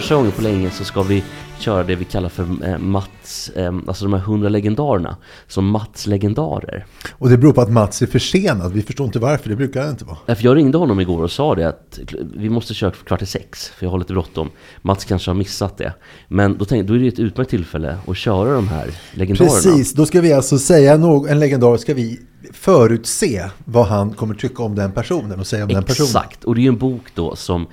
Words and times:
första 0.00 0.14
gången 0.14 0.32
på 0.32 0.42
länge 0.42 0.70
så 0.70 0.84
ska 0.84 1.02
vi 1.02 1.24
köra 1.58 1.82
det 1.82 1.94
vi 1.94 2.04
kallar 2.04 2.28
för 2.28 2.42
eh, 2.64 2.78
Mats, 2.78 3.48
eh, 3.48 3.74
alltså 3.86 4.04
de 4.04 4.12
här 4.12 4.20
hundra 4.20 4.48
legendarerna, 4.48 5.16
som 5.46 5.66
Mats 5.66 6.06
legendarer. 6.06 6.86
Och 7.12 7.28
det 7.28 7.38
beror 7.38 7.52
på 7.52 7.60
att 7.60 7.70
Mats 7.70 8.02
är 8.02 8.06
försenad. 8.06 8.72
Vi 8.72 8.82
förstår 8.82 9.06
inte 9.06 9.18
varför, 9.18 9.48
det 9.48 9.56
brukar 9.56 9.84
det 9.84 9.90
inte 9.90 10.04
vara. 10.04 10.18
Därför 10.26 10.44
jag 10.44 10.56
ringde 10.56 10.78
honom 10.78 11.00
igår 11.00 11.22
och 11.22 11.30
sa 11.30 11.54
det 11.54 11.68
att 11.68 11.98
vi 12.34 12.50
måste 12.50 12.74
köra 12.74 12.90
kvart 12.90 13.22
i 13.22 13.26
sex, 13.26 13.68
för 13.68 13.86
jag 13.86 13.90
har 13.90 13.98
lite 13.98 14.12
bråttom. 14.12 14.50
Mats 14.82 15.04
kanske 15.04 15.30
har 15.30 15.36
missat 15.36 15.78
det. 15.78 15.94
Men 16.28 16.58
då 16.58 16.64
tänkte 16.64 16.92
då 16.92 16.98
är 16.98 17.02
det 17.02 17.08
ett 17.08 17.18
utmärkt 17.18 17.50
tillfälle 17.50 17.96
att 18.06 18.16
köra 18.16 18.54
de 18.54 18.68
här 18.68 18.90
legendarerna. 19.12 19.54
Precis, 19.54 19.92
då 19.92 20.06
ska 20.06 20.20
vi 20.20 20.32
alltså 20.32 20.58
säga 20.58 20.96
någon, 20.96 21.28
en 21.28 21.40
legendar, 21.40 21.76
ska 21.76 21.94
vi 21.94 22.20
förutse 22.52 23.50
vad 23.64 23.86
han 23.86 24.12
kommer 24.12 24.34
tycka 24.34 24.62
om 24.62 24.74
den 24.74 24.92
personen 24.92 25.40
och 25.40 25.46
säga 25.46 25.64
om 25.64 25.72
den 25.72 25.84
personen. 25.84 26.06
Exakt, 26.06 26.44
och 26.44 26.54
det 26.54 26.60
är 26.60 26.62
ju 26.62 26.68
en 26.68 26.78
bok 26.78 27.02
då 27.14 27.36
som 27.36 27.66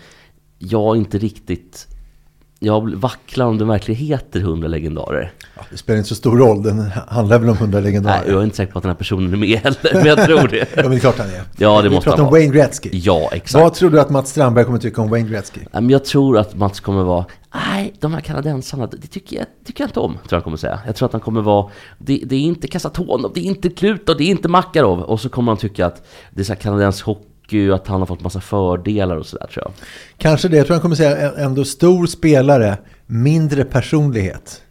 jag 0.59 0.97
inte 0.97 1.17
riktigt... 1.17 1.87
Jag 2.59 2.95
vacklar 2.95 3.45
om 3.45 3.57
den 3.57 3.67
verkligen 3.67 4.01
heter 4.01 4.39
100 4.39 4.67
legendarer. 4.67 5.31
Ja, 5.55 5.61
det 5.71 5.77
spelar 5.77 5.97
inte 5.97 6.09
så 6.09 6.15
stor 6.15 6.37
roll, 6.37 6.63
den 6.63 6.79
handlar 7.07 7.39
väl 7.39 7.49
om 7.49 7.57
hundra 7.57 7.79
Nej, 7.79 7.85
legendarer. 7.87 8.23
jag 8.27 8.39
är 8.39 8.43
inte 8.43 8.55
säker 8.57 8.71
på 8.71 8.79
att 8.79 8.83
den 8.83 8.89
här 8.89 8.97
personen 8.97 9.33
är 9.33 9.37
med 9.37 9.59
heller, 9.59 9.93
men 9.93 10.05
jag 10.05 10.25
tror 10.25 10.47
det. 10.47 10.57
Ja, 10.75 10.81
men 10.81 10.91
det 10.91 10.97
är 10.97 10.99
klart 10.99 11.17
han 11.17 11.27
är. 11.29 11.41
Ja, 11.57 11.81
det 11.81 11.89
vi 11.89 11.95
måste 11.95 12.09
pratar 12.09 12.17
han 12.17 12.27
om 12.27 12.31
vara. 12.31 12.41
Wayne 12.41 12.53
Gretzky. 12.53 12.89
Ja, 12.93 13.29
exakt. 13.31 13.63
Vad 13.63 13.73
tror 13.73 13.89
du 13.89 13.99
att 14.01 14.09
Mats 14.09 14.29
Strandberg 14.29 14.65
kommer 14.65 14.79
tycka 14.79 15.01
om 15.01 15.09
Wayne 15.09 15.29
Gretzky? 15.29 15.59
Nej, 15.71 15.91
jag 15.91 16.05
tror 16.05 16.37
att 16.37 16.55
Mats 16.55 16.79
kommer 16.79 17.03
vara, 17.03 17.25
nej, 17.55 17.93
de 17.99 18.13
här 18.13 18.21
kanadensarna, 18.21 18.87
det 18.87 19.07
tycker 19.07 19.37
jag, 19.37 19.45
tycker 19.65 19.83
jag 19.83 19.89
inte 19.89 19.99
om, 19.99 20.11
tror 20.13 20.21
jag 20.29 20.35
han 20.37 20.43
kommer 20.43 20.57
säga. 20.57 20.79
Jag 20.85 20.95
tror 20.95 21.05
att 21.05 21.13
han 21.13 21.21
kommer 21.21 21.41
vara, 21.41 21.69
det, 21.97 22.23
det 22.25 22.35
är 22.35 22.39
inte 22.41 22.67
Kasatonov, 22.67 23.31
det 23.33 23.39
är 23.39 23.43
inte 23.43 23.69
Klutov, 23.69 24.17
det 24.17 24.23
är 24.23 24.29
inte 24.29 24.47
Makarov. 24.47 24.99
Och 25.01 25.19
så 25.19 25.29
kommer 25.29 25.51
han 25.51 25.57
tycka 25.59 25.85
att 25.85 26.07
det 26.31 26.41
är 26.41 26.45
så 26.45 26.53
här 26.53 26.59
kanadensisk 26.59 27.05
hockey, 27.05 27.23
att 27.73 27.87
han 27.87 27.99
har 27.99 28.05
fått 28.05 28.21
massa 28.21 28.41
fördelar 28.41 29.15
och 29.17 29.25
sådär 29.25 29.47
tror 29.53 29.63
jag. 29.65 29.71
Kanske 30.17 30.47
det, 30.47 30.57
jag 30.57 30.65
tror 30.65 30.73
han 30.73 30.81
kommer 30.81 30.95
säga 30.95 31.31
ändå 31.37 31.63
stor 31.65 32.07
spelare, 32.07 32.77
mindre 33.05 33.63
personlighet. 33.63 34.61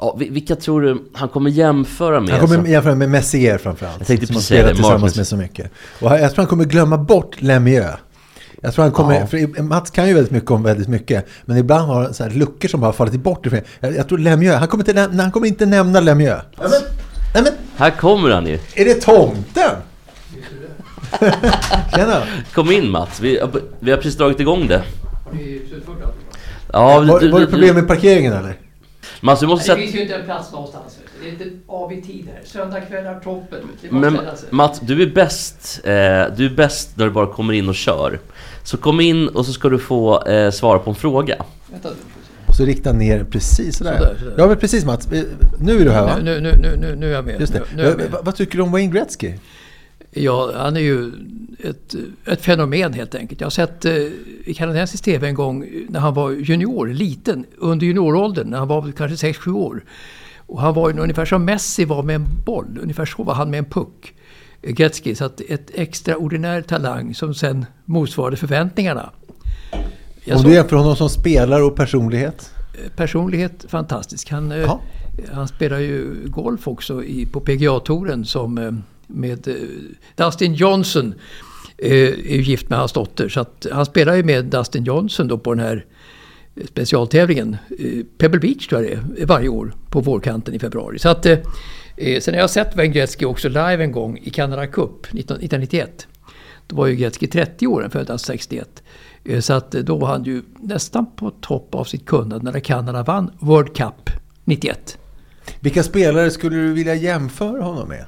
Ja, 0.00 0.16
vi- 0.18 0.28
vilka 0.28 0.56
tror 0.56 0.82
du 0.82 1.02
han 1.14 1.28
kommer 1.28 1.50
jämföra 1.50 2.20
med? 2.20 2.30
Han 2.30 2.40
kommer 2.40 2.56
Alltså, 2.56 2.70
jämföra 2.72 2.94
med 2.94 3.10
Messier 3.10 3.58
framförallt. 3.58 3.98
Jag 3.98 4.06
tänkte 4.06 4.26
som 4.26 4.34
precis 4.34 4.48
säga 4.48 4.58
spelar 4.60 4.68
det, 4.70 4.74
tillsammans 4.76 5.02
Marcus. 5.02 5.16
med 5.16 5.26
så 5.26 5.36
mycket. 5.36 5.70
Och 6.00 6.10
jag 6.12 6.18
tror 6.30 6.36
han 6.36 6.46
kommer 6.46 6.64
glömma 6.64 6.98
bort 6.98 7.42
Lemieux. 7.42 7.96
Jag 8.62 8.74
tror 8.74 8.82
han 8.82 8.92
kommer, 8.92 9.20
Ja. 9.20 9.26
för 9.26 9.62
Mats 9.62 9.90
kan 9.90 10.08
ju 10.08 10.14
väldigt 10.14 10.32
mycket 10.32 10.50
om 10.50 10.62
väldigt 10.62 10.88
mycket, 10.88 11.26
men 11.44 11.56
ibland 11.56 11.86
har 11.88 12.02
han 12.02 12.14
så 12.14 12.22
här 12.24 12.30
luckor 12.30 12.68
som 12.68 12.80
bara 12.80 12.92
fallit 12.92 13.20
bort. 13.20 13.46
Jag, 13.80 13.94
jag 13.96 14.08
tror 14.08 14.18
Lemieux, 14.18 14.56
han 14.58 14.68
kommer, 14.68 14.88
inte, 14.90 15.22
han 15.22 15.30
kommer 15.30 15.46
inte 15.46 15.66
nämna 15.66 16.00
Lemieux. 16.00 16.42
Nej 16.58 16.68
men, 16.70 16.80
nej 17.34 17.42
men, 17.42 17.52
Här 17.76 17.90
kommer 17.90 18.30
han 18.30 18.46
ju. 18.46 18.58
är 18.74 18.84
det 18.84 18.94
tomten? 18.94 19.70
Tjena! 21.94 22.22
Kom 22.54 22.70
in 22.72 22.90
Mats, 22.90 23.20
vi, 23.20 23.40
vi 23.80 23.90
har 23.90 23.96
precis 23.98 24.16
dragit 24.16 24.40
igång 24.40 24.66
det. 24.68 24.82
Ja, 26.72 27.00
Var, 27.00 27.20
du- 27.20 27.28
var 27.30 27.40
det 27.40 27.46
du- 27.46 27.50
problem 27.50 27.74
med 27.74 27.88
parkeringen 27.88 28.32
eller? 28.32 28.54
Mats, 29.20 29.42
vi 29.42 29.46
måste 29.46 29.62
Det 29.62 29.66
sätta... 29.66 29.80
finns 29.80 29.94
ju 29.94 30.02
inte 30.02 30.14
en 30.14 30.24
plats 30.24 30.52
någonstans. 30.52 30.96
du. 30.98 31.24
Det 31.24 31.28
är 31.28 31.32
inte 31.32 31.56
avig-tid 31.66 32.28
här. 32.34 32.40
Söndagskvällar, 32.44 33.20
toppen. 33.20 33.58
Det 33.82 33.90
Men. 33.92 34.18
Mats, 34.50 34.80
du 34.80 35.02
är 35.02 35.06
bäst, 35.06 35.80
eh, 35.84 35.92
du 36.36 36.46
är 36.46 36.54
bäst 36.56 36.90
när 36.96 37.04
du 37.04 37.10
bara 37.10 37.26
kommer 37.26 37.52
in 37.52 37.68
och 37.68 37.74
kör. 37.74 38.18
Så 38.62 38.76
kom 38.76 39.00
in 39.00 39.28
och 39.28 39.46
så 39.46 39.52
ska 39.52 39.68
du 39.68 39.78
få 39.78 40.24
eh, 40.26 40.50
svara 40.50 40.78
på 40.78 40.90
en 40.90 40.96
fråga. 40.96 41.36
Vänta, 41.70 41.88
Och 42.46 42.54
så 42.54 42.64
rikta 42.64 42.92
ner 42.92 43.24
precis 43.24 43.76
sådär. 43.78 43.98
Sådär, 43.98 44.16
sådär. 44.18 44.34
Ja 44.38 44.46
men 44.46 44.56
precis 44.56 44.84
Mats, 44.84 45.08
nu 45.58 45.80
är 45.80 45.84
du 45.84 45.90
här 45.90 46.02
va? 46.02 46.16
nu, 46.22 46.40
nu, 46.40 46.52
nu, 46.62 46.76
nu, 46.76 46.96
nu 46.96 47.06
är 47.10 47.14
jag 47.14 47.24
med. 47.24 47.40
Just 47.40 47.52
det. 47.52 47.58
Nu, 47.58 47.66
nu 47.76 47.82
är 47.82 47.88
jag 47.88 47.96
med. 47.98 48.10
vad- 48.10 48.24
Vad 48.24 48.36
tycker 48.36 48.56
du 48.56 48.62
om 48.62 48.72
Wayne 48.72 48.92
Gretzky? 48.92 49.32
Ja, 50.16 50.52
han 50.56 50.76
är 50.76 50.80
ju 50.80 51.12
ett, 51.58 51.94
ett 52.24 52.40
fenomen 52.40 52.92
helt 52.92 53.14
enkelt. 53.14 53.40
Jag 53.40 53.46
har 53.46 53.50
sett 53.50 53.84
eh, 53.84 53.92
i 54.44 54.54
kanadensisk 54.56 55.04
TV 55.04 55.28
en 55.28 55.34
gång 55.34 55.66
när 55.88 56.00
han 56.00 56.14
var 56.14 56.30
junior, 56.30 56.86
liten, 56.88 57.44
under 57.58 57.86
junioråldern, 57.86 58.48
när 58.48 58.58
han 58.58 58.68
var 58.68 58.92
kanske 58.96 59.28
6-7 59.32 59.52
år. 59.52 59.84
Och 60.46 60.60
han 60.60 60.74
var 60.74 60.90
ju 60.90 60.98
ungefär 60.98 61.24
som 61.24 61.44
Messi 61.44 61.84
var 61.84 62.02
med 62.02 62.16
en 62.16 62.26
boll, 62.46 62.78
ungefär 62.82 63.04
så 63.04 63.22
var 63.22 63.34
han 63.34 63.50
med 63.50 63.58
en 63.58 63.64
puck. 63.64 64.14
eh, 64.62 64.70
Gretzky, 64.72 65.14
så 65.14 65.24
att 65.24 65.40
ett 65.40 65.70
extraordinär 65.74 66.62
talang 66.62 67.14
som 67.14 67.34
sen 67.34 67.66
motsvarade 67.84 68.36
förväntningarna. 68.36 69.10
Jag 70.24 70.38
Om 70.38 70.44
du 70.44 70.52
jämför 70.52 70.76
honom 70.76 70.96
som 70.96 71.08
spelare 71.08 71.62
och 71.62 71.76
personlighet? 71.76 72.52
personlighet 72.96 73.64
fantastisk. 73.68 74.30
Han, 74.30 74.52
eh, 74.52 74.76
han 75.32 75.48
spelar 75.48 75.78
ju 75.78 76.14
golf 76.26 76.68
också 76.68 77.04
i, 77.04 77.26
på 77.26 77.40
PGA-touren 77.40 78.24
som 78.24 78.58
eh, 78.58 78.72
med 79.06 79.48
eh, 79.48 79.54
Dustin 80.14 80.54
Johnson. 80.54 81.14
Eh, 81.78 81.92
är 81.92 82.36
ju 82.36 82.42
gift 82.42 82.68
med 82.68 82.78
hans 82.78 82.92
dotter. 82.92 83.28
Så 83.28 83.40
att 83.40 83.66
han 83.72 83.86
spelar 83.86 84.14
ju 84.14 84.22
med 84.22 84.44
Dustin 84.44 84.84
Johnson 84.84 85.28
då 85.28 85.38
på 85.38 85.54
den 85.54 85.64
här 85.64 85.84
eh, 86.54 86.66
specialtävlingen. 86.66 87.56
Pebble 88.18 88.40
Beach 88.40 88.66
tror 88.66 88.84
jag 88.84 88.90
det 88.90 89.22
är, 89.22 89.26
varje 89.26 89.48
år 89.48 89.74
på 89.90 90.00
vårkanten 90.00 90.54
i 90.54 90.58
februari. 90.58 90.98
Så 90.98 91.08
att, 91.08 91.22
sen 92.20 92.34
har 92.34 92.40
jag 92.40 92.50
sett 92.50 92.76
Wayne 92.76 92.94
Gretzky 92.94 93.24
också 93.24 93.48
live 93.48 93.84
en 93.84 93.92
gång 93.92 94.18
i 94.22 94.30
Canada 94.30 94.66
Cup 94.66 95.04
1991. 95.04 96.06
Då 96.66 96.76
var 96.76 96.86
ju 96.86 96.96
Gretzky 96.96 97.26
30 97.26 97.66
år, 97.66 97.82
han 97.82 97.90
föddes 97.90 98.22
61. 98.22 98.82
Så 99.40 99.52
att 99.52 99.70
då 99.70 99.96
var 99.96 100.08
han 100.08 100.24
ju 100.24 100.42
nästan 100.60 101.06
på 101.16 101.30
topp 101.30 101.74
av 101.74 101.84
sitt 101.84 102.06
kunnande 102.06 102.50
när 102.50 102.60
Kanada 102.60 103.02
vann 103.02 103.30
World 103.38 103.76
Cup 103.76 104.10
91. 104.44 104.98
Vilka 105.60 105.82
spelare 105.82 106.30
skulle 106.30 106.56
du 106.56 106.72
vilja 106.72 106.94
jämföra 106.94 107.62
honom 107.62 107.88
med? 107.88 108.04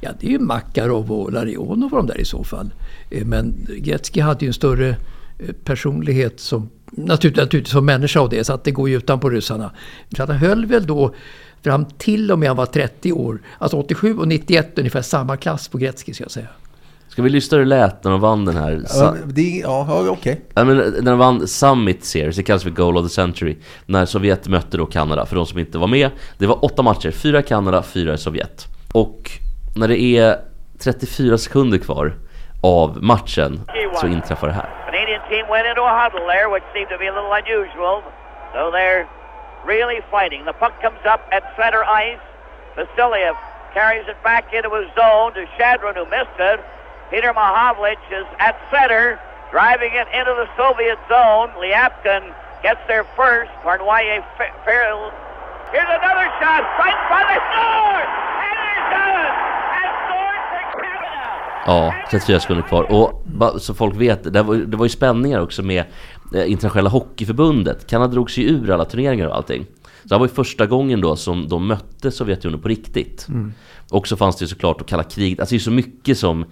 Ja, 0.00 0.10
det 0.20 0.26
är 0.26 0.30
ju 0.30 0.38
Makarov 0.38 1.12
och 1.12 1.32
Larionov 1.32 1.92
och 1.92 1.96
de 1.96 2.06
där 2.06 2.20
i 2.20 2.24
så 2.24 2.44
fall. 2.44 2.70
Eh, 3.10 3.24
Men 3.24 3.66
Gretzky 3.78 4.20
hade 4.20 4.44
ju 4.44 4.46
en 4.46 4.54
större 4.54 4.88
eh, 4.88 5.52
personlighet 5.64 6.40
som 6.40 6.70
naturligtvis, 6.90 7.42
naturligtvis 7.44 7.72
som 7.72 7.86
människa 7.86 8.20
av 8.20 8.28
det, 8.28 8.44
så 8.44 8.52
att 8.52 8.64
det 8.64 8.70
går 8.70 8.88
ju 8.88 8.96
utanpå 8.96 9.30
ryssarna. 9.30 9.70
Så 10.16 10.22
att 10.22 10.28
han 10.28 10.38
höll 10.38 10.66
väl 10.66 10.86
då 10.86 11.14
fram 11.62 11.84
till 11.84 12.32
och 12.32 12.38
med 12.38 12.48
han 12.48 12.56
var 12.56 12.66
30 12.66 13.12
år. 13.12 13.42
Alltså 13.58 13.76
87 13.76 14.18
och 14.18 14.28
91 14.28 14.78
ungefär 14.78 15.02
samma 15.02 15.36
klass 15.36 15.68
på 15.68 15.78
Gretzky 15.78 16.14
ska 16.14 16.24
jag 16.24 16.30
säga. 16.30 16.46
Ska 17.08 17.22
vi 17.22 17.30
lyssna 17.30 17.58
hur 17.58 17.64
det 17.64 17.68
lät 17.68 18.04
när 18.04 18.10
de 18.10 18.20
vann 18.20 18.44
den 18.44 18.56
här? 18.56 18.84
Ja, 18.94 19.14
det, 19.26 19.64
okej. 20.10 20.40
Men 20.54 20.76
när 20.76 21.10
de 21.10 21.18
vann 21.18 21.48
Summit 21.48 22.04
Series, 22.04 22.36
det 22.36 22.42
kallas 22.42 22.62
för 22.62 22.70
Goal 22.70 22.96
of 22.96 23.04
the 23.04 23.14
Century 23.14 23.56
När 23.86 24.06
Sovjet 24.06 24.48
mötte 24.48 24.76
då 24.76 24.86
Kanada, 24.86 25.26
för 25.26 25.36
de 25.36 25.46
som 25.46 25.58
inte 25.58 25.78
var 25.78 25.86
med 25.86 26.10
Det 26.38 26.46
var 26.46 26.64
åtta 26.64 26.82
matcher, 26.82 27.10
fyra 27.10 27.42
Kanada, 27.42 27.82
fyra 27.82 28.16
Sovjet 28.16 28.66
Och 28.92 29.30
när 29.76 29.88
det 29.88 29.98
är 30.00 30.38
34 30.84 31.38
sekunder 31.38 31.78
kvar 31.78 32.12
av 32.62 32.98
matchen 33.02 33.60
så 34.00 34.06
inträffar 34.06 34.46
det 34.48 34.52
här 34.54 34.68
Canadian 34.86 35.20
team 35.30 35.46
went 35.48 35.66
into 35.66 35.82
a 35.82 35.94
huddle 36.02 36.26
there, 36.34 36.48
which 36.54 36.64
seemed 36.74 36.88
to 36.94 36.98
be 36.98 37.06
a 37.08 37.14
little 37.18 37.32
unusual. 37.42 38.02
So 38.54 38.70
they're 38.76 39.06
really 39.66 40.00
fighting. 40.10 40.44
The 40.44 40.52
puck 40.62 40.74
comes 40.84 41.02
up 41.14 41.20
at 41.36 41.42
center 41.60 41.82
ice. 41.84 42.22
Vasiliev 42.76 43.36
carries 43.74 44.06
it 44.12 44.16
back 44.22 44.44
into 44.56 44.70
his 44.78 44.88
zone 45.00 45.34
to 45.34 45.42
Shadron, 45.56 45.94
who 46.00 46.04
missed 46.16 46.38
it. 46.52 46.60
Peter 47.10 47.32
Mahavlich 47.32 48.02
is 48.20 48.26
at 48.38 48.54
center, 48.72 49.18
driving 49.50 49.92
it 50.02 50.08
into 50.18 50.32
the 50.42 50.48
Soviet 50.56 50.98
zone. 51.08 51.48
Liapkin 51.62 52.22
gets 52.62 52.80
there 52.88 53.04
first. 53.16 53.50
Parnoyer 53.64 54.24
fa- 54.38 54.54
Here's 55.72 55.90
another 56.00 56.26
shot, 56.40 56.62
right 56.82 56.98
front. 57.08 57.26
They 57.30 57.40
score! 57.52 58.02
And 58.46 58.56
they're 58.64 58.86
done! 58.96 59.34
Ja, 61.66 61.94
34 62.10 62.40
sekunder 62.40 62.62
kvar. 62.62 62.92
Och 62.92 63.24
bara 63.38 63.58
så 63.58 63.74
folk 63.74 63.96
vet, 63.96 64.32
det 64.32 64.42
var, 64.42 64.54
det 64.56 64.76
var 64.76 64.84
ju 64.84 64.88
spänningar 64.90 65.40
också 65.40 65.62
med 65.62 65.84
eh, 66.34 66.50
Internationella 66.50 66.90
Hockeyförbundet. 66.90 67.86
Kanada 67.86 68.12
drog 68.12 68.30
sig 68.30 68.44
ur 68.44 68.70
alla 68.70 68.84
turneringar 68.84 69.26
och 69.26 69.36
allting. 69.36 69.66
Så 70.02 70.08
det 70.08 70.14
här 70.14 70.18
var 70.18 70.26
ju 70.26 70.32
första 70.32 70.66
gången 70.66 71.00
då 71.00 71.16
som 71.16 71.48
de 71.48 71.66
mötte 71.66 72.10
Sovjetunionen 72.10 72.62
på 72.62 72.68
riktigt. 72.68 73.26
Och 73.90 74.08
så 74.08 74.16
fanns 74.16 74.36
det 74.36 74.42
ju 74.42 74.48
såklart 74.48 74.80
att 74.80 74.86
kalla 74.86 75.02
kriget, 75.02 75.40
alltså 75.40 75.52
det 75.54 75.56
är 75.56 75.60
så 75.60 75.70
mycket 75.70 76.18
som 76.18 76.44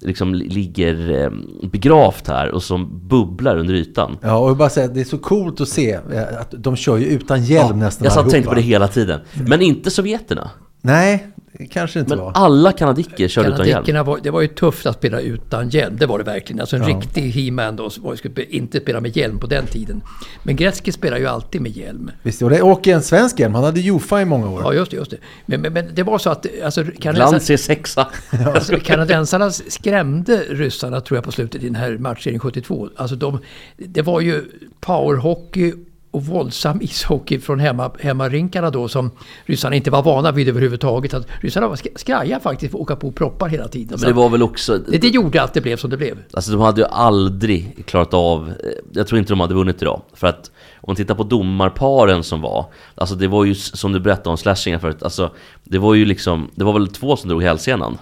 liksom 0.00 0.34
li- 0.34 0.48
ligger 0.48 1.22
eh, 1.24 1.30
begravt 1.70 2.28
här 2.28 2.50
och 2.50 2.62
som 2.62 3.08
bubblar 3.08 3.56
under 3.56 3.74
ytan. 3.74 4.16
Ja, 4.20 4.36
och 4.38 4.48
jag 4.50 4.56
bara 4.56 4.68
säga 4.70 4.88
det 4.88 5.00
är 5.00 5.04
så 5.04 5.18
coolt 5.18 5.60
att 5.60 5.68
se 5.68 5.92
eh, 5.92 6.40
att 6.40 6.54
de 6.58 6.76
kör 6.76 6.96
ju 6.96 7.06
utan 7.06 7.44
hjälm 7.44 7.78
nästan 7.78 8.04
Jag 8.04 8.12
satt 8.12 8.24
och 8.24 8.30
tänkte 8.30 8.48
på 8.48 8.54
det 8.54 8.60
hela 8.60 8.88
tiden. 8.88 9.20
Men 9.46 9.62
inte 9.62 9.90
sovjeterna. 9.90 10.50
Nej, 10.84 11.26
kanske 11.70 12.00
inte 12.00 12.16
Men 12.16 12.24
var. 12.24 12.32
alla 12.34 12.72
kanadicker 12.72 13.28
körde 13.28 13.48
utan 13.48 13.68
hjälm. 13.86 14.06
Var, 14.06 14.18
det 14.22 14.30
var 14.30 14.40
ju 14.40 14.48
tufft 14.48 14.86
att 14.86 14.96
spela 14.96 15.20
utan 15.20 15.68
hjälm, 15.68 15.96
det 15.96 16.06
var 16.06 16.18
det 16.18 16.24
verkligen. 16.24 16.60
Alltså 16.60 16.76
en 16.76 16.84
riktig 16.84 17.22
He-Man 17.30 17.76
då, 17.76 17.90
var- 18.00 18.16
skulle 18.16 18.44
inte 18.44 18.80
spela 18.80 19.00
med 19.00 19.16
hjälm 19.16 19.38
på 19.38 19.46
den 19.46 19.66
tiden. 19.66 20.02
Men 20.42 20.56
Gretzky 20.56 20.92
spelar 20.92 21.18
ju 21.18 21.26
alltid 21.26 21.60
med 21.60 21.76
hjälm. 21.76 22.10
Visst, 22.22 22.42
och 22.42 22.50
det 22.50 22.62
åker 22.62 22.94
en 22.94 23.02
svensk 23.02 23.40
hjälm. 23.40 23.54
Han 23.54 23.64
hade 23.64 23.80
Jofa 23.80 24.22
i 24.22 24.24
många 24.24 24.50
år. 24.50 24.60
Ja, 24.64 24.74
just 24.74 24.90
det. 24.90 24.96
Just 24.96 25.10
det. 25.10 25.16
Men, 25.46 25.60
men, 25.60 25.72
men 25.72 25.94
det 25.94 26.02
var 26.02 26.18
så 26.18 26.30
att 26.30 26.46
alltså, 26.64 26.82
Glans 26.82 26.98
kanadensar, 26.98 27.54
är 27.54 27.58
sexa. 27.58 28.08
alltså, 28.54 28.76
kanadensarna 28.76 29.50
skrämde 29.50 30.38
ryssarna 30.48 31.00
tror 31.00 31.16
jag 31.16 31.24
på 31.24 31.32
slutet 31.32 31.62
i 31.62 31.66
den 31.66 31.74
här 31.74 31.98
matchserien 31.98 32.40
72. 32.40 32.88
Alltså 32.96 33.16
de, 33.16 33.38
det 33.76 34.02
var 34.02 34.20
ju 34.20 34.44
powerhockey 34.80 35.72
och 36.12 36.26
våldsam 36.26 36.82
ishockey 36.82 37.38
från 37.38 37.60
hemma, 37.60 37.90
hemmarinkarna 38.00 38.70
då 38.70 38.88
som 38.88 39.10
ryssarna 39.44 39.76
inte 39.76 39.90
var 39.90 40.02
vana 40.02 40.32
vid 40.32 40.48
överhuvudtaget. 40.48 41.14
Att 41.14 41.26
ryssarna 41.40 41.68
var 41.68 41.76
sk- 41.76 41.96
skraja 41.98 42.40
faktiskt 42.40 42.70
för 42.72 42.78
att 42.78 42.82
åka 42.82 42.96
på 42.96 43.12
proppar 43.12 43.48
hela 43.48 43.68
tiden. 43.68 43.98
Men 44.00 44.08
det 44.08 44.16
var 44.16 44.28
väl 44.28 44.42
också... 44.42 44.78
det, 44.78 44.98
det 44.98 45.08
gjorde 45.08 45.42
att 45.42 45.54
det 45.54 45.60
blev 45.60 45.76
som 45.76 45.90
det 45.90 45.96
blev. 45.96 46.18
Alltså 46.32 46.52
de 46.52 46.60
hade 46.60 46.80
ju 46.80 46.86
aldrig 46.86 47.86
klarat 47.86 48.14
av, 48.14 48.48
eh, 48.48 48.54
jag 48.92 49.06
tror 49.06 49.18
inte 49.18 49.32
de 49.32 49.40
hade 49.40 49.54
vunnit 49.54 49.82
idag. 49.82 50.02
För 50.14 50.26
att 50.26 50.50
om 50.74 50.84
man 50.86 50.96
tittar 50.96 51.14
på 51.14 51.22
domarparen 51.22 52.22
som 52.22 52.40
var, 52.40 52.66
alltså 52.94 53.14
det 53.14 53.28
var 53.28 53.44
ju 53.44 53.54
som 53.54 53.92
du 53.92 54.00
berättade 54.00 54.28
om 54.30 54.36
slashingar 54.36 54.78
förut, 54.78 55.02
alltså 55.02 55.30
det 55.64 55.78
var 55.78 55.94
ju 55.94 56.04
liksom, 56.04 56.50
det 56.54 56.64
var 56.64 56.72
väl 56.72 56.88
två 56.88 57.16
som 57.16 57.28
drog 57.28 57.42
hälsenan. 57.42 57.98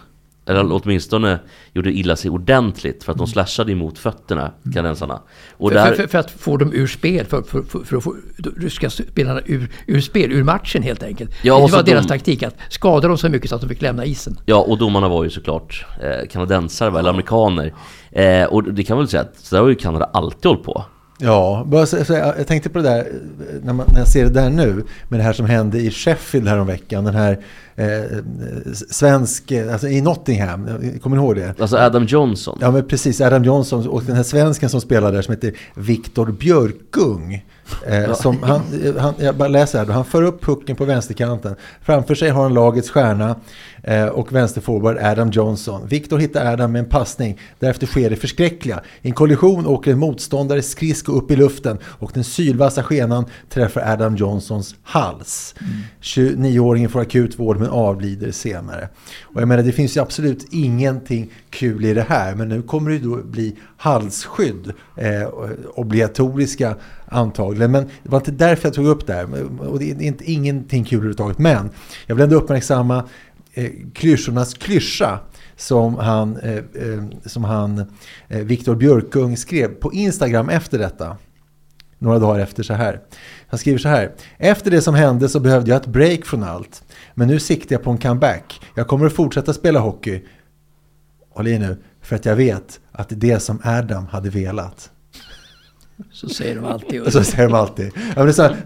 Eller 0.46 0.72
åtminstone 0.72 1.38
gjorde 1.72 1.92
illa 1.92 2.16
sig 2.16 2.30
ordentligt 2.30 3.04
för 3.04 3.12
att 3.12 3.18
de 3.18 3.26
slashade 3.26 3.72
emot 3.72 3.98
fötterna, 3.98 4.52
kanadensarna. 4.74 5.20
Och 5.52 5.68
För, 5.68 5.74
där, 5.74 5.94
för, 5.94 6.06
för 6.06 6.18
att 6.18 6.30
få 6.30 6.56
dem 6.56 6.72
ur 6.72 6.86
spel, 6.86 7.26
för, 7.26 7.42
för, 7.42 7.62
för, 7.62 7.78
för 7.78 7.96
att 7.96 8.04
få 8.04 8.16
de 8.38 8.50
ryska 8.56 8.90
spelarna 8.90 9.40
ur, 9.46 9.70
ur 9.86 10.00
spel, 10.00 10.32
ur 10.32 10.44
matchen 10.44 10.82
helt 10.82 11.02
enkelt. 11.02 11.30
Ja, 11.42 11.66
det 11.66 11.72
var 11.72 11.82
deras 11.82 12.04
de- 12.06 12.08
taktik, 12.08 12.42
att 12.42 12.54
skada 12.68 13.08
dem 13.08 13.18
så 13.18 13.28
mycket 13.28 13.50
så 13.50 13.54
att 13.56 13.60
de 13.62 13.68
fick 13.68 13.82
lämna 13.82 14.04
isen. 14.04 14.36
Ja, 14.44 14.56
och 14.56 14.78
domarna 14.78 15.08
var 15.08 15.24
ju 15.24 15.30
såklart 15.30 15.86
eh, 16.02 16.28
kanadensare, 16.28 16.98
eller 16.98 17.10
amerikaner. 17.10 17.74
Eh, 18.10 18.44
och 18.44 18.64
det 18.64 18.84
kan 18.84 18.96
man 18.96 19.04
väl 19.04 19.08
säga 19.10 19.22
att 19.22 19.36
så 19.38 19.54
där 19.54 19.62
har 19.62 19.68
ju 19.68 19.74
Kanada 19.74 20.10
alltid 20.12 20.46
hållit 20.46 20.64
på. 20.64 20.84
Ja, 21.22 21.66
jag 21.70 21.88
jag 22.38 22.46
tänkte 22.46 22.68
på 22.70 22.78
det 22.78 22.84
där 22.84 23.12
när, 23.62 23.72
man, 23.72 23.86
när 23.92 23.98
jag 23.98 24.08
ser 24.08 24.24
det 24.24 24.30
där 24.30 24.50
nu 24.50 24.84
med 25.08 25.20
det 25.20 25.24
här 25.24 25.32
som 25.32 25.46
hände 25.46 25.78
i 25.78 25.90
Sheffield 25.90 26.48
häromveckan. 26.48 27.04
Den 27.04 27.14
här 27.14 27.44
eh, 27.80 28.18
svensk, 28.90 29.52
alltså 29.52 29.88
i 29.88 30.00
Nottingham, 30.00 30.66
kommer 31.02 31.16
ni 31.16 31.22
ihåg 31.22 31.36
det? 31.36 31.60
Alltså 31.60 31.76
Adam 31.76 32.04
Johnson. 32.04 32.58
Ja 32.60 32.70
men 32.70 32.88
precis, 32.88 33.20
Adam 33.20 33.44
Johnson 33.44 33.88
och 33.88 34.02
den 34.04 34.16
här 34.16 34.22
svensken 34.22 34.68
som 34.68 34.80
spelar 34.80 35.12
där 35.12 35.22
som 35.22 35.34
heter 35.34 35.52
Viktor 35.74 36.26
Björkung. 36.26 37.44
Eh, 37.86 38.14
som 38.14 38.42
han, 38.42 38.62
han, 38.98 39.14
jag 39.18 39.36
bara 39.36 39.48
läser 39.48 39.78
här, 39.78 39.86
då. 39.86 39.92
han 39.92 40.04
för 40.04 40.22
upp 40.22 40.44
pucken 40.44 40.76
på 40.76 40.84
vänsterkanten. 40.84 41.56
Framför 41.82 42.14
sig 42.14 42.30
har 42.30 42.42
han 42.42 42.54
lagets 42.54 42.90
stjärna 42.90 43.36
eh, 43.82 44.06
och 44.06 44.32
vänsterforward 44.32 44.98
Adam 44.98 45.30
Johnson. 45.30 45.86
Viktor 45.88 46.18
hittar 46.18 46.52
Adam 46.52 46.72
med 46.72 46.78
en 46.78 46.88
passning. 46.88 47.40
Därefter 47.58 47.86
sker 47.86 48.10
det 48.10 48.16
förskräckliga. 48.16 48.80
I 49.02 49.08
en 49.08 49.14
kollision 49.14 49.66
åker 49.66 49.92
en 49.92 49.98
motståndare 49.98 50.62
skridsko 50.62 51.12
upp 51.12 51.30
i 51.30 51.36
luften 51.36 51.78
och 51.84 52.10
den 52.14 52.24
sylvassa 52.24 52.82
skenan 52.82 53.24
träffar 53.48 53.92
Adam 53.92 54.16
Johnsons 54.16 54.74
hals. 54.82 55.54
29-åringen 56.02 56.88
får 56.88 57.00
akut 57.00 57.38
vård 57.38 57.58
men 57.58 57.69
avlider 57.70 58.30
senare. 58.30 58.88
Och 59.22 59.40
jag 59.40 59.48
menar 59.48 59.62
det 59.62 59.72
finns 59.72 59.96
ju 59.96 60.00
absolut 60.00 60.46
ingenting 60.50 61.32
kul 61.50 61.84
i 61.84 61.94
det 61.94 62.06
här 62.08 62.34
men 62.34 62.48
nu 62.48 62.62
kommer 62.62 62.90
det 62.90 62.96
ju 62.96 63.02
då 63.02 63.22
bli 63.22 63.56
halsskydd 63.76 64.72
eh, 64.96 65.28
obligatoriska 65.74 66.76
antagligen. 67.06 67.70
Men 67.70 67.84
det 68.02 68.08
var 68.08 68.18
inte 68.18 68.30
därför 68.30 68.68
jag 68.68 68.74
tog 68.74 68.86
upp 68.86 69.06
det 69.06 69.12
här. 69.12 69.26
Och 69.60 69.78
det 69.78 69.90
är 69.90 70.02
inte, 70.02 70.30
ingenting 70.30 70.84
kul 70.84 70.96
överhuvudtaget. 70.96 71.38
Men 71.38 71.70
jag 72.06 72.14
vill 72.14 72.24
ändå 72.24 72.36
uppmärksamma 72.36 73.04
eh, 73.54 73.70
klyschornas 73.94 74.54
klyscha 74.54 75.20
som 75.56 75.94
han, 75.94 76.36
eh, 76.36 76.54
eh, 76.54 77.04
som 77.24 77.44
han 77.44 77.78
eh, 78.28 78.38
Viktor 78.38 78.74
Björkung 78.74 79.36
skrev 79.36 79.68
på 79.68 79.92
Instagram 79.92 80.48
efter 80.48 80.78
detta. 80.78 81.16
Några 82.02 82.18
dagar 82.18 82.40
efter 82.40 82.62
så 82.62 82.74
här. 82.74 83.00
Han 83.48 83.58
skriver 83.58 83.78
så 83.78 83.88
här. 83.88 84.12
Efter 84.38 84.70
det 84.70 84.82
som 84.82 84.94
hände 84.94 85.28
så 85.28 85.40
behövde 85.40 85.70
jag 85.70 85.80
ett 85.80 85.86
break 85.86 86.24
från 86.24 86.42
allt. 86.42 86.82
Men 87.14 87.28
nu 87.28 87.40
siktar 87.40 87.74
jag 87.74 87.82
på 87.82 87.90
en 87.90 87.98
comeback. 87.98 88.60
Jag 88.74 88.86
kommer 88.86 89.06
att 89.06 89.12
fortsätta 89.12 89.52
spela 89.52 89.80
hockey. 89.80 90.24
Håll 91.30 91.46
i 91.46 91.58
nu. 91.58 91.76
För 92.02 92.16
att 92.16 92.24
jag 92.24 92.36
vet 92.36 92.80
att 92.92 93.08
det 93.08 93.14
är 93.14 93.18
det 93.34 93.40
som 93.40 93.60
Adam 93.64 94.06
hade 94.06 94.30
velat. 94.30 94.90
Så 96.12 96.28
säger 96.28 96.54
de 96.54 96.64
alltid. 96.64 97.00
Och 97.06 97.12
så 97.12 97.24
säger 97.24 97.48
de 97.48 97.54
alltid. 97.54 97.90
Ja, 97.94 98.00
men 98.16 98.26
det 98.26 98.30
är 98.30 98.32
så 98.32 98.42
här, 98.42 98.56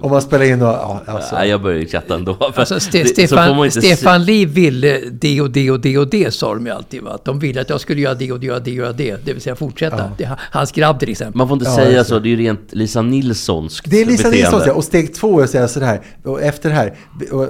om 0.00 0.10
man 0.10 0.22
spelar 0.22 0.44
in 0.44 0.62
och... 0.62 0.68
Ja, 0.68 1.02
alltså. 1.06 1.34
Nej, 1.34 1.48
jag 1.48 1.62
börjar 1.62 1.78
ju 1.78 1.86
skratta 1.86 2.14
ändå. 2.14 2.52
Alltså, 2.54 2.80
Ste 2.80 3.04
Stefan, 3.06 3.70
Stefan 3.70 4.24
Liv 4.24 4.48
ville 4.48 5.00
det 5.10 5.40
och 5.40 5.50
det 5.50 5.70
och 5.70 5.80
det 5.80 5.98
och 5.98 6.08
det 6.08 6.34
sa 6.34 6.54
de 6.54 6.66
ju 6.66 6.72
alltid. 6.72 7.02
Va? 7.02 7.10
Att 7.10 7.24
de 7.24 7.38
ville 7.38 7.60
att 7.60 7.70
jag 7.70 7.80
skulle 7.80 8.00
göra 8.00 8.14
det 8.14 8.32
och 8.32 8.40
det 8.40 8.50
och 8.50 8.62
det 8.62 8.82
och 8.82 8.94
det. 8.94 9.24
Det 9.24 9.32
vill 9.32 9.42
säga 9.42 9.56
fortsätta. 9.56 9.96
Ja. 9.98 10.10
Det, 10.18 10.30
hans 10.38 10.72
grabb 10.72 11.00
till 11.00 11.10
exempel. 11.10 11.38
Man 11.38 11.48
får 11.48 11.54
inte 11.54 11.70
Ja, 11.70 11.76
säga 11.76 11.90
jag 11.90 12.06
så, 12.06 12.18
det 12.18 12.28
är 12.28 12.30
ju 12.30 12.36
rent 12.36 12.72
Lisa 12.72 13.02
Nilssonskt 13.02 13.90
Det 13.90 14.00
är 14.00 14.06
Lisa 14.06 14.30
beteende. 14.30 14.50
Nilsson 14.50 14.62
ja. 14.66 14.72
och 14.74 14.84
steg 14.84 15.14
två 15.14 15.40
är 15.40 15.44
att 15.44 15.50
säga 15.50 15.68
sådär. 15.68 16.00
Och 16.24 16.42
efter 16.42 16.68
det 16.68 16.74
här, 16.74 16.94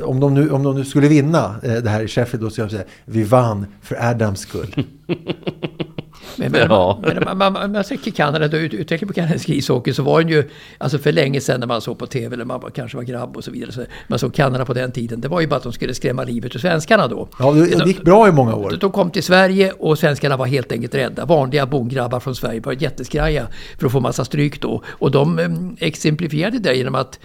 om 0.04 0.20
de 0.20 0.34
nu, 0.34 0.50
om 0.50 0.62
de 0.62 0.76
nu 0.76 0.84
skulle 0.84 1.08
vinna 1.08 1.54
eh, 1.62 1.74
det 1.74 1.90
här 1.90 2.02
i 2.02 2.08
Sheffield 2.08 2.44
då 2.44 2.50
ska 2.50 2.62
jag 2.62 2.70
säga 2.70 2.84
vi 3.04 3.22
vann 3.22 3.66
för 3.82 3.96
Adams 4.00 4.40
skull. 4.40 4.84
Men, 6.36 6.52
men, 6.52 6.60
Ja. 6.70 7.00
men 7.02 7.24
man, 7.24 7.38
man, 7.38 7.52
man, 7.52 7.72
man 7.72 7.84
ser 7.84 7.96
Kanada, 7.96 8.48
då, 8.48 8.56
ut- 8.56 8.74
utvecklingen 8.74 9.08
på 9.08 9.14
kanadensisk 9.14 9.48
ishockey 9.48 9.92
så 9.92 10.02
var 10.02 10.20
den 10.20 10.28
ju, 10.30 10.50
alltså 10.78 10.98
för 10.98 11.12
länge 11.12 11.40
sedan 11.40 11.60
när 11.60 11.66
man 11.66 11.80
såg 11.80 11.98
på 11.98 12.06
tv, 12.06 12.34
eller 12.34 12.44
man 12.44 12.60
var, 12.60 12.70
kanske 12.70 12.96
var 12.96 13.04
grabb 13.04 13.36
och 13.36 13.44
så 13.44 13.50
vidare, 13.50 13.72
så 13.72 13.84
man 14.06 14.18
såg 14.18 14.34
Kanada 14.34 14.64
på 14.64 14.74
den 14.74 14.92
tiden, 14.92 15.20
det 15.20 15.28
var 15.28 15.40
ju 15.40 15.46
bara 15.46 15.56
att 15.56 15.62
de 15.62 15.72
skulle 15.72 15.94
skrämma 15.94 16.24
livet 16.24 16.54
ur 16.54 16.58
svenskarna 16.60 17.08
då. 17.08 17.28
Ja, 17.38 17.52
det, 17.52 17.78
det 17.78 17.86
gick 17.86 18.02
bra 18.02 18.28
i 18.28 18.32
många 18.32 18.54
år. 18.54 18.76
De 18.80 18.92
kom 18.92 19.10
till 19.10 19.22
Sverige 19.22 19.72
och 19.72 19.98
svenskarna 19.98 20.36
var 20.36 20.46
helt 20.46 20.72
enkelt 20.72 20.94
rädda. 20.94 21.24
Vanliga 21.24 21.66
bondgrabbar 21.66 22.20
från 22.20 22.34
Sverige 22.34 22.60
var 22.60 22.72
jätteskraja 22.82 23.46
för 23.78 23.86
att 23.86 23.92
få 23.92 24.00
massa 24.00 24.24
stryk 24.24 24.60
då. 24.60 24.82
Och 24.88 25.10
de 25.10 25.38
eh, 25.38 25.48
exemplifierade 25.88 26.58
det 26.58 26.74
genom 26.74 26.94
att 26.94 27.20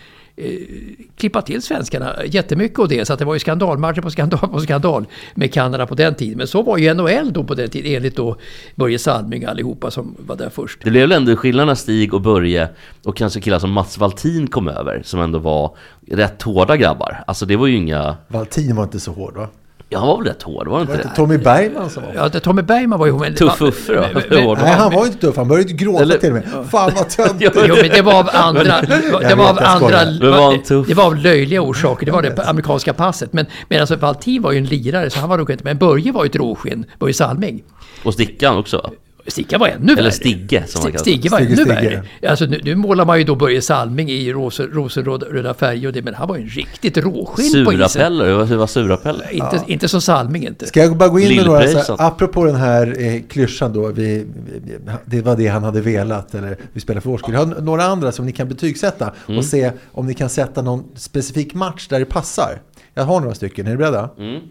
klippa 1.18 1.42
till 1.42 1.62
svenskarna 1.62 2.16
jättemycket 2.26 2.80
och 2.80 2.88
det. 2.88 3.06
Så 3.06 3.14
att 3.14 3.20
det 3.20 3.26
var 3.26 3.34
ju 3.34 3.40
skandalmatcher 3.40 4.02
på 4.02 4.12
skandal 4.12 4.50
på 4.50 4.60
skandal 4.60 5.06
med 5.36 5.54
Kanada 5.54 5.88
på 5.88 5.96
den 5.96 6.16
tiden. 6.16 6.38
Men 6.38 6.48
så 6.48 6.64
var 6.64 6.78
ju 6.78 6.94
NHL 6.94 7.34
då 7.34 7.44
på 7.44 7.54
den 7.54 7.70
tiden 7.70 7.96
enligt 7.96 8.16
då 8.16 8.38
Börje 8.76 9.00
Salming 9.00 9.46
allihopa 9.46 9.92
som 9.92 10.16
var 10.20 10.36
där 10.36 10.50
först. 10.50 10.80
Det 10.84 10.90
blev 10.90 11.02
väl 11.02 11.12
ändå 11.12 11.36
skillnad 11.36 11.68
när 11.68 11.76
Stig 11.76 12.14
och 12.14 12.22
Börje 12.22 12.70
och 13.04 13.18
kanske 13.18 13.42
killar 13.42 13.60
som 13.60 13.72
Mats 13.72 13.98
Valtin 13.98 14.48
kom 14.48 14.68
över, 14.68 15.02
som 15.06 15.20
ändå 15.20 15.40
var 15.40 15.76
rätt 16.12 16.42
hårda 16.42 16.78
grabbar. 16.78 17.24
Alltså 17.28 17.46
det 17.46 17.56
var 17.56 17.68
ju 17.68 17.76
inga... 17.76 18.18
Valtin 18.28 18.76
var 18.76 18.84
inte 18.84 19.00
så 19.00 19.12
hård 19.12 19.36
va? 19.36 19.48
Ja, 19.90 20.00
han 20.00 20.08
var 20.08 20.18
väl 20.18 20.28
rätt 20.28 20.44
hård, 20.44 20.68
var 20.68 20.80
det 20.80 20.86
Var 20.86 20.94
inte 20.96 21.08
det 21.08 21.10
det? 21.10 21.16
Tommy 21.16 21.38
Bergman 21.38 21.90
som 21.90 22.04
var 22.04 22.12
Ja, 22.16 22.30
det, 22.30 22.40
Tommy 22.40 22.62
Bergman 22.62 23.00
var 23.00 23.06
ju... 23.06 23.14
Men, 23.20 23.36
Tuff 23.36 23.62
Uffe 23.62 23.94
då? 24.30 24.56
Nej, 24.62 24.72
han 24.74 24.94
var 24.94 25.02
ju 25.06 25.12
inte 25.12 25.22
tuff. 25.22 25.38
Han 25.38 25.48
började 25.48 25.70
ju 25.72 25.76
gråta 25.78 26.02
Eller- 26.04 26.18
till 26.18 26.30
och 26.30 26.34
med. 26.36 26.44
Fan 26.72 26.92
vad 26.96 27.10
töntigt. 27.10 27.58
Jo, 27.68 27.76
men 27.82 27.90
det 27.90 28.02
var 28.02 28.20
av 28.20 28.30
andra, 28.34 28.82
det 28.82 29.36
var 29.36 29.50
av 29.50 29.60
andra, 29.62 29.88
var 30.32 30.88
det 30.88 30.94
var 30.94 31.06
av 31.06 31.16
löjliga 31.16 31.62
orsaker. 31.62 32.06
Det 32.06 32.12
var 32.12 32.22
det 32.22 32.44
amerikanska 32.48 32.94
passet. 32.94 33.34
Men, 33.34 33.46
men 33.70 33.80
alltså 33.80 33.96
Valtin 33.96 34.42
var 34.42 34.52
ju 34.52 34.58
en 34.58 34.66
lirare 34.66 35.10
så 35.10 35.20
han 35.20 35.30
var 35.30 35.38
nog 35.38 35.52
inte, 35.52 35.64
men 35.64 35.78
Börje 35.78 36.12
var 36.12 36.24
ju 36.24 36.28
ett 36.30 36.36
råskinn, 36.36 36.86
Börje 37.00 37.14
Salming. 37.14 37.64
Och 38.04 38.14
Stickan 38.14 38.58
också. 38.58 38.92
Sticka 39.28 39.58
var 39.58 39.68
ännu 39.68 39.86
värre. 39.86 40.00
Eller 40.00 40.10
Stigge, 40.12 40.64
som 40.68 40.82
man 40.84 40.92
kallar 40.92 41.00
Stigge 41.02 41.30
var 41.30 41.38
Stigge, 41.38 41.54
ännu 41.54 41.74
Stigge. 41.76 42.02
värre. 42.22 42.30
Alltså, 42.30 42.46
nu, 42.46 42.62
nu 42.64 42.76
målar 42.76 43.06
man 43.06 43.18
ju 43.18 43.24
då 43.24 43.36
Börje 43.36 43.62
Salming 43.62 44.10
i 44.10 44.34
rosen, 44.34 44.68
rosenröda 44.68 45.54
färger 45.54 45.88
och 45.88 45.94
det, 45.94 46.02
men 46.02 46.14
han 46.14 46.28
var 46.28 46.38
ju 46.38 46.44
en 46.44 46.50
riktigt 46.50 46.98
råskinn 46.98 47.66
på 47.66 47.74
isen. 47.74 47.90
Surapeller, 47.90 48.46
hur 48.46 48.56
var- 48.56 48.68
Surapeller? 48.68 49.32
Inte, 49.32 49.64
inte 49.68 49.88
som 49.88 50.02
Salming 50.02 50.48
inte. 50.48 50.66
Ska 50.68 50.80
jag 50.84 50.98
bara 50.98 51.10
gå 51.10 51.20
in 51.20 51.36
med 51.36 51.46
några, 51.46 51.68
så 51.68 51.78
här, 51.98 52.08
apropå 52.08 52.46
den 52.46 52.56
här 52.56 52.96
eh, 53.06 53.22
klyschan 53.30 53.74
då, 53.74 53.88
vi, 53.88 54.26
vi, 54.46 54.78
det 55.06 55.22
var 55.22 55.36
det 55.36 55.48
han 55.48 55.64
hade 55.64 55.82
velat, 55.82 56.36
eller 56.36 56.58
vi 56.74 56.80
spelar 56.82 57.02
för 57.02 57.10
vår 57.10 57.18
skull. 57.18 57.34
Jag 57.34 57.46
har 57.46 57.62
några 57.62 57.84
andra 57.84 58.12
som 58.12 58.26
ni 58.26 58.32
kan 58.32 58.48
betygsätta 58.48 59.14
Mm. 59.28 59.38
och 59.38 59.46
se 59.46 59.72
om 59.92 60.08
ni 60.08 60.14
kan 60.14 60.30
sätta 60.30 60.62
någon 60.62 60.84
specifik 60.96 61.54
match 61.54 61.88
där 61.88 62.00
det 62.00 62.06
passar. 62.06 62.62
Jag 62.94 63.04
har 63.04 63.20
några 63.20 63.36
stycken, 63.36 63.68
är 63.68 63.72
ni 63.72 63.78
beredda? 63.78 64.10
Mm. 64.18 64.42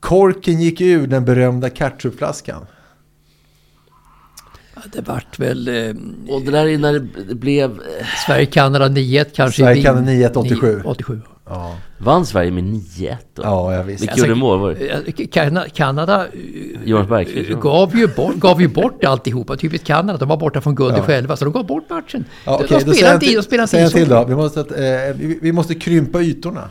Korken 0.00 0.60
gick 0.60 0.80
ur 0.80 1.06
den 1.06 1.24
berömda 1.24 1.70
ketchupflaskan. 1.70 2.66
Ja, 4.82 4.90
Det 4.92 5.08
vart 5.08 5.38
väl 5.38 5.68
eh, 5.68 5.94
Och 6.34 6.42
det 6.42 6.50
där 6.50 6.66
är 6.66 6.78
när 6.78 6.92
det 7.28 7.34
blev... 7.34 7.70
eh, 7.70 8.06
Sverige-Kanada 8.26 8.88
9-1 8.88 9.26
kanske. 9.34 9.62
Sverige-Kanada 9.62 10.06
Wien. 10.06 10.30
9-1, 10.30 10.36
87. 10.36 10.82
87. 10.84 11.20
Ja, 11.48 11.76
Vann 11.98 12.26
Sverige 12.26 12.50
med 12.50 12.64
9-1 12.64 13.16
då? 13.34 13.42
ja 13.42 13.74
jag 13.74 13.84
visst. 13.84 14.02
Vilka 14.02 14.16
gjorde 14.16 14.34
mål 14.34 14.60
var 14.60 14.74
det? 14.74 14.90
Eh, 14.90 15.66
Kanada 15.74 16.26
eh, 16.26 16.92
eh, 16.92 17.06
va? 17.06 17.24
gav 17.60 17.96
ju, 17.96 18.06
bort, 18.06 18.34
gav 18.34 18.60
ju 18.60 18.68
bort 18.68 19.04
alltihopa. 19.04 19.56
Typiskt 19.56 19.86
Kanada, 19.86 20.18
de 20.18 20.28
var 20.28 20.36
borta 20.36 20.60
från 20.60 20.74
guldet 20.74 20.98
Ja. 20.98 21.04
själva. 21.04 21.36
Så 21.36 21.44
de 21.44 21.52
gav 21.52 21.66
bort 21.66 21.90
matchen. 21.90 22.24
Ja, 22.44 22.60
okej, 22.64 22.82
de 22.84 22.94
spelade 22.94 23.14
inte 23.14 23.26
i, 23.26 23.28
de 23.28 23.34
till, 23.34 23.42
spelade 23.42 23.80
inte 23.82 23.92
till 23.92 24.02
i 24.02 24.06
då. 24.06 24.24
Vi 24.24 24.34
måste, 24.34 24.60
att, 24.60 24.70
eh, 24.70 24.76
vi, 25.14 25.38
vi 25.42 25.52
måste 25.52 25.74
krympa 25.74 26.20
ytorna. 26.22 26.70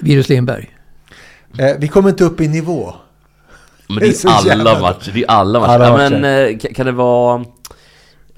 Virus 0.00 0.28
Lindberg. 0.28 0.70
Eh, 1.58 1.76
vi 1.78 1.88
kommer 1.88 2.08
inte 2.10 2.24
upp 2.24 2.40
i 2.40 2.48
nivå. 2.48 2.94
Men 3.94 3.98
det 3.98 4.00
Det 4.00 4.06
är 4.06 4.10
är 4.10 4.14
så 4.14 4.28
alla 4.28 4.48
jävla- 4.48 4.80
matcher, 4.80 5.10
det 5.14 5.22
är 5.22 5.30
alla 5.30 5.60
matcher. 5.60 5.70
Alla 5.72 5.84
ja, 5.86 5.92
matcher. 5.92 6.10
men 6.20 6.24
eh, 6.24 6.56
ka- 6.56 6.74
kan 6.74 6.86
det 6.86 6.92
vara... 6.92 7.40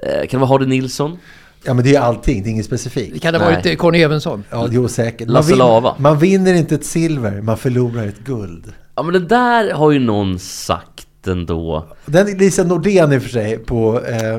eh, 0.03 0.27
Kan 0.29 0.29
det 0.31 0.37
vara 0.39 0.49
Hardy 0.49 0.67
Nilsson? 0.67 1.19
Ja, 1.65 1.75
men 1.75 1.85
det 1.85 1.95
är 1.97 2.01
allting. 2.01 2.43
Det 2.43 2.49
är 2.49 2.51
inget 2.51 2.67
specifikt. 2.67 3.13
Det 3.15 3.19
kan 3.21 3.35
ha 3.35 3.45
Nej. 3.51 3.63
varit 3.65 3.79
Conny 3.79 4.03
Evensson. 4.03 4.45
Ja, 4.51 4.67
det 4.67 4.77
är 4.77 4.79
osäkert. 4.79 5.27
Man, 5.29 5.35
Lasse 5.35 5.55
Lava. 5.55 5.95
man 5.99 6.19
vinner 6.19 6.55
inte 6.55 6.75
ett 6.75 6.85
silver, 6.87 7.41
man 7.41 7.57
förlorar 7.57 8.07
ett 8.07 8.19
guld. 8.25 8.73
Ja 8.97 9.03
men 9.03 9.13
det 9.13 9.21
där 9.21 9.73
har 9.73 9.91
ju 9.91 9.99
någon 9.99 10.39
sagt 10.39 11.07
ändå. 11.27 11.85
Den 12.07 12.39
Lisa 12.39 12.65
Nordén 12.65 13.13
i 13.13 13.19
och 13.19 13.23
för 13.23 13.31
sig 13.31 13.59
på, 13.59 14.01
eh, 14.01 14.39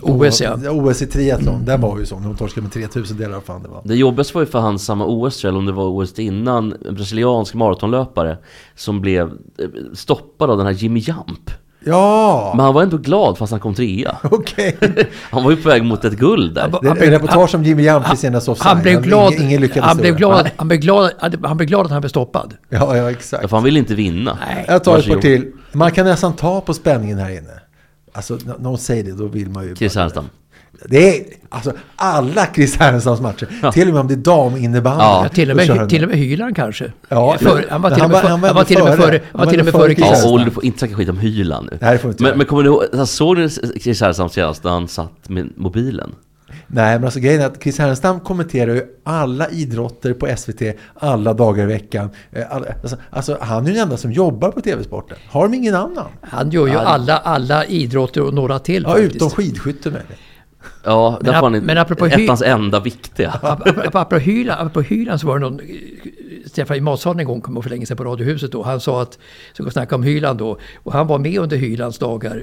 på 0.00 0.12
OS, 0.12 0.40
ja. 0.40 0.70
OS 0.70 1.02
i 1.02 1.06
triathlon, 1.06 1.64
den 1.64 1.80
var 1.80 1.98
ju 1.98 2.06
så. 2.06 2.14
Hon 2.14 2.36
torskade 2.36 2.62
med 2.62 2.72
3000 2.72 3.16
delar, 3.16 3.40
fan 3.40 3.62
det 3.62 3.68
var. 3.68 3.82
Det 3.84 3.94
jobbigaste 3.94 4.34
var 4.34 4.42
ju 4.42 4.46
för 4.46 4.58
han 4.58 4.78
samma 4.78 5.06
OS 5.06 5.44
jag, 5.44 5.48
eller 5.48 5.58
om 5.58 5.66
det 5.66 5.72
var 5.72 5.84
OS 5.84 6.18
innan, 6.18 6.74
en 6.88 6.94
brasiliansk 6.94 7.54
maratonlöpare 7.54 8.38
som 8.74 9.00
blev 9.00 9.26
eh, 9.58 9.68
stoppad 9.94 10.50
av 10.50 10.56
den 10.56 10.66
här 10.66 10.74
Jimmy 10.74 11.00
Jump. 11.00 11.50
Ja, 11.88 12.52
Men 12.56 12.64
han 12.64 12.74
var 12.74 12.82
ändå 12.82 12.96
glad 12.96 13.38
fast 13.38 13.50
han 13.50 13.60
kom 13.60 13.74
trea. 13.74 14.16
okej. 14.22 14.76
Han 15.30 15.44
var 15.44 15.50
ju 15.50 15.56
på 15.56 15.68
väg 15.68 15.84
mot 15.84 16.04
ett 16.04 16.12
guld 16.12 16.54
där. 16.54 16.78
Det 16.82 16.88
är 16.88 17.04
en 17.04 17.10
reportage 17.10 17.54
om 17.54 17.64
Jimmy 17.64 17.82
Jump 17.82 18.12
i 18.14 18.16
senast 18.16 18.48
offside. 18.48 18.66
Han 18.68 18.82
blev 18.82 19.02
glad, 19.02 19.32
Ingen, 19.32 19.44
ingen 19.44 19.60
lyckades 19.60 19.84
han 19.84 19.96
blev 19.96 20.16
glad, 20.16 20.50
han 20.56 20.68
blev 20.68 20.80
glad, 20.80 21.10
han 21.42 21.56
blev 21.56 21.68
glad 21.68 21.86
att 21.86 21.92
han 21.92 22.00
blev 22.00 22.08
stoppad. 22.08 22.54
Ja, 22.68 22.96
ja, 22.96 23.10
exakt. 23.10 23.42
Ja, 23.42 23.48
för 23.48 23.56
han 23.56 23.64
ville 23.64 23.78
inte 23.78 23.94
vinna. 23.94 24.38
Jag 24.68 24.84
tar 24.84 24.98
ett 24.98 25.08
par 25.08 25.20
till. 25.20 25.52
Man 25.72 25.92
kan 25.92 26.06
nästan 26.06 26.32
ta 26.32 26.60
på 26.60 26.74
spänningen 26.74 27.18
här 27.18 27.30
inne. 27.30 27.60
Alltså, 28.12 28.38
när 28.44 28.58
någon 28.58 28.78
säger 28.78 29.04
det, 29.04 29.12
då 29.12 29.26
vill 29.26 29.48
man 29.50 29.64
ju... 29.64 29.88
Härenstam. 29.94 30.24
Det 30.84 31.18
är 31.18 31.24
alltså 31.48 31.72
alla 31.96 32.46
Chris 32.54 32.76
Härnestams 32.76 33.20
matcher. 33.20 33.48
Ja. 33.62 33.72
Till 33.72 33.88
och 33.88 33.94
med 33.94 34.00
om 34.00 34.08
det 34.08 34.14
är 34.14 34.16
daminnebandy. 34.16 35.02
Ja, 35.04 35.28
till, 35.34 35.50
och 35.50 35.56
med, 35.56 35.88
till 35.88 36.00
det. 36.00 36.04
och 36.06 36.10
med 36.10 36.18
Hyland 36.18 36.56
kanske. 36.56 36.92
Ja, 37.08 37.36
För, 37.40 37.64
han 37.70 37.82
var 37.82 37.90
till 37.90 38.02
och 38.04 38.10
med 38.10 38.18
han 38.20 38.40
var 38.40 38.48
han 38.48 38.56
var 38.56 38.64
till 38.64 38.76
och 38.80 38.84
med 38.84 38.96
före. 38.96 39.06
före 39.06 39.20
Han 39.32 39.38
var 39.44 39.50
till 39.50 39.58
och 39.60 39.64
med 39.64 39.74
före 39.74 39.94
Chris 39.94 40.06
Ja, 40.24 40.30
och 40.30 40.44
du 40.44 40.50
får 40.50 40.64
inte 40.64 40.78
snacka 40.78 40.94
skit 40.94 41.08
om 41.08 41.18
Hyland 41.18 41.68
nu. 41.72 41.76
Det 41.80 41.86
här 41.86 41.96
får 41.98 42.08
du 42.08 42.12
inte 42.12 42.22
men, 42.22 42.28
göra. 42.28 42.36
men 42.36 42.46
kommer 42.46 42.62
ni 42.62 42.68
ihåg, 42.68 42.82
alltså, 42.82 43.06
såg 43.06 43.38
ni 43.38 43.48
Chris 43.80 44.00
Härenstam 44.00 44.28
senast 44.28 44.64
när 44.64 44.70
han 44.70 44.88
satt 44.88 45.28
med 45.28 45.48
mobilen? 45.56 46.14
Nej, 46.66 46.94
men 46.94 47.04
alltså 47.04 47.20
grejen 47.20 47.40
är 47.42 47.46
att 47.46 47.62
Chris 47.62 47.78
Härenstam 47.78 48.20
kommenterar 48.20 48.74
ju 48.74 48.82
alla 49.04 49.48
idrotter 49.50 50.12
på 50.12 50.28
SVT 50.36 50.62
alla 50.94 51.34
dagar 51.34 51.64
i 51.64 51.66
veckan. 51.66 52.10
Eh, 52.32 52.42
alla- 52.50 52.66
Alltså, 52.82 52.96
alltså, 53.10 53.38
han 53.40 53.64
är 53.64 53.68
ju 53.68 53.74
den 53.74 53.82
enda 53.82 53.96
som 53.96 54.12
jobbar 54.12 54.50
på 54.50 54.60
TV-sporten. 54.60 55.16
Har 55.30 55.42
de 55.42 55.54
ingen 55.54 55.74
annan? 55.74 56.06
Han 56.22 56.50
gör 56.50 56.66
ju 56.66 56.74
alla, 56.76 57.16
alla 57.18 57.64
idrotter 57.64 58.22
och 58.22 58.34
några 58.34 58.58
till 58.58 58.82
Ja, 58.82 58.88
faktiskt. 58.92 59.16
utom 59.16 59.30
skidskytte 59.30 59.90
möjligen. 59.90 60.16
Ja, 60.84 61.18
där 61.22 61.32
ap- 61.32 61.40
får 61.40 61.50
han 61.50 61.58
men 61.64 61.78
apropå 61.78 62.06
Hy- 62.06 62.24
ettans 62.24 62.42
enda 62.42 62.80
viktiga. 62.80 63.30
Ap- 63.42 63.62
ap- 63.66 63.86
Apropå 63.96 64.16
Hyland, 64.16 64.60
apropå 64.60 64.80
Hyland 64.80 65.20
så 65.20 65.26
var 65.26 65.38
det 65.38 65.40
någon, 65.40 65.60
eh, 65.60 65.66
Stefan 66.46 66.76
i 66.76 66.80
matsalen 66.80 67.20
en 67.20 67.26
gång, 67.26 67.40
kom 67.40 67.62
för 67.62 67.70
länge 67.70 67.86
sedan 67.86 67.96
på 67.96 68.04
Radiohuset 68.04 68.52
då, 68.52 68.62
han 68.62 68.80
sa 68.80 69.02
att, 69.02 69.18
så 69.56 69.64
vi 69.64 69.70
snackade 69.70 69.94
om 69.94 70.02
Hyland 70.02 70.38
då, 70.38 70.58
och 70.82 70.92
han 70.92 71.06
var 71.06 71.18
med 71.18 71.38
under 71.38 71.56
Hylands 71.56 71.98
dagar. 71.98 72.42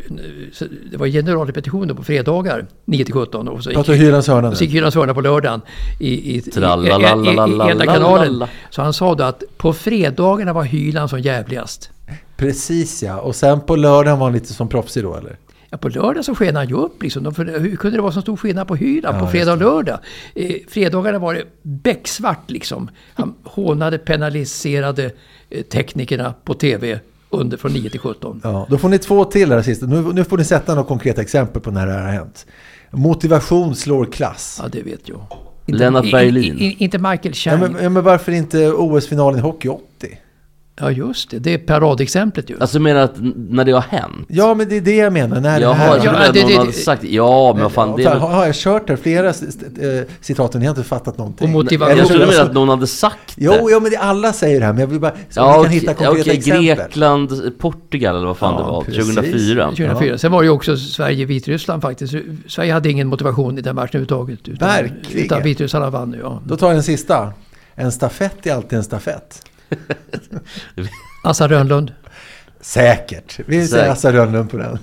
Så 0.54 0.66
det 0.92 0.98
var 0.98 1.08
generalrepetition 1.08 1.88
då 1.88 1.96
på 1.96 2.04
fredagar, 2.04 2.66
9-17. 2.86 3.48
Och 3.50 3.64
så 3.64 3.70
gick, 3.70 3.78
Pratar 3.78 3.94
Hylands 3.94 4.28
hörna 4.28 4.48
och 4.48 4.58
så 4.58 4.64
nu. 4.64 4.66
gick 4.66 4.76
Hylands 4.76 4.96
hörna 4.96 5.14
på 5.14 5.22
lördagen 5.22 5.62
i, 6.00 6.08
i, 6.08 6.12
i, 6.12 6.32
i, 6.32 6.34
i, 6.34 6.38
i, 6.38 6.42
Tralalalala. 6.42 7.68
i 7.68 7.72
enda 7.72 7.86
kanalen. 7.86 8.48
Så 8.70 8.82
han 8.82 8.94
sa 8.94 9.16
då 9.16 9.24
att 9.24 9.44
på 9.58 9.74
fredagarna 9.74 10.54
var 10.54 10.64
Hyland 10.64 11.10
som 11.10 11.20
jävligast. 11.20 11.90
Precis 12.38 13.04
ja. 13.04 13.20
Och 13.20 13.36
sen 13.36 13.62
på 13.62 13.76
lördagen 13.76 14.20
var 14.20 14.26
han 14.28 14.34
lite 14.34 14.54
som 14.54 14.68
proffsig 14.68 15.04
då 15.04 15.16
eller? 15.16 15.38
Ja, 15.74 15.78
på 15.78 15.90
lördag 15.90 16.26
så 16.26 16.36
sken 16.36 16.56
han 16.56 16.68
ju 16.68 16.76
upp 16.76 17.04
liksom. 17.04 17.24
De, 17.24 17.34
hur 17.36 17.76
kunde 17.76 17.98
det 17.98 18.02
vara 18.02 18.12
så 18.12 18.22
stor 18.22 18.38
skillnad 18.38 18.68
på 18.68 18.76
Hyland 18.76 19.16
Ja, 19.18 19.20
på 19.20 19.28
fredag 19.28 19.52
och 19.52 19.58
lördag? 19.58 20.00
Eh, 20.36 20.52
fredagarna 20.70 21.20
var 21.20 21.34
det 21.34 21.44
becksvart 21.64 22.52
liksom. 22.52 22.90
Han 23.14 23.34
hånade, 23.44 23.98
penaliserade 23.98 25.12
eh, 25.50 25.62
teknikerna 25.62 26.34
på 26.44 26.54
TV 26.54 27.00
under 27.30 27.58
från 27.58 27.72
9 27.74 27.90
till 27.90 28.00
17. 28.00 28.42
Ja, 28.44 28.68
då 28.70 28.78
får 28.78 28.90
ni 28.90 28.98
två 29.00 29.26
till 29.26 29.52
här 29.52 29.62
sist. 29.62 29.82
Nu, 29.82 30.02
nu 30.14 30.24
får 30.24 30.38
ni 30.38 30.44
sätta 30.44 30.76
några 30.76 30.88
konkreta 30.88 31.22
exempel 31.22 31.62
på 31.62 31.72
när 31.72 31.86
det 31.88 31.94
här 31.94 32.02
har 32.04 32.12
hänt. 32.12 32.46
Motivation 32.92 33.76
slår 33.76 34.06
klass. 34.06 34.60
Ja, 34.64 34.70
det 34.72 34.82
vet 34.82 35.10
jag. 35.10 35.22
Lennart 35.66 36.06
i- 36.06 36.12
Berlin. 36.12 36.58
i- 36.60 36.66
i- 36.66 36.76
inte 36.84 36.98
Michael 36.98 37.20
Ja, 37.24 37.34
Chang. 37.34 37.60
men, 37.60 37.76
ja, 37.84 37.90
men 37.90 38.04
varför 38.04 38.32
inte 38.32 38.72
OS-finalen 38.72 39.40
i 39.40 39.42
hockey 39.42 39.68
80? 39.70 40.18
Ja, 40.80 40.92
just 40.92 41.30
det. 41.30 41.40
Det 41.40 41.54
är 41.54 41.58
paradexemplet 41.58 42.50
ju. 42.50 42.56
Alltså 42.60 42.78
du 42.78 42.84
menar 42.84 43.02
att 43.02 43.14
när 43.36 43.66
det 43.66 43.72
har 43.72 43.82
hänt? 43.82 44.26
Ja, 44.28 44.54
men 44.54 44.70
det 44.70 44.78
är 44.78 44.82
det 44.82 44.96
jag 44.96 45.14
menar. 45.14 45.40
När 45.42 45.60
det 45.60 45.64
Jaha, 45.66 45.74
här... 45.74 45.96
jag 45.96 46.04
trodde 46.04 46.26
Ja, 46.26 46.32
det- 46.32 46.42
någon 46.42 46.52
det- 46.52 46.58
hade 46.58 46.72
sagt 46.74 47.04
ja, 47.04 47.54
men 47.54 47.64
vad 47.64 47.72
fan 47.72 47.96
det 47.98 48.04
är 48.04 48.16
har, 48.16 48.30
har 48.30 48.46
jag 48.46 48.56
kört 48.56 48.90
här 48.90 48.96
flera 48.96 49.28
eh, 49.30 49.34
citaten? 50.22 50.62
Ni 50.62 50.68
har 50.68 50.72
inte 50.72 50.84
fattat 50.84 51.18
någonting. 51.18 51.48
Och 51.48 51.54
motivation. 51.54 51.98
Jag 51.98 52.08
trodde 52.08 52.26
du 52.26 52.32
menade 52.32 52.48
att 52.50 52.54
någon 52.54 52.70
hade 52.70 52.88
sagt 52.88 53.36
det. 53.36 53.44
Jo, 53.44 53.54
jo, 53.72 53.80
men 53.80 53.92
det, 53.92 53.98
alla 53.98 54.34
säger 54.34 54.60
det 54.60 54.66
här. 54.66 54.74
Men 54.74 54.80
jag 54.80 54.88
vill 54.88 55.00
bara... 55.00 55.12
Så 55.30 55.40
Ja, 55.40 55.48
vi 55.48 55.54
kan 55.54 55.60
okej, 55.66 55.72
hitta 55.80 55.94
konkreta 55.94 56.22
okej, 56.22 56.38
exempel. 56.38 56.66
Grekland, 56.76 57.58
Portugal 57.60 58.16
eller 58.16 58.28
vad 58.28 58.38
fan 58.38 58.54
Ja, 58.54 58.60
det 58.66 58.72
var, 58.72 58.82
precis. 58.82 59.16
2004. 59.16 59.68
2004. 59.70 60.18
Sen 60.18 60.32
var 60.32 60.42
det 60.42 60.46
ju 60.46 60.52
också 60.52 60.78
Sverige-Vitryssland 60.78 61.82
faktiskt. 61.82 62.14
Sverige 62.48 62.74
hade 62.74 62.90
ingen 62.90 63.08
motivation 63.08 63.58
i 63.58 63.62
den 63.62 63.76
matchen 63.76 63.88
överhuvudtaget. 64.02 64.48
Utan, 64.48 64.68
Verkligen. 64.68 65.26
Utan 65.26 65.44
Vitryssland 65.44 65.92
vann 65.92 66.14
ju, 66.14 66.20
ja. 66.20 66.42
Då 66.46 66.58
tar 66.58 66.68
jag 66.68 66.76
den 66.76 66.84
sista. 66.84 67.34
En 67.76 67.92
stafett 67.92 68.48
är 68.48 68.54
alltid 68.54 68.78
en 68.78 68.84
stafett. 68.84 69.46
Assa 71.24 71.48
Rönnlund. 71.48 71.94
Säkert. 72.62 73.40
Vi 73.46 73.68
säger 73.68 73.84
Säkert. 73.84 73.92
Assa 73.92 74.14
Rönnlund 74.14 74.52
på 74.52 74.58
den. 74.58 74.78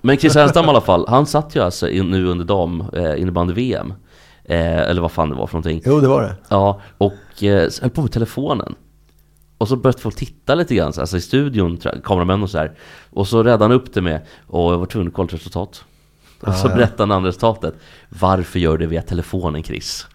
Men 0.00 0.16
Chris 0.16 0.34
Härenstam 0.34 0.64
i 0.64 0.68
alla 0.68 0.80
fall, 0.80 1.04
han 1.08 1.26
satt 1.26 1.56
ju 1.56 1.60
alltså 1.62 1.88
in, 1.88 2.10
nu 2.10 2.26
under 2.26 2.44
dam 2.44 2.84
eh, 2.92 3.20
innebandy-VM. 3.20 3.92
Eh, 4.44 4.78
eller 4.78 5.00
vad 5.02 5.12
fan 5.12 5.28
det 5.30 5.34
var 5.34 5.46
för 5.46 5.54
någonting. 5.54 5.82
Jo, 5.84 6.00
det 6.00 6.08
var 6.08 6.22
det. 6.22 6.34
Ja, 6.48 6.80
och 6.98 7.42
eh, 7.42 7.70
höll 7.80 7.90
på 7.90 8.02
med 8.02 8.12
telefonen. 8.12 8.74
Och 9.58 9.68
så 9.68 9.76
började 9.76 9.98
folk 9.98 10.16
titta 10.16 10.54
lite 10.54 10.74
grann, 10.74 10.92
så- 10.92 11.00
alltså 11.00 11.16
i 11.16 11.20
studion, 11.20 11.78
kameramän 12.04 12.42
och 12.42 12.50
så 12.50 12.58
här. 12.58 12.72
Och 13.10 13.28
så 13.28 13.42
räddade 13.42 13.64
han 13.64 13.72
upp 13.72 13.94
det 13.94 14.00
med, 14.00 14.20
och 14.46 14.72
jag 14.72 14.78
var 14.78 14.86
tvungen 14.86 15.08
att 15.08 15.14
kolla 15.14 15.26
ett 15.26 15.34
resultat. 15.34 15.84
Och 16.40 16.54
så 16.54 16.68
ja. 16.68 16.74
berättade 16.74 17.02
han 17.02 17.10
andra 17.12 17.28
resultatet. 17.28 17.74
Varför 18.08 18.58
gör 18.58 18.72
du 18.72 18.84
det 18.84 18.90
via 18.90 19.02
telefonen 19.02 19.62
Chris? 19.62 20.06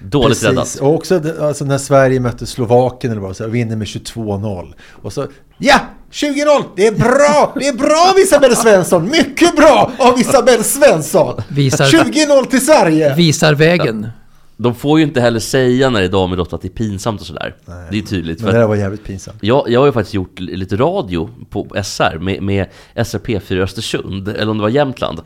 Dåligt 0.00 0.44
räddat. 0.44 0.78
Och 0.80 0.94
också 0.94 1.20
alltså, 1.40 1.64
när 1.64 1.78
Sverige 1.78 2.20
mötte 2.20 2.46
Slovakien 2.46 3.10
eller 3.12 3.22
vad 3.22 3.36
så 3.36 3.44
här, 3.44 3.50
vinner 3.50 3.76
med 3.76 3.86
22-0. 3.86 4.72
Och 5.02 5.12
så, 5.12 5.26
ja! 5.58 5.80
20-0! 6.12 6.64
Det 6.76 6.86
är 6.86 6.92
bra! 6.92 7.52
Det 7.60 7.68
är 7.68 7.72
bra 7.74 8.10
av 8.14 8.18
Isabelle 8.18 8.56
Svensson! 8.56 9.08
Mycket 9.10 9.56
bra 9.56 9.92
av 9.98 10.20
Isabelle 10.20 10.62
Svensson! 10.62 11.42
Visar- 11.48 11.84
20-0 11.84 12.44
till 12.46 12.66
Sverige! 12.66 13.14
Visar 13.14 13.54
vägen. 13.54 14.08
De 14.56 14.74
får 14.74 14.98
ju 14.98 15.04
inte 15.04 15.20
heller 15.20 15.40
säga 15.40 15.90
när 15.90 16.00
det 16.00 16.06
är 16.06 16.10
damidrott 16.10 16.52
att 16.52 16.62
det 16.62 16.68
är 16.68 16.70
pinsamt 16.70 17.20
och 17.20 17.26
sådär. 17.26 17.54
Det 17.90 17.98
är 17.98 18.02
tydligt. 18.02 18.42
Men 18.42 18.52
det 18.54 18.60
där 18.60 18.66
var 18.66 18.76
jävligt 18.76 19.04
pinsamt. 19.04 19.36
jag, 19.40 19.70
jag 19.70 19.80
har 19.80 19.86
ju 19.86 19.92
faktiskt 19.92 20.14
gjort 20.14 20.40
li- 20.40 20.56
lite 20.56 20.76
radio 20.76 21.30
på 21.50 21.66
SR 21.84 22.18
med, 22.18 22.42
med 22.42 22.66
SRP4 22.94 23.62
Östersund, 23.62 24.28
eller 24.28 24.50
om 24.50 24.58
det 24.58 24.62
var 24.62 24.68
Jämtland. 24.70 25.20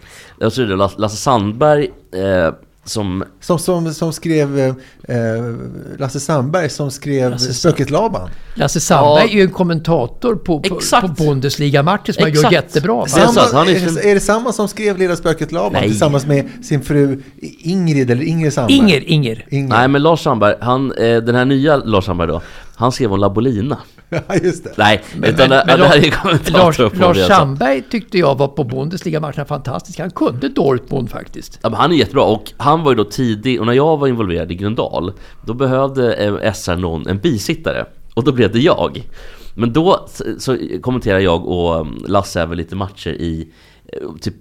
Så 0.51 0.63
är 0.63 0.67
det 0.67 0.77
Lasse 0.77 0.95
Lasse 0.99 1.17
Sandberg 1.17 1.85
eh, 2.15 2.53
som 2.87 3.25
Som, 3.41 3.59
som, 3.59 3.95
som 3.95 4.13
skrev 4.13 4.59
eh, 4.59 4.67
eh, 5.17 5.55
Lasse 5.99 6.21
Sandberg 6.21 6.69
som 6.71 6.91
skrev 6.91 7.31
Lasse 7.31 7.55
Spöket 7.55 7.91
Laban. 7.91 8.31
Lasse 8.55 8.81
Sandberg 8.81 9.25
Ja. 9.27 9.31
är 9.31 9.35
ju 9.35 9.43
en 9.43 9.51
kommentator 9.51 10.35
på, 10.37 10.61
på, 10.61 10.81
på 11.01 11.09
Bundesliga-matcher 11.25 12.13
som 12.13 12.23
han 12.23 12.33
gör 12.33 12.53
jättebra. 12.53 13.07
Samma, 13.07 13.41
han 13.53 13.69
är 13.69 13.73
är, 13.73 14.07
är 14.07 14.15
det 14.15 14.21
samma 14.21 14.53
som 14.53 14.69
skrev 14.69 14.99
Lilla 14.99 15.17
Spöket 15.17 15.53
Laban 15.53 15.73
Nej. 15.73 15.89
tillsammans 15.89 16.27
med 16.27 16.49
sin 16.63 16.83
fru 16.83 17.23
Ingrid 17.59 18.11
eller 18.11 18.23
Ingrid 18.25 18.53
Sandberg? 18.53 18.77
Inger, 18.77 19.01
Inger. 19.11 19.45
Inger. 19.49 19.69
Nej 19.69 19.89
men 19.89 20.03
Lars 20.03 20.21
Sandberg, 20.23 20.55
han, 20.61 20.93
eh, 20.93 21.17
den 21.17 21.35
här 21.35 21.45
nya 21.45 21.77
Lars 21.77 22.05
Sandberg 22.05 22.29
då, 22.29 22.43
han 22.77 22.93
skrev 22.93 23.13
om 23.13 23.21
Labolina. 23.21 23.79
Ja, 24.09 24.35
just 24.43 24.65
det. 24.65 24.73
Nej, 24.77 25.05
utan 25.23 25.51
det, 25.51 25.65
det 25.67 25.87
här 25.87 25.97
är 25.97 26.53
Lars, 26.53 26.79
Lars. 26.99 27.27
Sandberg 27.27 27.83
tyckte 27.91 28.19
jag 28.19 28.39
var 28.39 28.49
på 28.49 28.65
Bundesliga-matcherna 28.65 29.45
fantastisk. 29.45 29.99
Han 29.99 30.11
kunde 30.11 30.49
Dortmund 30.49 31.11
faktiskt. 31.11 31.59
Ja, 31.63 31.71
men 31.71 31.81
han 31.81 31.93
är 31.93 31.97
jättebra 31.97 32.25
och 32.25 32.53
han 32.57 32.83
var 32.83 32.93
ju 32.93 32.97
då 32.97 33.05
tidig 33.05 33.61
och 33.61 33.67
när 33.67 33.73
jag 33.73 33.97
var 33.97 34.09
involverad 34.09 34.53
i 34.53 34.55
Gröndal 34.55 35.13
Då 35.47 35.55
behövde 35.55 36.15
eh, 36.15 36.53
SR 36.53 36.77
någon, 36.77 37.09
en 37.09 37.19
bisittare 37.19 37.87
och 38.15 38.25
då 38.25 38.33
blev 38.33 38.53
det 38.53 38.59
jag 38.59 39.03
Men 39.55 39.73
då 39.73 40.07
så, 40.39 40.57
kommenterar 40.81 41.19
jag 41.19 41.47
och 41.47 41.81
um, 41.81 42.05
Lasse 42.09 42.43
även 42.43 42.57
lite 42.57 42.77
matcher 42.77 43.11
i 43.11 43.49
eh, 43.93 44.09
typ 44.21 44.37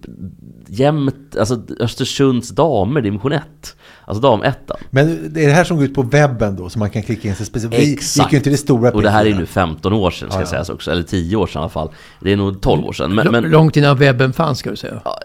jämt, 0.67 1.35
alltså 1.39 1.61
Östersunds 1.79 2.49
damer 2.49 3.01
division 3.01 3.31
1 3.31 3.75
Alltså 4.07 4.21
damettan 4.21 4.77
Men 4.89 5.33
det 5.33 5.43
är 5.43 5.47
det 5.47 5.53
här 5.53 5.63
som 5.63 5.77
går 5.77 5.85
ut 5.85 5.93
på 5.95 6.01
webben 6.01 6.55
då, 6.55 6.69
så 6.69 6.79
man 6.79 6.89
kan 6.89 7.03
klicka 7.03 7.27
in 7.27 7.35
sig 7.35 7.45
specifikt. 7.45 7.81
Vi 8.17 8.21
gick 8.23 8.31
ju 8.31 8.37
inte 8.37 8.49
det 8.49 8.57
stora 8.57 8.91
Och 8.91 9.01
det 9.01 9.09
här 9.09 9.25
är 9.25 9.29
P4. 9.29 9.37
nu 9.37 9.45
15 9.45 9.93
år 9.93 10.11
sedan 10.11 10.29
ska 10.29 10.39
Ja, 10.39 10.41
ja. 10.41 10.49
sägas 10.49 10.69
också, 10.69 10.91
eller 10.91 11.03
10 11.03 11.35
år 11.35 11.47
sedan 11.47 11.59
i 11.59 11.63
alla 11.63 11.69
fall 11.69 11.89
Det 12.21 12.31
är 12.33 12.37
nog 12.37 12.61
12 12.61 12.85
år 12.85 12.93
sedan 12.93 13.15
men, 13.15 13.27
men 13.31 13.43
Långt 13.43 13.77
innan 13.77 13.97
webben 13.97 14.33
fanns 14.33 14.59
ska 14.59 14.69
du 14.69 14.75
säga. 14.75 15.01
Ja, 15.05 15.19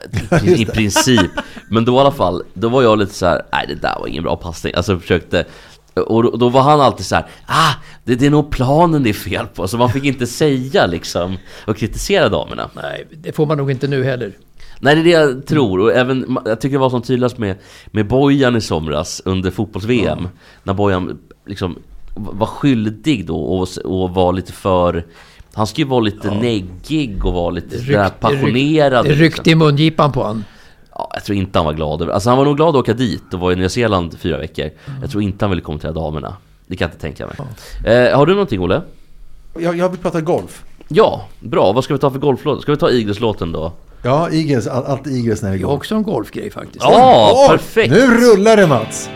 i, 0.45 0.63
i 0.63 0.67
princip. 0.67 1.31
Men 1.69 1.85
då 1.85 1.95
i 1.97 1.99
alla 1.99 2.11
fall, 2.13 2.43
då 2.55 2.69
var 2.69 2.83
jag 2.83 2.99
lite 2.99 3.15
så 3.15 3.27
här, 3.27 3.43
nej 3.53 3.65
det 3.69 3.75
där 3.75 3.95
var 4.01 4.07
ingen 4.07 4.23
bra 4.23 4.37
passning. 4.37 4.75
Alltså 4.77 4.93
jag 4.93 5.01
försökte, 5.01 5.45
och 6.07 6.23
då, 6.23 6.37
då 6.37 6.49
var 6.49 6.63
han 6.63 6.81
alltid 6.81 7.07
så 7.07 7.15
här, 7.15 7.27
ah, 7.47 7.73
det, 8.05 8.15
det 8.15 8.27
är 8.27 8.31
nog 8.31 8.51
planen 8.51 9.03
det 9.03 9.09
är 9.11 9.15
fel 9.15 9.47
på. 9.47 9.69
Så 9.69 9.77
man 9.79 9.91
fick 9.91 10.05
inte 10.05 10.27
säga 10.27 10.87
liksom, 10.87 11.37
och 11.67 11.77
kritisera 11.77 12.29
damerna. 12.29 12.71
Nej, 12.83 13.07
det 13.11 13.33
får 13.33 13.47
man 13.47 13.59
nog 13.59 13.71
inte 13.71 13.89
nu 13.89 14.05
heller. 14.05 14.33
Nej 14.83 14.95
det 14.95 15.01
är 15.01 15.05
det 15.05 15.11
jag 15.11 15.47
tror, 15.47 15.81
och 15.81 15.93
även, 15.93 16.39
jag 16.45 16.61
tycker 16.61 16.73
det 16.77 16.81
var 16.81 16.91
som 16.91 17.03
tydligast 17.03 17.39
med, 17.39 17.57
med 17.87 18.07
Bojan 18.09 18.57
i 18.57 18.61
somras 18.61 19.23
under 19.25 19.51
fotbolls-VM. 19.51 20.29
När 20.63 20.75
Bojan 20.75 21.19
liksom 21.47 21.79
var 22.15 22.47
skyldig 22.47 23.27
då 23.27 23.37
och, 23.43 23.69
och 23.85 24.11
var 24.11 24.33
lite 24.33 24.53
för 24.53 25.05
han 25.55 25.67
ska 25.67 25.81
ju 25.83 25.89
vara 25.89 26.01
lite 26.01 26.31
neggig 26.31 27.25
och 27.25 27.33
vara 27.33 27.51
lite 27.51 27.77
Ryck- 27.77 27.93
där 27.93 28.09
passionerad. 28.09 29.05
Det 29.05 29.09
liksom. 29.09 29.23
ryckte 29.25 29.51
i 29.51 29.55
mungipan 29.55 30.13
på 30.13 30.25
han. 30.25 30.45
Ja, 30.93 31.11
jag 31.15 31.25
tror 31.25 31.39
inte 31.39 31.59
han 31.59 31.67
var 31.67 31.73
glad 31.73 32.03
över, 32.03 32.13
alltså 32.13 32.29
han 32.31 32.39
var 32.39 32.45
nog 32.45 32.57
glad 32.57 32.69
att 32.69 32.75
åka 32.75 32.95
dit 32.95 33.35
och 33.35 33.41
var 33.41 33.53
i 33.53 33.57
Nya 33.57 33.69
Zeeland 33.69 34.19
fyra 34.19 34.39
veckor. 34.39 34.71
Jag 35.01 35.11
tror 35.11 35.23
inte 35.23 35.45
han 35.45 35.51
ville 35.51 35.63
kommentera 35.63 35.93
damerna. 35.93 36.37
Det 36.67 36.77
kan 36.77 36.85
jag 36.87 36.89
inte 36.89 37.01
tänka 37.01 37.27
mig. 37.27 37.37
Eh, 37.95 38.17
har 38.19 38.27
du 38.27 38.33
någonting 38.33 38.61
Olle? 38.61 38.83
Jag, 39.59 39.77
jag 39.77 39.89
vill 39.89 39.99
prata 39.99 40.21
golf. 40.21 40.65
Ja, 40.89 41.27
bra. 41.41 41.73
Vad 41.73 41.85
ska 41.85 41.95
vi 41.95 42.01
ta 42.01 42.11
för 42.11 42.19
golflåt? 42.19 42.63
Ska 42.63 42.73
vi 42.73 42.79
ta 42.79 42.91
Eagles-låten 42.91 43.53
då? 43.53 43.73
Ja, 44.03 44.31
all, 44.67 44.85
allt 44.85 45.07
Eagles 45.07 45.43
när 45.43 45.51
det 45.51 45.57
Jag 45.57 45.67
har 45.67 45.73
går. 45.73 45.77
också 45.77 45.95
en 45.95 46.03
golfgrej 46.03 46.51
faktiskt. 46.51 46.79
Ja, 46.85 47.31
Åh, 47.35 47.51
perfekt! 47.51 47.91
Nu 47.91 48.07
rullar 48.07 48.57
det 48.57 48.67
Mats! 48.67 49.09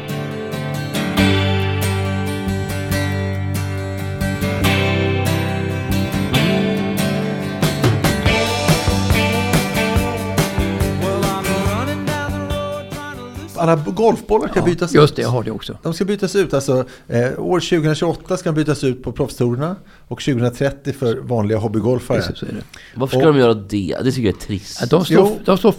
Alla 13.65 13.85
golfbollar 13.87 14.49
ska 14.49 14.63
bytas 14.63 14.91
ut. 14.91 15.01
Just 15.01 15.17
det, 15.17 15.23
jag 15.23 15.29
har 15.29 15.43
det 15.43 15.51
också. 15.51 15.79
De 15.83 15.95
ska 15.95 16.05
bytas 16.05 16.37
ut. 16.37 16.55
Alltså, 16.55 16.85
eh, 17.09 17.39
år 17.39 17.61
2028 17.61 18.37
ska 18.37 18.53
de 18.53 18.55
bytas 18.55 18.85
ut 18.85 19.03
på 19.03 19.13
proffstourerna 19.13 19.77
och 20.09 20.21
2030 20.21 20.93
för 20.93 21.17
vanliga 21.17 21.59
hobbygolfare. 21.59 22.19
Precis, 22.19 22.39
så 22.39 22.47
är 22.47 22.53
det. 22.53 22.63
Varför 22.95 23.17
ska 23.19 23.29
Och- 23.29 23.35
de 23.35 23.41
göra 23.41 23.55
det? 23.55 23.97
Det 24.03 24.13
tycker 24.13 24.29
jag 24.29 24.37
är 24.37 24.41
trist. 24.41 24.79
Ja, 24.81 24.87
De 24.87 25.05
står, 25.05 25.39
de 25.45 25.59
står 25.59 25.75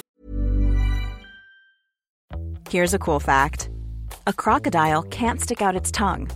Here's 2.70 2.96
a 2.96 3.00
cool 3.00 3.22
fact 3.22 3.70
a 4.24 4.34
crocodile 4.38 5.04
can't 5.12 5.38
stick 5.40 5.62
out 5.62 5.82
its 5.82 5.92
tongue. 5.92 6.28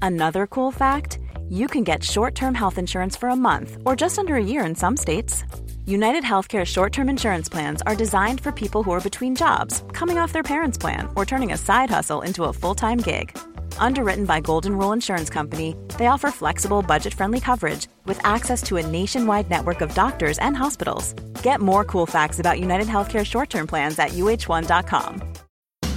Another 0.00 0.46
cool 0.46 0.72
fact 0.72 1.18
you 1.50 1.68
can 1.68 1.84
get 1.84 2.04
short 2.04 2.34
term 2.34 2.54
health 2.54 2.78
insurance 2.78 3.18
for 3.20 3.28
a 3.28 3.36
month 3.36 3.70
or 3.84 3.96
just 4.02 4.18
under 4.18 4.34
a 4.34 4.40
year 4.44 4.66
in 4.68 4.74
some 4.76 4.96
states. 4.96 5.44
United 5.86 6.22
Healthcare 6.22 6.64
short 6.64 6.92
term 6.92 7.08
insurance 7.08 7.48
plans 7.48 7.82
are 7.82 7.96
designed 7.96 8.40
for 8.40 8.52
people 8.52 8.84
who 8.84 8.92
are 8.92 9.00
between 9.00 9.34
jobs, 9.34 9.82
coming 9.92 10.16
off 10.16 10.32
their 10.32 10.44
parents' 10.44 10.78
plan, 10.78 11.08
or 11.16 11.26
turning 11.26 11.52
a 11.52 11.56
side 11.58 11.90
hustle 11.90 12.22
into 12.22 12.44
a 12.44 12.52
full 12.52 12.74
time 12.76 12.98
gig. 12.98 13.36
Underwritten 13.78 14.24
by 14.24 14.38
Golden 14.38 14.78
Rule 14.78 14.92
Insurance 14.92 15.28
Company, 15.28 15.74
they 15.98 16.06
offer 16.06 16.30
flexible, 16.30 16.82
budget 16.82 17.12
friendly 17.12 17.40
coverage 17.40 17.88
with 18.06 18.24
access 18.24 18.62
to 18.62 18.76
a 18.76 18.86
nationwide 18.86 19.50
network 19.50 19.80
of 19.80 19.92
doctors 19.94 20.38
and 20.38 20.56
hospitals. 20.56 21.14
Get 21.42 21.60
more 21.60 21.84
cool 21.84 22.06
facts 22.06 22.38
about 22.38 22.60
United 22.60 22.86
Healthcare 22.86 23.26
short 23.26 23.50
term 23.50 23.66
plans 23.66 23.98
at 23.98 24.10
uh1.com. 24.10 25.32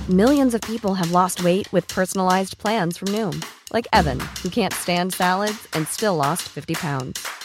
Millions 0.10 0.56
of 0.56 0.62
people 0.62 0.96
have 0.96 1.12
lost 1.12 1.44
weight 1.44 1.72
with 1.72 1.88
personalized 1.90 2.58
plans 2.58 2.98
from 2.98 3.10
Noom, 3.10 3.46
like 3.72 3.88
Evan, 3.94 4.20
who 4.42 4.50
can't 4.50 4.74
stand 4.74 5.14
salads 5.14 5.68
and 5.74 5.88
still 5.88 6.16
lost 6.16 6.42
50 6.50 6.74
pounds. 6.74 7.45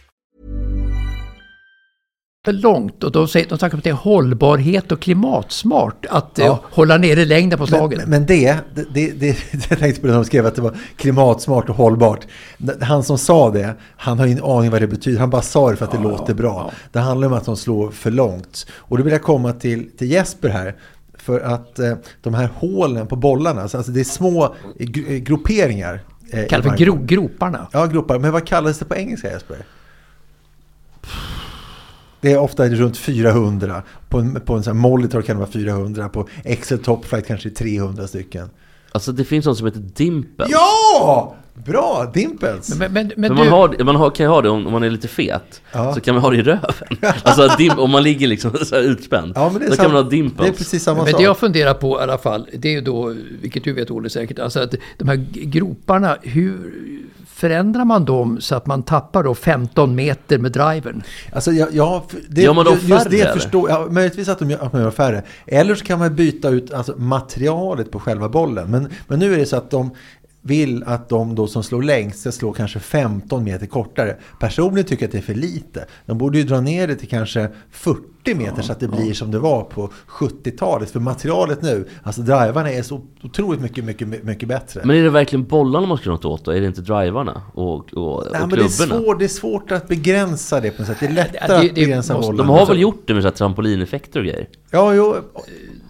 För 2.45 2.53
långt 2.53 3.03
och 3.03 3.11
de, 3.11 3.27
säger, 3.27 3.49
de 3.49 3.57
snackar 3.57 3.75
om 3.75 3.77
att 3.77 3.83
det 3.83 3.89
är 3.89 3.93
hållbarhet 3.93 4.91
och 4.91 4.99
klimatsmart 4.99 6.05
att 6.09 6.39
eh, 6.39 6.45
Ja. 6.45 6.59
hålla 6.63 6.97
nere 6.97 7.25
längden 7.25 7.59
på 7.59 7.67
slagen. 7.67 7.99
men- 7.99 8.09
men 8.09 8.25
det, 8.25 8.57
det, 8.75 8.85
det, 8.93 9.11
det, 9.11 9.37
jag 9.69 9.79
tänkte 9.79 10.01
på 10.01 10.07
när 10.07 10.13
de 10.13 10.25
skrev 10.25 10.45
att 10.45 10.55
det 10.55 10.61
var 10.61 10.75
klimatsmart 10.95 11.69
och 11.69 11.75
hållbart. 11.75 12.27
Han 12.81 13.03
som 13.03 13.17
sa 13.17 13.49
det, 13.51 13.75
han 13.97 14.19
har 14.19 14.25
ingen 14.25 14.43
aning 14.43 14.71
vad 14.71 14.81
det 14.81 14.87
betyder. 14.87 15.19
Han 15.19 15.29
bara 15.29 15.41
sa 15.41 15.69
det 15.71 15.75
för 15.77 15.85
att 15.85 15.91
det 15.91 15.97
låter 15.99 16.33
bra. 16.33 16.71
Det 16.91 16.99
handlar 16.99 17.27
om 17.27 17.33
att 17.33 17.45
de 17.45 17.57
slår 17.57 17.91
för 17.91 18.11
långt. 18.11 18.65
Och 18.71 18.97
då 18.97 19.03
vill 19.03 19.13
jag 19.13 19.23
komma 19.23 19.53
till, 19.53 19.89
till 19.97 20.11
Jesper 20.11 20.49
här. 20.49 20.75
För 21.13 21.39
att 21.39 21.79
eh, 21.79 21.93
de 22.21 22.33
här 22.33 22.49
hålen 22.55 23.07
på 23.07 23.15
bollarna, 23.15 23.61
alltså 23.61 23.91
det 23.91 23.99
är 23.99 24.03
små 24.03 24.55
gr- 24.79 25.17
grupperingar. 25.17 25.99
Eh, 26.31 26.45
Kallar 26.47 26.63
för 26.69 26.77
gro, 26.77 26.99
groparna. 27.05 27.67
Ja, 27.71 27.85
gropar. 27.85 28.19
Men 28.19 28.31
vad 28.31 28.47
kallas 28.47 28.79
det 28.79 28.85
på 28.85 28.95
engelska 28.95 29.31
Jesper? 29.31 29.57
Det 32.21 32.31
är 32.31 32.37
ofta 32.39 32.69
runt 32.69 32.97
400. 32.97 33.83
På 34.09 34.19
en, 34.19 34.41
på 34.41 34.53
en 34.53 34.63
sån 34.63 34.75
här 34.77 34.81
monitor 34.81 35.21
kan 35.21 35.35
det 35.35 35.39
vara 35.39 35.51
400. 35.51 36.09
På 36.09 36.27
Excel 36.43 36.79
Top 36.79 37.05
Flight 37.05 37.27
kanske 37.27 37.49
300 37.49 38.07
stycken. 38.07 38.49
Alltså 38.91 39.11
det 39.11 39.23
finns 39.23 39.45
något 39.45 39.57
som 39.57 39.67
heter 39.67 39.79
Dimples. 39.79 40.49
Ja! 40.51 41.35
Bra! 41.53 42.11
Dimples! 42.13 42.75
Men, 42.75 42.93
men, 42.93 43.11
men 43.17 43.29
För 43.29 43.43
du, 43.43 43.49
man, 43.49 43.59
har, 43.59 43.83
man 43.83 43.95
har, 43.95 44.09
kan 44.09 44.25
ju 44.25 44.29
ha 44.29 44.41
det 44.41 44.49
om, 44.49 44.65
om 44.67 44.71
man 44.73 44.83
är 44.83 44.89
lite 44.89 45.07
fet. 45.07 45.61
Ja. 45.71 45.93
Så 45.93 46.01
kan 46.01 46.15
man 46.15 46.23
ha 46.23 46.29
det 46.29 46.37
i 46.37 46.41
röven. 46.41 46.63
Alltså 47.23 47.47
dim, 47.57 47.71
om 47.79 47.91
man 47.91 48.03
ligger 48.03 48.27
liksom 48.27 48.51
så 48.65 48.75
här 48.75 48.81
utspänd. 48.83 49.33
Ja, 49.35 49.49
men 49.49 49.59
det 49.59 49.65
är 49.65 49.69
då 49.69 49.75
sam- 49.75 49.85
kan 49.85 49.93
man 49.93 50.03
ha 50.03 50.09
dimples. 50.09 50.47
Det 50.49 50.53
är 50.53 50.57
precis 50.57 50.83
samma 50.83 51.03
men 51.03 51.11
sak. 51.11 51.19
det 51.19 51.23
jag 51.23 51.37
funderar 51.37 51.73
på 51.73 51.99
i 51.99 52.03
alla 52.03 52.17
fall, 52.17 52.47
det 52.53 52.67
är 52.67 52.73
ju 52.73 52.81
då, 52.81 53.15
vilket 53.41 53.63
du 53.63 53.73
vet 53.73 53.91
Olle 53.91 54.09
säkert, 54.09 54.39
alltså 54.39 54.59
att 54.59 54.75
de 54.97 55.07
här 55.07 55.25
groparna, 55.33 56.17
hur 56.21 56.73
förändrar 57.27 57.85
man 57.85 58.05
dem 58.05 58.41
så 58.41 58.55
att 58.55 58.65
man 58.65 58.83
tappar 58.83 59.23
då 59.23 59.35
15 59.35 59.95
meter 59.95 60.37
med 60.37 60.51
drivern? 60.51 61.03
Alltså, 61.33 61.51
ja, 61.51 61.67
ja, 61.71 62.03
det, 62.29 62.41
Gör 62.41 62.53
man 62.53 62.65
dem 62.65 62.77
ju- 62.81 62.87
just 62.87 63.03
färre, 63.03 63.09
det 63.17 63.33
förstår 63.33 63.69
jag. 63.69 63.91
Möjligtvis 63.93 64.29
att, 64.29 64.39
de 64.39 64.49
gör, 64.49 64.59
att 64.59 64.73
man 64.73 64.81
gör 64.81 64.91
färre. 64.91 65.23
Eller 65.45 65.75
så 65.75 65.85
kan 65.85 65.99
man 65.99 66.15
byta 66.15 66.49
ut 66.49 66.73
alltså, 66.73 66.93
materialet 66.97 67.91
på 67.91 67.99
själva 67.99 68.29
bollen. 68.29 68.71
Men, 68.71 68.89
men 69.07 69.19
nu 69.19 69.33
är 69.33 69.37
det 69.37 69.45
så 69.45 69.55
att 69.55 69.71
de 69.71 69.91
vill 70.43 70.83
att 70.83 71.09
de 71.09 71.35
då 71.35 71.47
som 71.47 71.63
slår 71.63 71.83
längst 71.83 72.19
ska 72.19 72.31
slå 72.31 72.51
kanske 72.53 72.79
15 72.79 73.43
meter 73.43 73.65
kortare. 73.65 74.15
Personligen 74.39 74.85
tycker 74.87 75.03
jag 75.03 75.07
att 75.07 75.11
det 75.11 75.17
är 75.17 75.21
för 75.21 75.33
lite. 75.41 75.85
De 76.05 76.17
borde 76.17 76.37
ju 76.37 76.43
dra 76.43 76.61
ner 76.61 76.87
det 76.87 76.95
till 76.95 77.07
kanske 77.09 77.49
40 77.71 78.35
meter 78.35 78.61
så 78.61 78.71
att 78.71 78.79
det 78.79 78.87
blir 78.87 79.13
som 79.13 79.31
det 79.31 79.39
var 79.39 79.63
på 79.63 79.89
70-talet. 80.07 80.91
För 80.91 80.99
materialet 80.99 81.61
nu, 81.61 81.87
alltså 82.03 82.21
drivarna 82.21 82.71
är 82.71 82.81
så 82.81 83.01
otroligt 83.23 83.61
mycket, 83.61 83.83
mycket, 83.83 84.23
mycket 84.23 84.49
bättre. 84.49 84.81
Men 84.83 84.95
är 84.97 85.03
det 85.03 85.09
verkligen 85.09 85.45
bollarna 85.45 85.87
man 85.87 85.97
ska 85.97 86.05
göra 86.05 86.15
något 86.15 86.25
åt 86.25 86.45
då? 86.45 86.51
Är 86.51 86.61
det 86.61 86.67
inte 86.67 86.81
drivarna 86.81 87.41
och, 87.53 87.93
och, 87.93 87.97
och 87.97 88.25
Nej, 88.31 88.41
men 88.41 88.49
det, 88.49 88.63
är 88.63 88.67
svårt, 88.67 89.19
det 89.19 89.25
är 89.25 89.27
svårt 89.27 89.71
att 89.71 89.87
begränsa 89.87 90.59
det 90.59 90.71
på 90.71 90.81
något 90.81 90.87
sätt. 90.87 90.97
Det 90.99 91.05
är 91.05 91.11
lättare 91.11 91.37
Ja, 91.41 91.47
det- 91.47 91.55
att 91.69 91.75
det 91.75 91.81
begränsa 91.81 92.13
måste- 92.13 92.27
bollen. 92.31 92.47
De 92.47 92.49
har 92.59 92.65
väl 92.65 92.79
gjort 92.79 93.03
det 93.07 93.13
med 93.13 93.23
så 93.23 93.31
trampolineffekter 93.31 94.19
och 94.19 94.25
grejer? 94.25 94.47
Ja, 94.71 94.93
jo. 94.93 95.15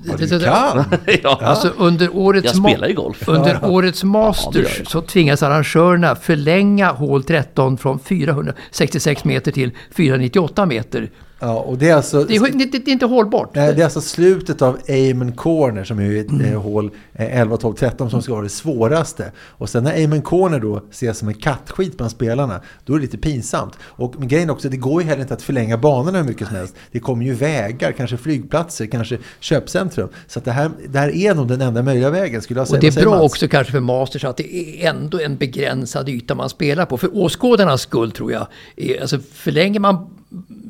Ja, 0.03 0.15
du 0.17 0.39
kan. 0.39 0.83
ja. 1.23 1.39
Alltså 1.41 1.69
under 1.77 2.15
årets, 2.15 2.45
Jag 2.45 2.55
spelar 2.71 2.87
ju 2.87 2.93
golf. 2.93 3.23
under 3.27 3.59
Ja. 3.61 3.69
årets 3.69 4.03
Ja, 4.03 4.09
Masters 4.09 4.77
jag. 4.79 4.87
så 4.87 5.01
tvingas 5.01 5.43
arrangörerna 5.43 6.15
förlänga 6.15 6.91
hål 6.91 7.23
13 7.23 7.77
från 7.77 7.99
466 7.99 9.23
meter 9.23 9.51
till 9.51 9.71
498 9.95 10.65
meter. 10.65 11.09
Ja, 11.43 11.59
och 11.59 11.77
det 11.77 11.89
är 11.89 11.95
alltså... 11.95 12.23
Det 12.23 12.35
är, 12.35 12.57
det, 12.57 12.65
det 12.65 12.87
är 12.87 12.93
inte 12.93 13.05
hållbart. 13.05 13.55
Nej, 13.55 13.73
det 13.73 13.81
är 13.81 13.83
alltså 13.83 14.01
slutet 14.01 14.61
av 14.61 14.77
Amen 14.89 15.31
Corner 15.31 15.83
som 15.83 15.99
är 15.99 16.15
ett 16.15 16.51
eh, 16.51 16.61
hål 16.61 16.91
eh, 17.13 17.39
11, 17.39 17.57
12, 17.57 17.73
13 17.73 18.09
som 18.09 18.21
ska 18.21 18.33
vara 18.33 18.43
det 18.43 18.49
svåraste. 18.49 19.31
Och 19.37 19.69
sen 19.69 19.83
när 19.83 20.03
Amen 20.03 20.21
Corner 20.21 20.59
då 20.59 20.81
ses 20.91 21.17
som 21.17 21.27
en 21.27 21.33
kattskit 21.33 21.97
bland 21.97 22.11
spelarna, 22.11 22.61
då 22.85 22.93
är 22.93 22.97
det 22.97 23.01
lite 23.01 23.17
pinsamt. 23.17 23.73
Och 23.83 24.15
men 24.19 24.27
grejen 24.27 24.49
också, 24.49 24.69
det 24.69 24.77
går 24.77 25.01
ju 25.01 25.07
heller 25.07 25.21
inte 25.21 25.33
att 25.33 25.41
förlänga 25.41 25.77
banorna 25.77 26.17
hur 26.17 26.25
mycket 26.25 26.47
som 26.47 26.55
helst. 26.55 26.75
Det 26.91 26.99
kommer 26.99 27.25
ju 27.25 27.33
vägar, 27.33 27.91
kanske 27.91 28.17
flygplatser, 28.17 28.85
kanske 28.85 29.17
köpcentrum. 29.39 30.09
Så 30.27 30.39
det, 30.39 30.51
här, 30.51 30.71
det 30.89 30.99
här 30.99 31.15
är 31.15 31.35
nog 31.35 31.47
den 31.47 31.61
enda 31.61 31.83
möjliga 31.83 32.09
vägen 32.09 32.41
skulle 32.41 32.59
jag 32.59 32.67
säga. 32.67 32.77
Och 32.77 32.81
det 32.81 32.97
är 32.97 33.03
bra 33.03 33.21
också 33.21 33.47
kanske 33.47 33.71
för 33.71 33.79
Masters 33.79 34.23
att 34.23 34.37
det 34.37 34.55
är 34.55 34.89
ändå 34.89 35.19
en 35.19 35.37
begränsad 35.37 36.09
yta 36.09 36.35
man 36.35 36.49
spelar 36.49 36.85
på. 36.85 36.97
För 36.97 37.17
åskådarnas 37.17 37.81
skull 37.81 38.11
tror 38.11 38.31
jag. 38.31 38.47
Alltså 39.01 39.19
förlänger 39.19 39.79
man 39.79 40.07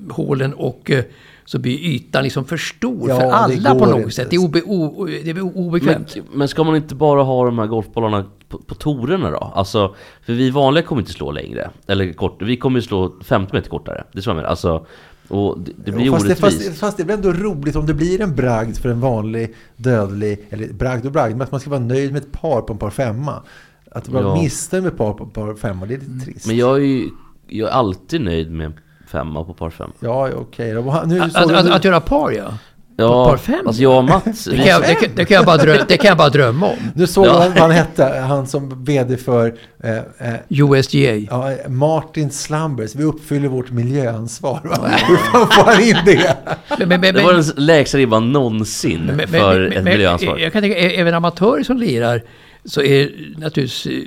hålen 0.09 0.53
och 0.53 0.91
eh, 0.91 1.03
så 1.45 1.59
blir 1.59 1.79
ytan 1.79 2.23
liksom 2.23 2.45
för 2.45 2.57
stor 2.57 3.09
Ja, 3.09 3.19
för 3.19 3.25
alla 3.31 3.75
på 3.75 3.85
något 3.85 3.97
inte. 3.97 4.11
sätt. 4.11 4.27
Det 4.29 4.35
är, 4.35 4.39
obe, 4.39 4.61
o, 4.61 5.05
det 5.05 5.29
är 5.29 5.33
Men, 5.33 5.43
obekvämt. 5.43 6.17
men 6.33 6.47
ska 6.47 6.63
man 6.63 6.75
inte 6.75 6.95
bara 6.95 7.23
ha 7.23 7.45
de 7.45 7.59
här 7.59 7.67
golfbollarna 7.67 8.25
på, 8.49 8.57
på 8.57 8.75
torerna 8.75 9.31
då? 9.31 9.37
Alltså, 9.55 9.95
för 10.25 10.33
vi 10.33 10.49
vanliga 10.49 10.83
kommer 10.85 11.01
inte 11.01 11.13
slå 11.13 11.31
längre. 11.31 11.69
Eller 11.87 12.13
kort, 12.13 12.41
vi 12.41 12.57
kommer 12.57 12.79
ju 12.79 12.81
slå 12.81 13.13
50 13.23 13.55
meter 13.55 13.69
kortare. 13.69 14.03
Det 14.11 14.17
är 14.19 14.21
så 14.21 14.29
jag 14.29 14.35
menar. 14.35 14.49
Alltså, 14.49 14.85
och 15.27 15.59
det, 15.59 15.71
det 15.85 15.91
blir 15.91 16.05
Jo, 16.05 16.13
fast, 16.13 16.27
det, 16.27 16.35
fast, 16.35 16.77
fast 16.79 16.97
det 16.97 17.03
blir 17.03 17.15
ändå 17.15 17.31
roligt 17.33 17.75
om 17.75 17.85
det 17.85 17.93
blir 17.93 18.21
en 18.21 18.35
bragd 18.35 18.77
för 18.77 18.89
en 18.89 18.99
vanlig 18.99 19.53
dödlig, 19.75 20.45
eller 20.49 20.73
bragd 20.73 21.05
och 21.05 21.11
bragd, 21.11 21.31
men 21.31 21.41
att 21.41 21.51
man 21.51 21.59
ska 21.59 21.69
vara 21.69 21.79
nöjd 21.79 22.13
med 22.13 22.21
ett 22.21 22.31
par 22.31 22.61
på 22.61 22.73
en 22.73 22.79
par 22.79 22.89
femma. 22.89 23.43
Att 23.91 24.09
vara 24.09 24.23
Ja. 24.23 24.35
missnöjd 24.35 24.83
med 24.83 24.91
ett 24.91 24.97
par 24.97 25.13
på 25.13 25.23
en 25.23 25.29
par 25.29 25.55
femma, 25.55 25.85
det 25.85 25.93
är 25.93 25.99
lite 25.99 26.25
trist. 26.25 26.47
Men 26.47 26.57
jag 26.57 26.75
är 26.75 26.81
ju 26.81 27.09
jag 27.47 27.69
är 27.69 27.73
alltid 27.73 28.21
nöjd 28.21 28.51
med 28.51 28.73
femma 29.11 29.43
på 29.43 29.53
par 29.53 29.69
fem. 29.69 29.91
Ja, 29.99 30.29
okej 30.35 30.73
Nu 30.73 30.81
Att, 31.21 31.35
att, 31.35 31.65
du- 31.65 31.73
att, 31.73 31.85
göra 31.85 31.99
par 31.99 32.31
ja. 32.31 32.53
Ja, 32.97 33.29
par 33.29 33.37
fem? 33.37 33.67
alltså 33.67 33.81
jag 33.81 33.97
och 33.97 34.03
Mats, 34.03 34.43
Det 34.45 34.57
kan, 34.57 34.65
jag, 34.65 34.81
det, 34.81 35.15
det, 35.15 35.25
kan 35.25 35.35
jag 35.35 35.45
bara 35.45 35.57
drömma, 35.57 35.85
det 35.87 35.97
kan 35.97 36.07
jag 36.07 36.17
bara 36.17 36.29
drömma 36.29 36.67
om. 36.67 36.75
Nu 36.95 37.07
såg 37.07 37.25
Ja. 37.25 37.29
jag 37.43 37.49
vad 37.49 37.57
han 37.59 37.71
hette, 37.71 38.03
han 38.27 38.47
som 38.47 38.83
vd 38.83 39.17
för 39.17 39.53
eh, 39.83 39.95
eh, 39.97 40.33
USGA. 40.49 41.15
ja, 41.15 41.51
Martin 41.67 42.31
Slumbers. 42.31 42.95
Vi 42.95 43.03
uppfyller 43.03 43.47
vårt 43.47 43.71
miljöansvar. 43.71 44.59
Va? 44.63 44.77
Hur 45.07 45.15
fan 45.17 45.47
får 45.47 45.63
han 45.71 45.81
in 45.81 45.95
det? 46.05 46.37
Men, 46.79 46.89
men, 46.89 47.01
men, 47.01 47.13
det 47.15 47.23
var 47.23 47.33
den 47.33 47.43
lägsta 47.55 47.97
ribban 47.97 48.31
någonsin 48.31 49.01
Men- 49.05 49.15
men- 49.17 49.27
för 49.27 49.59
men- 49.59 49.67
ett 49.67 49.73
men- 49.83 49.83
miljöansvar. 49.83 50.37
Jag 50.37 50.53
kan 50.53 50.61
tänka, 50.61 50.77
även 50.77 51.13
amatörer 51.13 51.63
som 51.63 51.77
lirar 51.77 52.21
så 52.65 52.81
är 52.81 53.09
naturligtvis 53.37 53.85
eh, 53.85 54.01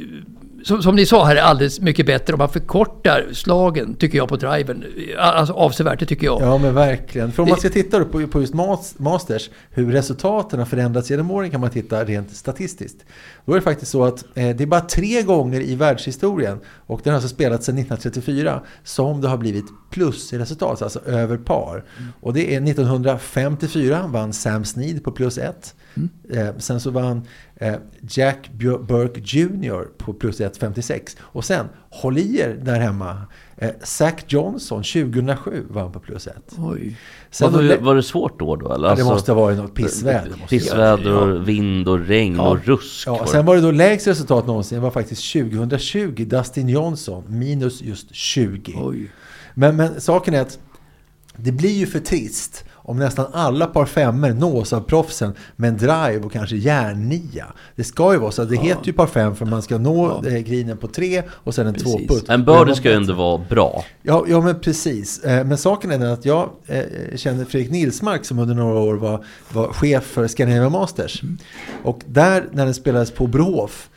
som, 0.65 0.83
som 0.83 0.97
ni 0.97 1.07
sa 1.07 1.25
här 1.25 1.37
är 1.37 1.41
alldeles 1.41 1.81
mycket 1.81 2.07
bättre 2.07 2.33
om 2.33 2.39
man 2.39 2.49
förkortar 2.49 3.27
slagen, 3.33 3.95
tycker 3.95 4.19
jag, 4.19 4.29
på 4.29 4.37
driven. 4.37 4.85
Alltså 5.19 5.55
avsevärt, 5.55 6.01
det 6.01 6.07
tycker 6.07 6.27
jag. 6.27 6.43
Ja 6.43 6.59
men 6.59 6.75
verkligen. 6.75 7.33
För 7.33 7.43
om 7.43 7.49
man 7.49 7.59
ska 7.59 7.69
titta 7.71 8.05
på, 8.05 8.27
på 8.27 8.41
just 8.41 8.55
mas- 8.55 8.95
Masters, 8.97 9.51
hur 9.71 9.93
resultaten 9.93 10.59
har 10.59 10.67
förändrats 10.67 11.11
genom 11.11 11.31
åren 11.31 11.51
kan 11.51 11.61
man 11.61 11.71
titta 11.71 12.05
rent 12.05 12.37
statistiskt. 12.37 13.05
Då 13.45 13.53
är 13.53 13.57
det 13.57 13.63
faktiskt 13.63 13.91
så 13.93 14.05
att 14.05 14.25
eh, 14.35 14.57
det 14.57 14.61
är 14.61 14.67
bara 14.67 14.81
tre 14.81 15.23
gånger 15.23 15.61
i 15.61 15.75
världshistorien, 15.75 16.59
och 16.87 17.01
den 17.05 17.11
har 17.11 17.17
alltså 17.17 17.35
spelats 17.35 17.67
sedan 17.67 17.79
1934, 17.79 18.61
som 18.85 19.21
det 19.21 19.29
har 19.29 19.37
blivit 19.37 19.65
plus 19.91 20.33
i 20.33 20.39
resultat, 20.39 20.83
alltså 20.83 21.01
över 21.07 21.37
par. 21.37 21.85
Och 22.21 22.33
det 22.33 22.55
är 22.55 22.61
1954 22.63 24.07
vann 24.07 24.33
Sam 24.33 24.65
Snead 24.65 25.05
på 25.05 25.11
plus 25.13 25.39
ett. 25.39 25.75
Eh, 26.33 26.49
sen 26.59 26.81
så 26.81 26.91
vann 26.91 27.23
Jack 28.09 28.51
Björ- 28.53 28.79
Burke 28.87 29.21
Jr 29.21 29.85
på 29.99 30.13
plus 30.13 30.41
1,56. 30.41 31.17
Och 31.21 31.45
sen, 31.45 31.67
håll 31.91 32.19
i 32.19 32.39
er 32.41 32.59
där 32.63 32.81
hemma, 32.81 33.17
eh, 33.57 33.71
Zach 33.83 34.15
Johnson 34.27 34.83
2007 34.83 35.65
vann 35.71 35.93
på 35.93 36.01
plus 36.01 36.27
1. 36.27 36.35
Oj. 36.59 36.97
Sen 37.31 37.53
var, 37.53 37.63
det, 37.63 37.77
var 37.77 37.95
det 37.95 38.03
svårt 38.03 38.39
då? 38.41 38.57
då 38.57 38.67
eller? 38.67 38.75
ja, 38.75 38.79
det 38.79 38.91
Alltså, 38.91 39.07
måste 39.07 39.33
ha 39.33 39.41
varit 39.41 39.59
något 39.59 39.75
pissväder. 39.75 40.33
det 40.41 40.49
Pissväder 40.49 41.13
och 41.17 41.49
vind 41.49 41.89
och 41.89 42.01
regn 42.07 42.41
och 42.41 42.65
rusk. 42.65 43.07
Ja, 43.07 43.13
var 43.13 43.25
det. 43.25 43.31
sen 43.31 43.47
var 43.47 43.55
det 43.55 43.61
då 43.61 43.71
lägst 43.71 44.07
resultat 44.07 44.47
någonsin 44.47 44.81
var 44.81 44.91
faktiskt 44.91 45.33
2020, 45.33 46.25
Dustin 46.25 46.69
Johnson, 46.69 47.25
minus 47.29 47.83
just 47.83 48.15
20. 48.15 48.73
Oj. 48.77 49.11
Men, 49.55 49.77
men 49.77 50.01
saken 50.01 50.35
är 50.35 50.41
att 50.41 50.59
det 51.37 51.53
blir 51.53 51.71
ju 51.79 51.87
för 51.87 52.01
trist 52.01 52.65
om 52.87 52.99
nästan 52.99 53.27
alla 53.33 53.67
par 53.67 53.87
femmer 53.87 54.33
nås 54.33 54.73
av 54.73 54.81
proffsen 54.81 55.35
med 55.57 55.69
en 55.69 55.77
drive 55.77 56.21
och 56.25 56.33
kanske 56.33 56.57
järnnia. 56.57 57.47
Det 57.77 57.85
ska 57.85 58.13
ju 58.13 58.19
vara 58.19 58.31
så, 58.31 58.43
att 58.43 58.49
det 58.51 58.57
heter 58.57 58.87
ju 58.87 58.93
par 58.93 59.07
fem 59.07 59.37
för 59.37 59.47
man 59.47 59.63
ska 59.63 59.79
nå 59.79 60.21
Ja. 60.25 60.31
ja. 60.31 60.39
grinen 60.39 60.77
på 60.77 60.87
tre 60.89 61.23
och 61.31 61.55
sen 61.55 61.67
en 61.67 61.75
Precis. 61.75 61.93
tvåputt. 62.07 62.29
En 62.29 62.45
birdie 62.45 62.75
ska 62.75 62.89
ju 62.91 62.95
ändå 62.97 63.13
vara 63.15 63.39
bra. 63.49 63.85
Ja, 64.03 64.25
ja 64.29 64.41
men 64.41 64.61
precis. 64.61 65.25
Eh, 65.25 65.45
Men 65.47 65.59
saken 65.59 65.91
är 65.91 65.99
den 65.99 66.13
att 66.13 66.25
jag 66.25 66.51
eh, 66.67 66.83
känner 67.17 67.45
Fredrik 67.45 67.71
Nilsmark 67.71 68.25
som 68.25 68.39
under 68.39 68.55
några 68.55 68.79
år 68.81 68.95
var, 68.95 69.25
var 69.53 69.69
chef 69.73 70.05
för 70.05 70.29
Scandinavian 70.29 70.73
Masters. 70.73 71.23
Och 71.83 72.01
där, 72.07 72.49
när 72.53 72.65
den 72.65 72.75
spelades 72.75 73.11
på 73.11 73.27
Brohof, 73.27 73.89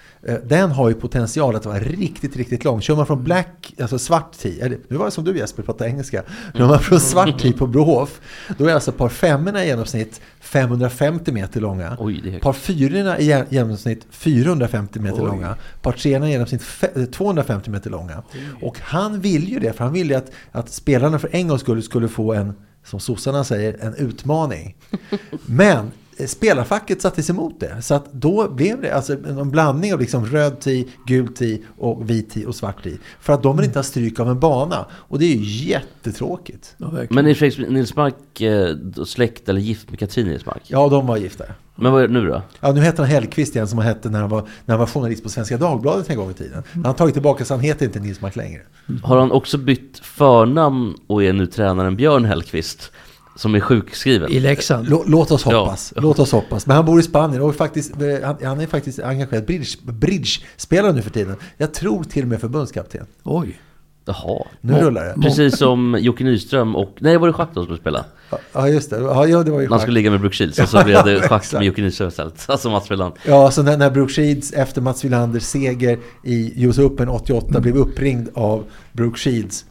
den 0.46 0.72
har 0.72 0.90
ju 0.90 0.96
potential 0.96 1.56
att 1.56 1.66
vara 1.66 1.80
riktigt, 1.80 2.36
riktigt 2.38 2.64
lång. 2.64 2.82
Kör 2.82 2.96
man 2.96 3.06
från 3.06 3.24
black, 3.24 3.74
alltså 3.82 4.00
svart 4.00 4.38
tee, 4.38 4.78
nu 4.88 4.98
var 4.98 5.06
det 5.06 5.12
som 5.12 5.24
du 5.24 5.38
Jesper, 5.38 5.64
prata 5.64 5.88
engelska. 5.88 6.24
Kör 6.54 6.68
man 6.68 6.80
från 6.80 7.00
svart 7.00 7.40
tee 7.42 7.54
på 7.54 7.68
Brohof, 7.68 8.22
då 8.58 8.66
är 8.66 8.74
alltså 8.74 8.92
par 8.92 9.10
femmorna 9.10 9.64
i 9.66 9.68
genomsnitt 9.68 10.22
550 10.40 11.32
meter 11.32 11.62
långa. 11.62 11.98
Oj. 12.00 12.40
Par 12.42 12.54
fyrorna 12.54 13.20
i 13.20 13.26
ge- 13.26 13.46
genomsnitt 13.50 14.08
450 14.10 15.00
meter 15.00 15.22
Oj. 15.22 15.26
långa. 15.28 15.56
Par 15.82 15.92
treorna 15.92 16.28
i 16.30 16.32
genomsnitt 16.32 16.62
fe- 16.62 17.12
250 17.12 17.70
meter 17.70 17.90
långa. 17.90 18.24
Och 18.62 18.80
han 18.82 19.20
vill 19.20 19.50
ju 19.50 19.60
det, 19.60 19.74
för 19.74 19.84
han 19.84 19.94
vill 19.94 20.10
ju 20.10 20.16
att, 20.16 20.32
att 20.52 20.70
spelarna 20.70 21.20
för 21.20 21.30
en 21.36 21.48
gångs 21.48 21.62
skull 21.62 21.84
skulle 21.84 22.08
få 22.08 22.34
en, 22.34 22.54
som 22.86 23.00
sossarna 23.00 23.44
säger, 23.44 23.78
en 23.82 23.94
utmaning. 23.96 24.76
Men 25.46 25.78
eh, 25.78 25.84
spelarfacket 26.28 27.02
satte 27.02 27.24
sig 27.24 27.36
emot 27.36 27.60
det. 27.60 27.82
Så 27.82 27.94
att 27.94 28.14
då 28.14 28.50
blev 28.50 28.82
det 28.82 28.92
alltså 28.92 29.14
en 29.14 29.52
blandning 29.52 29.94
av 29.94 30.00
liksom 30.00 30.26
röd 30.26 30.60
tee, 30.60 30.86
gul 31.06 31.28
tee 31.28 31.60
och 31.78 32.10
vit 32.10 32.30
tee 32.30 32.46
och 32.46 32.56
svart 32.56 32.84
tee. 32.84 32.98
För 33.20 33.34
att 33.34 33.44
de 33.44 33.58
vill 33.58 33.66
inte 33.66 33.80
ha 33.80 33.84
stryk 33.84 34.20
av 34.20 34.30
en 34.30 34.40
bana. 34.40 34.86
Och 34.92 35.20
det 35.20 35.26
är 35.26 35.36
ju 35.36 35.68
jättetråkigt. 35.68 36.76
Ja. 36.78 36.92
Men 37.10 37.28
är 37.28 37.34
Fredrik 37.34 37.70
Nilsmark 37.70 38.42
eh, 38.42 38.76
släkt 39.06 39.50
eller 39.50 39.62
gift 39.62 39.90
med 39.90 40.00
Katrin 40.00 40.28
Nilsmark? 40.28 40.62
Ja, 40.68 40.90
de 40.90 41.08
var 41.08 41.18
gifta. 41.18 41.46
Men 41.80 41.92
vad 41.92 42.04
är 42.04 42.08
det 42.08 42.14
nu 42.14 42.28
då? 42.28 42.42
Ja, 42.60 42.72
nu 42.72 42.82
heter 42.82 43.04
han 43.04 43.12
Hellqvist 43.12 43.56
igen 43.56 43.68
som 43.68 43.78
han 43.78 43.88
hette 43.88 44.10
när 44.10 44.22
han 44.22 44.30
var, 44.30 44.42
när 44.42 44.76
han 44.76 44.80
var 44.80 44.88
journalist 44.88 45.24
på 45.24 45.30
Svenska 45.30 45.58
Dagbladet 45.58 46.10
en 46.10 46.18
gång 46.18 46.32
i 46.32 46.34
tiden. 46.34 46.64
Han 46.74 46.86
har 46.86 46.94
tagit 46.94 47.14
tillbaka 47.14 47.46
så 47.46 47.54
han 47.54 47.62
heter 47.62 47.86
inte 47.86 48.00
Nilsmark 48.00 48.36
längre. 48.36 48.62
Har 49.04 49.18
han 49.18 49.32
också 49.32 49.58
bytt 49.58 50.00
förnamn 50.00 50.96
och 51.08 51.24
är 51.24 51.34
nu 51.34 51.48
tränaren 51.48 51.96
Björn 51.96 52.26
Hellkvist? 52.26 52.92
Som 53.38 53.56
är 53.56 53.60
sjukskriven? 53.60 54.32
I 54.32 54.40
Leksand. 54.40 54.88
Lå- 54.88 55.04
Låt 55.08 55.32
oss 55.32 55.46
Ja. 55.50 55.60
hoppas. 55.60 55.94
Låt 55.96 56.20
oss 56.20 56.32
hoppas. 56.32 56.68
Men 56.68 56.76
han 56.76 56.86
bor 56.86 57.00
i 57.00 57.04
Spanien 57.04 57.42
och 57.42 57.56
faktiskt, 57.56 58.02
eh, 58.02 58.08
han, 58.28 58.36
han 58.44 58.60
är 58.60 58.68
faktiskt 58.68 59.00
engagerad 59.00 59.46
bridge, 59.46 59.66
bridge-spelare 59.84 60.94
nu 60.94 61.02
för 61.02 61.10
tiden. 61.10 61.36
Jag 61.58 61.74
tror 61.74 62.04
till 62.04 62.22
och 62.24 62.28
med 62.30 62.42
förbundskapten. 62.42 63.06
Oj. 63.24 63.60
Jaha. 64.06 64.44
Nu 64.62 64.74
rullar 64.74 65.06
det. 65.06 65.22
Precis 65.22 65.58
som 65.58 65.98
Jocke 66.00 66.24
Nyström 66.24 66.76
och... 66.76 66.96
Nej, 67.00 67.18
var 67.18 67.28
det 67.28 67.34
schack 67.34 67.50
de 67.54 67.64
skulle 67.64 67.80
spela? 67.80 68.06
Ja, 68.54 68.68
just 68.70 68.90
det. 68.90 68.98
Ja, 69.00 69.28
ja, 69.28 69.44
det 69.44 69.52
var 69.52 69.60
ju 69.62 69.66
Han 69.68 69.78
schack. 69.78 69.82
skulle 69.82 69.94
ligga 69.96 70.12
med 70.12 70.20
Brooke 70.20 70.36
Shields 70.36 70.60
och 70.60 70.70
så 70.70 70.84
blev 70.84 71.04
det 71.06 71.22
schack 71.30 71.54
med 71.54 71.64
Jocke 71.64 71.82
Nyström 71.82 72.08
istället. 72.08 72.46
Alltså 72.50 72.70
Mats 72.70 72.92
Wilander. 72.92 73.20
Ja, 73.26 73.52
så 73.52 73.64
när, 73.64 73.78
när 73.78 73.90
Brooke 73.92 74.14
Shields 74.14 74.52
efter 74.54 74.82
Mats 74.82 75.06
Wilanders 75.06 75.44
seger 75.44 76.00
i 76.24 76.66
US 76.66 76.80
Open 76.80 77.10
88 77.10 77.60
blev 77.60 77.76
uppringd 77.78 78.30
av 78.34 78.64
Brooke 78.94 79.18
Shields 79.20 79.66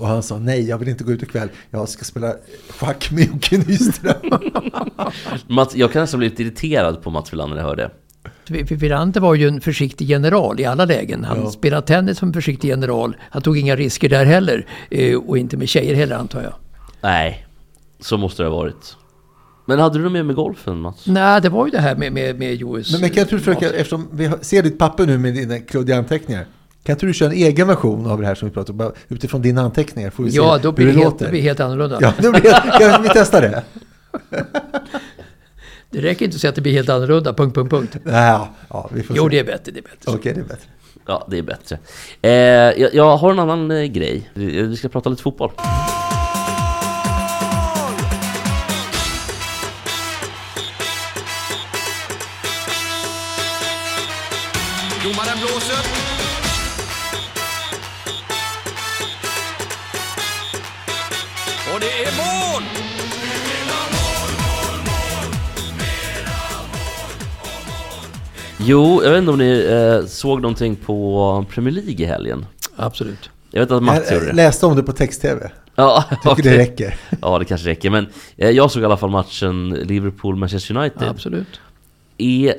och 0.00 0.08
han 0.08 0.22
sa 0.22 0.38
nej, 0.38 0.68
jag 0.68 0.78
vill 0.78 0.88
inte 0.88 1.04
gå 1.04 1.12
ut 1.12 1.22
ikväll. 1.22 1.48
Jag 1.70 1.88
ska 1.88 2.04
spela 2.04 2.34
schack 2.70 3.10
med 3.10 3.26
Jocke 3.26 3.58
Nyström. 3.58 4.30
Mats, 5.46 5.76
jag 5.76 5.92
kan 5.92 6.00
nästan 6.02 6.18
bli 6.18 6.28
lite 6.28 6.42
irriterad 6.42 7.02
på 7.02 7.10
Mats 7.10 7.32
Wilander 7.32 7.56
när 7.56 7.62
jag 7.62 7.68
hör 7.68 7.76
det. 7.76 7.90
Villander 8.74 9.20
var 9.20 9.34
ju 9.34 9.48
en 9.48 9.60
försiktig 9.60 10.06
general 10.10 10.60
i 10.60 10.64
alla 10.64 10.84
lägen. 10.84 11.24
Han 11.24 11.40
Ja. 11.42 11.50
spelade 11.50 11.86
tennis 11.86 12.18
som 12.18 12.28
en 12.28 12.32
försiktig 12.34 12.68
general. 12.68 13.16
Han 13.30 13.42
tog 13.42 13.58
inga 13.58 13.76
risker 13.76 14.08
där 14.08 14.24
heller. 14.24 14.66
Eh, 14.90 15.16
Och 15.16 15.38
inte 15.38 15.56
med 15.56 15.68
tjejer 15.68 15.94
heller 15.94 16.16
antar 16.16 16.42
jag. 16.42 16.52
Nej, 17.00 17.46
så 18.00 18.16
måste 18.18 18.42
det 18.42 18.48
ha 18.48 18.56
varit. 18.56 18.96
Men 19.66 19.78
hade 19.78 19.98
du 19.98 20.02
något 20.04 20.12
mer 20.12 20.22
med 20.22 20.36
golfen 20.36 20.80
Mats? 20.80 21.06
Nej, 21.06 21.40
det 21.40 21.48
var 21.48 21.66
ju 21.66 21.70
det 21.70 21.80
här 21.80 21.96
med, 21.96 22.12
med, 22.12 22.38
med 22.38 22.62
US. 22.62 22.92
Men, 22.92 23.00
men 23.00 23.10
kan 23.10 23.24
du 23.30 23.38
försöka, 23.38 23.70
eftersom 23.70 24.08
vi 24.12 24.30
ser 24.40 24.62
ditt 24.62 24.78
papper 24.78 25.06
nu 25.06 25.18
med 25.18 25.34
dina 25.34 25.58
kluddiga 25.58 25.96
anteckningar. 25.98 26.46
Kan 26.82 26.92
inte 26.94 27.06
du 27.06 27.12
köra 27.14 27.28
en 27.30 27.36
egen 27.36 27.66
version 27.68 28.06
av 28.10 28.20
det 28.20 28.26
här 28.26 28.34
som 28.34 28.48
vi 28.48 28.54
pratar 28.54 28.72
om? 28.86 28.92
Utifrån 29.08 29.42
dina 29.42 29.62
anteckningar 29.62 30.10
får 30.10 30.24
vi 30.24 30.30
Ja, 30.30 30.56
se 30.56 30.62
då 30.62 30.68
hur 30.68 30.76
blir 30.76 30.86
det 30.86 30.92
det 30.92 30.98
helt, 30.98 31.12
låter. 31.12 31.24
det 31.24 31.30
blir 31.30 31.42
helt 31.42 31.60
annorlunda. 31.60 31.98
Ja, 32.00 32.12
då 32.22 32.30
blir 32.32 32.42
det, 32.42 32.78
kan 32.78 33.02
vi 33.02 33.08
testa 33.08 33.40
det? 33.40 33.62
Det 35.90 36.00
räcker 36.00 36.24
inte 36.24 36.34
att 36.34 36.40
säga 36.40 36.48
att 36.48 36.54
det 36.54 36.60
blir 36.60 36.72
helt 36.72 36.88
annorlunda, 36.88 37.34
punkt, 37.34 37.54
punkt, 37.54 37.70
punkt. 37.70 37.96
Ja, 38.04 38.48
ja 38.70 38.90
vi 38.92 39.02
får 39.02 39.16
Jo, 39.16 39.22
se. 39.24 39.28
det 39.28 39.38
är 39.38 39.44
bättre, 39.44 39.72
det 39.72 39.78
är 39.80 39.82
bättre. 39.82 40.12
Okej, 40.12 40.32
det 40.34 40.40
är 40.40 40.44
bättre. 40.44 40.68
Ja, 41.06 41.26
det 41.30 41.38
är 41.38 41.42
bättre. 41.42 41.78
Eh, 42.22 42.30
jag, 42.82 42.94
jag 42.94 43.16
har 43.16 43.32
en 43.32 43.38
annan 43.38 43.70
eh, 43.70 43.84
grej. 43.84 44.30
Vi 44.34 44.62
vi 44.62 44.76
ska 44.76 44.88
prata 44.88 45.10
lite 45.10 45.22
fotboll. 45.22 45.50
Och 61.74 61.80
det 61.80 62.02
är 62.04 62.16
mål! 62.16 62.62
Jo, 68.58 69.00
jag 69.04 69.10
vet 69.10 69.18
inte 69.18 69.30
om 69.30 69.38
ni 69.38 69.66
eh, 69.70 70.06
såg 70.06 70.40
någonting 70.42 70.76
på 70.76 71.44
Premier 71.50 71.74
League 71.74 71.92
i 71.92 72.04
helgen? 72.04 72.46
Absolut. 72.76 73.30
Jag 73.50 73.60
vet 73.60 73.70
att 73.70 73.82
Mats 73.82 74.12
gjorde 74.12 74.26
det. 74.26 74.32
läste 74.32 74.66
om 74.66 74.76
det 74.76 74.82
på 74.82 74.92
text-tv. 74.92 75.50
Ja, 75.74 76.04
Tycker 76.10 76.30
okej. 76.30 76.42
det 76.44 76.58
räcker. 76.58 76.96
Ja, 77.22 77.38
det 77.38 77.44
kanske 77.44 77.68
räcker. 77.68 77.90
Men 77.90 78.06
eh, 78.36 78.50
jag 78.50 78.70
såg 78.70 78.82
i 78.82 78.84
alla 78.84 78.96
fall 78.96 79.10
matchen 79.10 79.76
Liverpool-Manchester 79.76 80.76
United. 80.76 81.08
Absolut. 81.08 81.60
Är, 82.18 82.54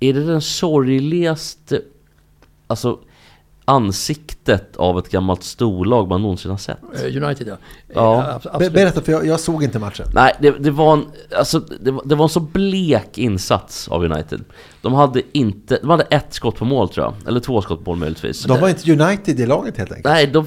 är 0.00 0.12
det 0.12 0.24
den 0.26 0.40
sorgligaste 0.42 1.80
alltså, 2.66 2.98
ansiktet 3.68 4.76
av 4.76 4.98
ett 4.98 5.08
gammalt 5.10 5.42
storlag 5.42 6.08
man 6.08 6.22
någonsin 6.22 6.50
har 6.50 6.58
sett? 6.58 6.78
Eh, 6.94 7.22
United 7.22 7.48
ja. 7.48 7.56
Ja. 7.94 8.18
Eh, 8.18 8.24
Be- 8.24 8.34
absolut. 8.34 8.72
Berätta, 8.72 9.00
för 9.00 9.12
jag, 9.12 9.26
jag 9.26 9.40
såg 9.40 9.64
inte 9.64 9.78
matchen. 9.78 10.06
Nej, 10.14 10.32
det, 10.40 10.50
det, 10.50 10.70
var 10.70 10.92
en, 10.92 11.04
alltså, 11.36 11.58
det, 11.58 11.90
var, 11.90 12.02
det 12.04 12.14
var 12.14 12.24
en 12.24 12.28
så 12.28 12.40
blek 12.40 13.18
insats 13.18 13.88
av 13.88 14.04
United. 14.04 14.44
De 14.82 14.94
hade 14.94 15.22
inte, 15.32 15.78
de 15.80 15.90
hade 15.90 16.04
ett 16.04 16.34
skott 16.34 16.56
på 16.56 16.64
mål 16.64 16.88
tror 16.88 17.06
jag. 17.06 17.28
Eller 17.28 17.40
två 17.40 17.62
skott 17.62 17.84
på 17.84 17.90
mål 17.90 17.98
möjligtvis. 17.98 18.42
De 18.42 18.60
var 18.60 18.68
inte 18.68 18.92
United 18.92 19.40
i 19.40 19.46
laget 19.46 19.76
helt 19.76 19.92
enkelt. 19.92 20.14
Nej, 20.14 20.26
de, 20.26 20.46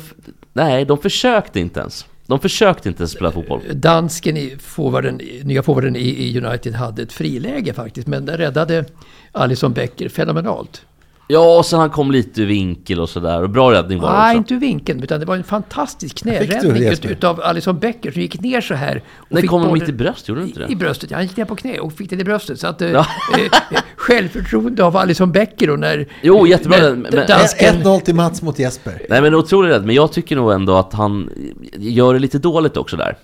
nej, 0.54 0.86
de 0.86 0.98
försökte 0.98 1.60
inte 1.60 1.80
ens. 1.80 2.06
De 2.26 2.40
försökte 2.40 2.90
inte 2.90 3.02
ens 3.02 3.12
spela 3.12 3.32
fotboll. 3.32 3.62
Dansken, 3.74 4.38
i 4.38 4.58
forwarden, 4.60 5.22
nya 5.44 5.64
forwarden 5.64 5.96
i, 5.96 6.00
i 6.00 6.42
United 6.46 6.74
hade 6.74 7.02
ett 7.02 7.14
friläge 7.14 7.74
faktiskt, 7.74 8.08
men 8.08 8.26
det 8.26 8.38
räddade 8.38 8.86
Alisson 9.32 9.74
Becker 9.74 10.10
fenomenalt. 10.10 10.82
Ja, 11.28 11.58
och 11.58 11.66
sen 11.66 11.80
han 11.80 11.90
kom 11.90 12.12
lite 12.12 12.42
ur 12.42 12.46
vinkel 12.46 13.00
och 13.00 13.10
sådär. 13.10 13.44
Och 13.44 13.50
bra 13.50 13.72
räddning 13.72 14.00
var 14.00 14.12
det 14.12 14.18
Nej, 14.18 14.28
också. 14.30 14.38
inte 14.38 14.54
ur 14.54 14.60
vinkeln, 14.60 15.04
utan 15.04 15.20
det 15.20 15.26
var 15.26 15.36
en 15.36 15.44
fantastisk 15.44 16.24
du 16.24 16.32
knäräddning 16.32 16.88
ut, 16.88 17.06
utav 17.06 17.42
Alisson 17.42 17.80
Becker 17.80 18.12
som 18.12 18.22
gick 18.22 18.42
ner 18.42 18.62
så 18.62 18.74
här. 18.74 19.04
och 19.30 19.40
fick 19.40 19.50
kom 19.50 19.62
bollen 19.62 19.74
mitt 19.80 19.90
i 19.90 19.94
bröst, 19.94 20.28
gjorde 20.28 20.42
den 20.42 20.48
inte 20.48 20.62
I, 20.62 20.64
det? 20.66 20.72
I 20.72 20.76
bröstet, 20.76 21.12
ja. 21.12 21.18
Han 21.18 21.24
gick 21.26 21.38
ner 21.38 21.46
på 21.46 21.56
knä 21.56 21.80
och 21.80 21.94
fick 21.94 22.10
den 22.10 22.20
i 22.20 22.24
bröstet. 22.24 22.60
Så 22.60 22.68
att, 22.68 22.82
eh, 22.82 22.92
Ja. 22.92 23.06
eh, 23.38 23.80
självförtroende 23.96 24.84
av 24.84 24.98
Alisson 24.98 25.32
Becker 25.32 25.70
och 25.70 25.80
när... 25.80 26.08
Jo, 26.22 26.48
jättebra, 26.48 26.78
när 26.78 26.96
men- 26.96 27.28
dansken, 27.28 27.76
1-0 27.82 28.00
till 28.02 28.16
Mats 28.16 28.42
mot 28.42 28.60
Jesper. 28.60 29.02
Nej 29.10 29.22
men 29.22 29.36
otroligt 29.36 29.72
rädd, 29.72 29.86
men 29.86 29.96
jag 29.96 30.12
tycker 30.14 30.36
nog 30.36 30.52
ändå 30.52 30.76
att 30.76 30.94
han 30.94 31.30
gör 31.78 32.14
det 32.14 32.20
lite 32.20 32.40
dåligt 32.40 32.78
också 32.78 32.98
där. 32.98 33.18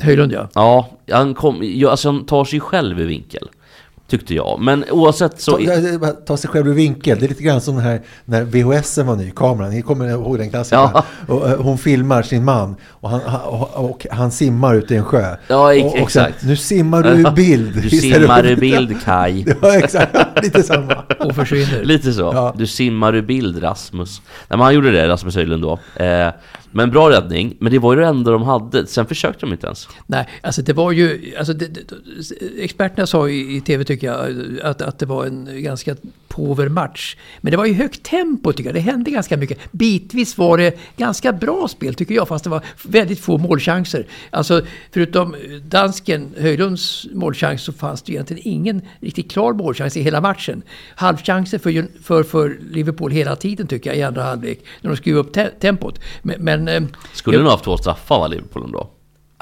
Höjlund 0.00 0.32
ja. 0.32 0.48
Ja, 0.54 0.88
han, 1.16 1.34
kom, 1.34 1.58
ja, 1.62 1.90
alltså 1.90 2.08
han 2.08 2.26
tar 2.26 2.44
sig 2.44 2.60
själv 2.60 3.00
i 3.00 3.04
vinkel. 3.04 3.48
Tyckte 4.08 4.34
jag. 4.34 4.60
Men 4.60 4.84
oavsett 4.90 5.40
så... 5.40 5.58
Ta, 6.00 6.08
ta 6.08 6.36
sig 6.36 6.50
själv 6.50 6.68
ur 6.68 6.72
vinkel. 6.74 7.18
Det 7.18 7.26
är 7.26 7.28
lite 7.28 7.42
grann 7.42 7.60
som 7.60 7.74
den 7.76 7.84
här 7.84 8.00
när 8.24 8.44
VHS 8.44 8.98
var 8.98 9.16
ny, 9.16 9.30
kameran. 9.30 9.70
Ni 9.70 9.82
kommer 9.82 10.08
ihåg 10.08 10.38
den 10.38 10.50
klassiken? 10.50 10.78
Ja. 10.94 11.04
Och, 11.28 11.48
eh, 11.48 11.60
hon 11.60 11.78
filmar 11.78 12.22
sin 12.22 12.44
man 12.44 12.76
och 12.88 13.10
han, 13.10 13.20
och, 13.44 13.84
och 13.90 14.06
han 14.10 14.30
simmar 14.30 14.74
ute 14.74 14.94
i 14.94 14.96
en 14.96 15.04
sjö. 15.04 15.36
Ja, 15.48 15.74
ex- 15.74 15.84
och, 15.94 16.02
och 16.02 16.10
sen, 16.10 16.26
exakt. 16.26 16.44
Nu 16.44 16.56
simmar 16.56 17.02
du 17.02 17.08
ur 17.08 17.30
bild. 17.30 17.82
Du 17.82 17.90
simmar 17.90 18.46
ur 18.46 18.56
bild, 18.56 19.02
Kai. 19.04 19.46
Ja, 19.62 19.76
exakt. 19.76 20.16
Lite 20.42 20.62
samma. 20.62 20.94
Och 21.18 21.34
försvinner. 21.34 21.84
Lite 21.84 22.12
så. 22.12 22.22
Ja. 22.34 22.54
Du 22.56 22.66
simmar 22.66 23.14
ur 23.14 23.22
bild, 23.22 23.62
Rasmus. 23.62 24.20
Nej, 24.26 24.46
men 24.48 24.60
han 24.60 24.74
gjorde 24.74 24.90
det, 24.90 25.08
Rasmus 25.08 25.34
Höjlund 25.34 25.62
då. 25.62 25.78
Eh, 26.04 26.32
men 26.76 26.90
bra 26.90 27.10
räddning. 27.10 27.56
Men 27.58 27.72
det 27.72 27.78
var 27.78 27.94
ju 27.94 28.00
det 28.00 28.06
enda 28.06 28.30
de 28.30 28.42
hade. 28.42 28.86
Sen 28.86 29.06
försökte 29.06 29.46
de 29.46 29.52
inte 29.52 29.66
ens. 29.66 29.88
Nej, 30.06 30.28
alltså 30.42 30.62
det 30.62 30.72
var 30.72 30.92
ju... 30.92 31.34
Alltså 31.38 31.52
det, 31.52 31.66
det, 31.66 31.80
experterna 32.58 33.06
sa 33.06 33.28
i, 33.28 33.56
i 33.56 33.60
tv 33.60 33.84
tycker 33.84 34.06
jag 34.06 34.34
att, 34.62 34.82
att 34.82 34.98
det 34.98 35.06
var 35.06 35.26
en 35.26 35.62
ganska 35.62 35.96
påver 36.28 36.68
match. 36.68 37.16
Men 37.40 37.50
det 37.50 37.56
var 37.56 37.66
ju 37.66 37.72
högt 37.72 38.02
tempo 38.02 38.52
tycker 38.52 38.68
jag. 38.68 38.74
Det 38.74 38.80
hände 38.80 39.10
ganska 39.10 39.36
mycket. 39.36 39.72
Bitvis 39.72 40.38
var 40.38 40.58
det 40.58 40.78
ganska 40.96 41.32
bra 41.32 41.68
spel 41.68 41.94
tycker 41.94 42.14
jag, 42.14 42.28
fast 42.28 42.44
det 42.44 42.50
var 42.50 42.62
väldigt 42.82 43.20
få 43.20 43.38
målchanser. 43.38 44.06
Alltså 44.30 44.62
förutom 44.92 45.36
dansken 45.62 46.34
Höjlunds 46.38 47.06
målchans 47.12 47.62
så 47.62 47.72
fanns 47.72 48.02
det 48.02 48.12
egentligen 48.12 48.42
ingen 48.44 48.82
riktigt 49.00 49.30
klar 49.30 49.52
målchans 49.52 49.96
i 49.96 50.02
hela 50.02 50.20
matchen. 50.20 50.62
Halvchanser 50.94 51.58
för, 51.58 51.86
för, 52.02 52.22
för 52.22 52.58
Liverpool 52.70 53.10
hela 53.10 53.36
tiden 53.36 53.66
tycker 53.66 53.90
jag 53.90 53.96
i 53.98 54.02
andra 54.02 54.22
halvlek. 54.22 54.60
När 54.80 54.90
de 54.90 54.96
skrev 54.96 55.16
upp 55.16 55.32
te 55.32 55.48
tempot. 55.60 56.00
Men... 56.22 56.44
men 56.44 56.65
eh, 56.68 56.82
Skulle 57.12 57.36
jag- 57.36 57.42
nog 57.42 57.50
haft 57.52 57.64
två 57.64 57.76
straffar 57.76 58.18
va, 58.18 58.26
Liverpool 58.26 58.64
ändå. 58.64 58.90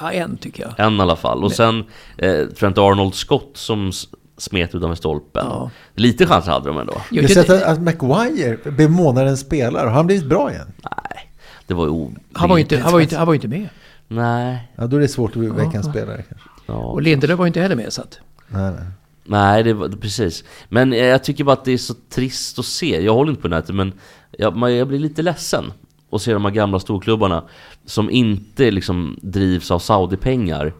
Ja, 0.01 0.13
en 0.13 0.37
tycker 0.37 0.63
jag. 0.63 0.87
En 0.87 0.97
i 0.97 1.01
alla 1.01 1.17
fall. 1.17 1.45
Och 1.45 1.53
sen 1.53 1.85
eh, 2.19 2.47
Trent 2.47 2.79
Arnold 2.79 3.15
skott 3.15 3.51
som 3.55 3.93
smet 4.37 4.75
utanför 4.75 4.95
stolpen. 4.95 5.47
Ja. 5.49 5.71
Lite 5.95 6.27
chanser 6.27 6.53
hade 6.53 6.69
de 6.69 6.79
ändå. 6.79 6.95
Jag 7.11 7.23
har 7.23 7.29
sett 7.29 7.51
att 7.51 7.83
Maguire 7.83 8.71
blev 8.71 8.91
månadens 8.91 9.41
spelare. 9.41 9.87
Har 9.89 9.95
han 9.95 10.07
blivit 10.07 10.27
bra 10.27 10.51
igen? 10.51 10.73
Nej, 10.83 11.33
det 11.67 11.75
var 11.75 11.87
ju 11.87 12.09
Han 12.33 12.49
var 12.49 12.57
ju 12.57 12.63
inte, 12.63 12.79
han 12.79 12.93
var 12.93 13.01
inte, 13.01 13.17
han 13.17 13.27
var 13.27 13.35
inte 13.35 13.49
med. 13.49 13.69
Nej. 14.09 14.73
Ja, 14.77 14.87
då 14.87 14.97
är 14.97 15.01
det 15.01 15.09
svårt 15.09 15.31
att 15.31 15.37
bli 15.37 15.49
veckans 15.49 15.87
spelare 15.87 16.23
kanske. 16.29 16.49
Ja. 16.67 16.75
Och 16.75 17.03
Lindelöf 17.03 17.39
var 17.39 17.45
ju 17.45 17.47
inte 17.47 17.61
heller 17.61 17.77
med. 17.77 17.93
Så 17.93 18.01
att, 18.01 18.19
Nej, 18.49 18.71
nej. 18.73 18.85
Nej, 19.27 19.63
det 19.63 19.73
var 19.73 19.89
precis. 19.89 20.45
Men 20.69 20.93
jag 20.93 21.25
tycker 21.25 21.45
bara 21.45 21.53
att 21.53 21.65
det 21.65 21.73
är 21.73 21.79
så 21.79 21.95
trist 22.11 22.59
att 22.59 22.65
se. 22.65 23.05
Jag 23.05 23.15
håller 23.15 23.31
inte 23.31 23.43
på 23.43 23.49
United, 23.55 23.75
men 23.75 23.93
jag, 24.39 24.71
jag 24.71 24.89
blir 24.89 24.99
lite 24.99 25.23
ledsen 25.23 25.73
att 26.14 26.22
se 26.22 26.33
de 26.33 26.44
här 26.44 26.53
gamla 26.53 26.81
storklubbarna 26.81 27.42
som 27.87 28.11
inte 28.11 28.70
liksom 28.70 29.18
drivs 29.22 29.70
av 29.70 29.79
Saudi-pengar. 29.79 30.72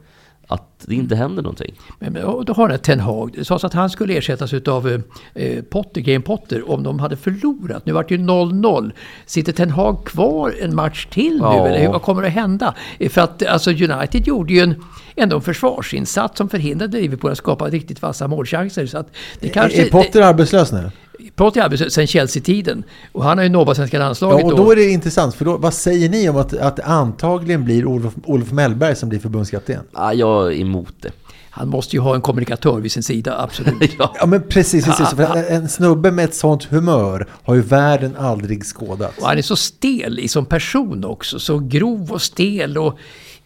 Att 0.49 0.85
det 0.87 0.94
inte 0.94 1.16
händer 1.16 1.42
någonting. 1.42 1.75
men, 1.99 2.12
men, 2.12 2.25
och 2.25 2.44
då 2.44 2.53
har 2.53 2.68
den 2.68 2.79
Ten 2.79 3.01
Hag. 3.01 3.31
Det 3.35 3.44
sades 3.44 3.64
att 3.64 3.73
han 3.75 3.90
skulle 3.90 4.14
ersättas 4.16 4.53
utav 4.53 5.03
eh, 5.35 5.62
Potter, 5.70 6.01
Game 6.01 6.20
Potter 6.20 6.70
om 6.70 6.83
de 6.83 6.99
hade 6.99 7.16
förlorat. 7.16 7.87
Nu 7.87 7.92
vart 7.92 8.09
det 8.09 8.14
ju 8.14 8.20
0-0. 8.20 8.90
Sitter 9.27 9.53
Ten 9.53 9.70
Hag 9.70 10.05
kvar 10.07 10.55
en 10.61 10.75
match 10.75 11.07
till 11.11 11.33
nu? 11.33 11.38
Ja. 11.42 11.66
Eller 11.68 11.79
hur- 11.81 11.88
vad 11.88 12.03
kommer 12.03 12.23
att 12.23 12.33
hända? 12.33 12.75
Eh, 12.99 13.11
För 13.11 13.20
att 13.20 13.47
alltså, 13.47 13.70
United 13.70 14.27
gjorde 14.27 14.53
ju 14.53 14.61
en, 14.61 14.75
ändå 15.16 15.37
en 15.37 15.42
försvarsinsats 15.42 16.38
som 16.38 16.49
förhindrade 16.49 17.01
Liverpool 17.01 17.31
att 17.31 17.38
skapa 17.38 17.68
riktigt 17.68 18.03
vassa 18.03 18.29
målchanser. 18.29 18.87
Så 18.87 18.99
att 18.99 19.09
det 19.40 19.49
kanske, 19.49 19.87
är 19.87 19.90
Potter 19.90 20.23
arbetslös 20.23 20.73
nu? 20.73 20.90
Är 21.37 21.62
arbetslös 21.62 21.94
sedan 21.94 22.07
Chelsea-tiden. 22.07 22.85
Och 23.12 23.24
han 23.24 23.38
har 23.38 23.44
ju 23.44 23.50
nobbat 23.50 23.77
svenska 23.77 23.98
landslaget. 23.98 24.40
Ja, 24.40 24.53
och 24.53 24.57
då 24.57 24.72
är 24.72 24.77
det 24.77 24.90
intressant. 24.90 25.35
För 25.35 25.44
då, 25.44 25.57
vad 25.57 25.74
säger 25.74 26.09
ni 26.09 26.29
om 26.29 26.37
att, 26.37 26.57
att 26.57 26.77
det 26.77 26.85
antagligen 26.85 27.64
blir 27.64 27.87
Olof, 27.87 28.14
Olof 28.24 28.53
Mellberg 28.53 28.96
som 28.96 29.09
blir 29.09 29.18
förbundskapten? 29.18 29.81
Ah, 29.92 30.12
jag 30.12 30.46
är 30.46 30.61
emot 30.61 30.94
det. 31.00 31.11
Han 31.50 31.68
måste 31.68 31.96
ju 31.96 32.00
ha 32.00 32.14
en 32.14 32.20
kommunikatör 32.20 32.81
vid 32.81 32.92
sin 32.92 33.03
sida, 33.03 33.38
absolut. 33.38 33.94
ja. 33.98 34.14
Ja 34.18 34.27
men 34.27 34.42
precis, 34.48 34.85
precis. 34.85 35.09
För 35.09 35.37
en, 35.37 35.62
en 35.62 35.68
snubbe 35.68 36.11
med 36.11 36.24
ett 36.24 36.35
sånt 36.35 36.64
humör 36.64 37.27
har 37.42 37.55
ju 37.55 37.61
världen 37.61 38.16
aldrig 38.16 38.64
skådat. 38.64 39.18
Och 39.18 39.27
han 39.27 39.38
är 39.38 39.42
så 39.42 39.57
stel 39.57 40.18
i 40.18 40.29
som 40.29 40.46
person 40.46 41.05
också. 41.05 41.38
Så 41.38 41.59
grov 41.59 42.12
och 42.12 42.22
stel 42.22 42.79
och 42.79 42.98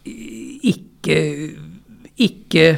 eh, 0.03 0.11
icke... 0.61 1.49
Icke... 2.15 2.77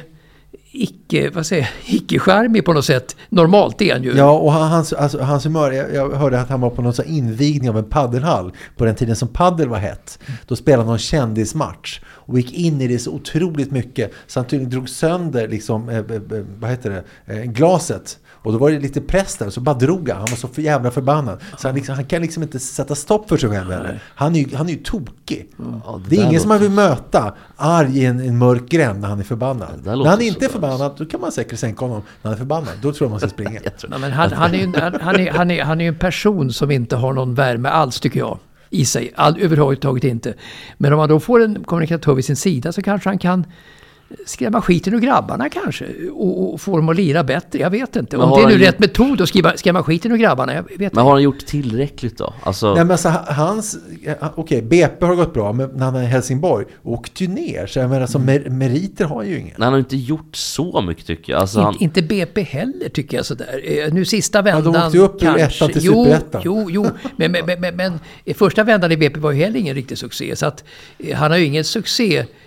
Icke, 0.74 1.30
vad 1.30 1.46
säger 1.46 1.62
jag, 1.64 1.96
icke-charmig 1.96 2.66
på 2.66 2.74
något 2.74 2.86
sätt. 2.86 3.16
Normalt 3.30 3.82
är 3.82 3.94
han 3.94 4.04
ju. 4.04 4.14
Ja, 4.18 4.32
och 4.32 4.52
hans, 4.54 4.94
alltså, 4.94 5.20
hans 5.22 5.46
humör, 5.46 5.72
jag, 5.72 5.94
jag 5.94 6.10
hörde 6.10 6.42
att 6.42 6.50
han 6.50 6.62
var 6.62 6.70
på 6.70 6.82
någon 6.82 6.94
sån 6.94 7.06
invigning 7.06 7.70
av 7.70 7.78
en 7.78 7.84
paddelhall 7.84 8.52
på 8.78 8.86
den 8.86 8.96
tiden 8.96 9.16
som 9.16 9.28
paddel 9.28 9.70
var 9.70 9.78
hett. 9.78 10.20
Då 10.48 10.56
spelade 10.56 10.84
han 10.84 10.88
någon 10.88 11.00
kändismatch 11.00 12.02
och 12.06 12.40
gick 12.40 12.54
in 12.54 12.82
i 12.82 12.88
det 12.88 13.00
så 13.00 13.12
otroligt 13.12 13.72
mycket 13.72 14.12
så 14.28 14.40
han 14.40 14.48
tydligen 14.48 14.70
drog 14.70 14.90
sönder 14.90 15.48
liksom, 15.48 15.90
eh, 15.90 15.98
eh, 15.98 16.04
eh 16.16 16.46
vad 16.60 16.70
heter 16.70 16.90
det, 16.90 17.34
eh, 17.34 17.44
glaset. 17.44 18.20
Och 18.44 18.52
då 18.52 18.58
var 18.58 18.72
det 18.72 18.80
lite 18.80 19.02
press 19.02 19.38
där, 19.38 19.50
så 19.50 19.62
bara 19.62 19.76
drog 19.76 20.10
han. 20.10 20.18
Han 20.18 20.28
var 20.30 20.38
så 20.38 20.48
för 20.48 20.62
jävla 20.62 20.92
förbannad. 20.92 21.40
Så 21.58 21.68
han, 21.68 21.76
liksom, 21.76 21.96
han 21.96 22.06
kan 22.06 22.22
liksom 22.22 22.44
inte 22.44 22.60
sätta 22.60 22.96
stopp 22.96 23.30
för 23.30 23.38
sig 23.38 23.50
själv 23.50 23.72
heller. 23.72 24.04
Han 24.16 24.36
är 24.36 24.40
ju, 24.40 24.56
han 24.56 24.70
är 24.70 24.74
ju 24.74 24.80
tokig. 24.80 25.50
Ja, 25.86 26.02
Det 26.10 26.16
är 26.16 26.20
där 26.20 26.28
ingen 26.28 26.42
som 26.42 26.50
man 26.50 26.60
vill 26.60 26.72
möta 26.72 27.34
arg 27.56 28.00
i 28.00 28.06
en, 28.06 28.20
en 28.20 28.38
mörk 28.38 28.70
gränd 28.70 29.02
när 29.02 29.08
han 29.08 29.20
är 29.20 29.24
förbannad. 29.24 29.70
När 29.84 30.06
han 30.06 30.22
inte 30.22 30.46
är 30.46 30.50
förbannad, 30.50 30.96
då 30.98 31.06
kan 31.06 31.22
man 31.22 31.32
säkert 31.32 31.60
sänka 31.60 31.86
honom. 31.86 32.02
När 32.22 32.30
han 32.30 32.34
är 32.34 32.38
förbannad, 32.38 32.74
då 32.82 32.94
tror 32.94 33.06
jag 33.06 33.12
man 33.12 33.20
ska 33.20 33.30
springa. 33.42 33.60
Nej, 33.88 34.00
men 34.00 34.12
han, 34.12 34.32
han, 34.32 34.54
är 34.54 34.58
ju, 34.58 34.74
han, 34.80 34.98
han, 35.02 35.16
är, 35.16 35.32
han, 35.32 35.52
är, 35.52 35.64
han 35.64 35.82
är 35.82 35.86
ju 35.86 35.88
en 35.88 36.00
person 36.00 36.54
som 36.54 36.72
inte 36.72 36.96
har 36.96 37.14
någon 37.14 37.36
värme 37.36 37.70
alls 37.70 38.00
tycker 38.00 38.20
jag. 38.20 38.40
I 38.70 38.86
sig, 38.86 39.12
all, 39.16 39.40
överhuvudtaget 39.42 40.04
inte. 40.04 40.34
Men 40.78 40.94
om 40.94 40.98
man 40.98 41.10
då 41.10 41.20
får 41.20 41.44
en 41.44 41.64
kommunikatör 41.64 42.14
vid 42.14 42.26
sin 42.26 42.36
sida 42.36 42.72
så 42.72 42.82
kanske 42.82 43.10
han 43.10 43.18
kan 43.18 43.46
skrämma 44.26 44.62
skiten 44.62 44.94
ur 44.94 45.00
grabbarna 45.00 45.50
kanske. 45.50 45.86
Och, 46.14 46.54
och 46.54 46.62
få 46.62 46.78
dem 46.78 46.90
att 46.90 46.96
lira 46.96 47.24
bättre. 47.24 47.60
Jag 47.60 47.70
vet 47.70 47.96
inte. 47.96 48.18
Men 48.18 48.26
Om 48.30 48.40
det 48.40 48.54
är 48.54 48.58
nu 48.58 48.64
rätt 48.66 48.80
metod 48.80 49.22
att 49.22 49.30
skriva, 49.30 49.58
skrämma 49.58 49.84
skiten 49.84 50.12
ur 50.12 50.18
grabbarna. 50.18 50.54
Jag 50.54 50.64
vet 50.64 50.78
Men 50.78 50.86
inte. 50.86 51.00
har 51.02 51.12
han 51.12 51.22
gjort 51.24 51.46
tillräckligt 51.46 52.18
då? 52.18 52.34
Alltså, 52.44 52.74
Nej 52.74 52.84
men 52.84 52.92
alltså 52.92 53.10
hans, 53.28 53.78
okej 54.36 54.62
BP 54.62 55.06
har 55.06 55.16
gått 55.16 55.34
bra, 55.34 55.54
men 55.54 55.70
när 55.70 55.86
han 55.86 55.96
är 55.96 56.04
i 56.04 56.06
Helsingborg 56.06 56.66
åkte 56.84 57.24
ju 57.24 57.30
ner. 57.30 57.68
Så 57.68 57.80
jag 57.80 57.90
menar, 57.90 58.02
alltså, 58.02 58.20
mer, 58.20 58.50
meriter 58.50 59.06
har 59.06 59.16
han 59.16 59.28
ju 59.28 59.34
ingen. 59.40 59.48
nej, 59.58 59.64
han 59.66 59.74
har 59.74 59.80
inte 59.80 59.98
gjort 59.98 60.36
så 60.36 60.82
mycket 60.82 61.06
tycker 61.06 61.34
jag. 61.34 61.40
Alltså, 61.42 61.60
han, 61.62 61.74
Inte, 61.74 61.84
inte 61.84 62.02
BP 62.02 62.42
heller 62.44 62.90
tycker 62.90 63.18
jag 63.18 63.26
sådär. 63.26 63.62
Eh, 63.64 63.94
Nu 63.94 64.06
sista 64.06 64.42
de 64.42 64.52
vändan 64.52 64.86
åkte 64.86 64.98
ju 64.98 65.04
upp 65.04 65.24
ur 65.24 65.38
ettan 65.38 65.70
till 65.70 65.84
jo, 65.86 66.06
superettan. 66.06 66.42
jo, 66.46 66.68
jo. 66.72 66.88
Men, 67.16 67.32
men, 67.32 67.46
men, 67.46 67.62
men, 67.62 67.76
men 67.76 68.00
i 68.26 68.34
första 68.34 68.64
vändan 68.64 68.92
i 68.92 68.98
BP 68.98 69.20
var 69.20 69.32
ju 69.32 69.44
heller 69.44 69.60
ingen 69.60 69.76
riktig 69.76 69.98
succé. 69.98 70.36
Så 70.36 70.46
att 70.46 70.64
eh, 71.00 71.18
han 71.18 71.32
har 71.32 71.38
ju 71.38 71.46
ingen 71.46 71.64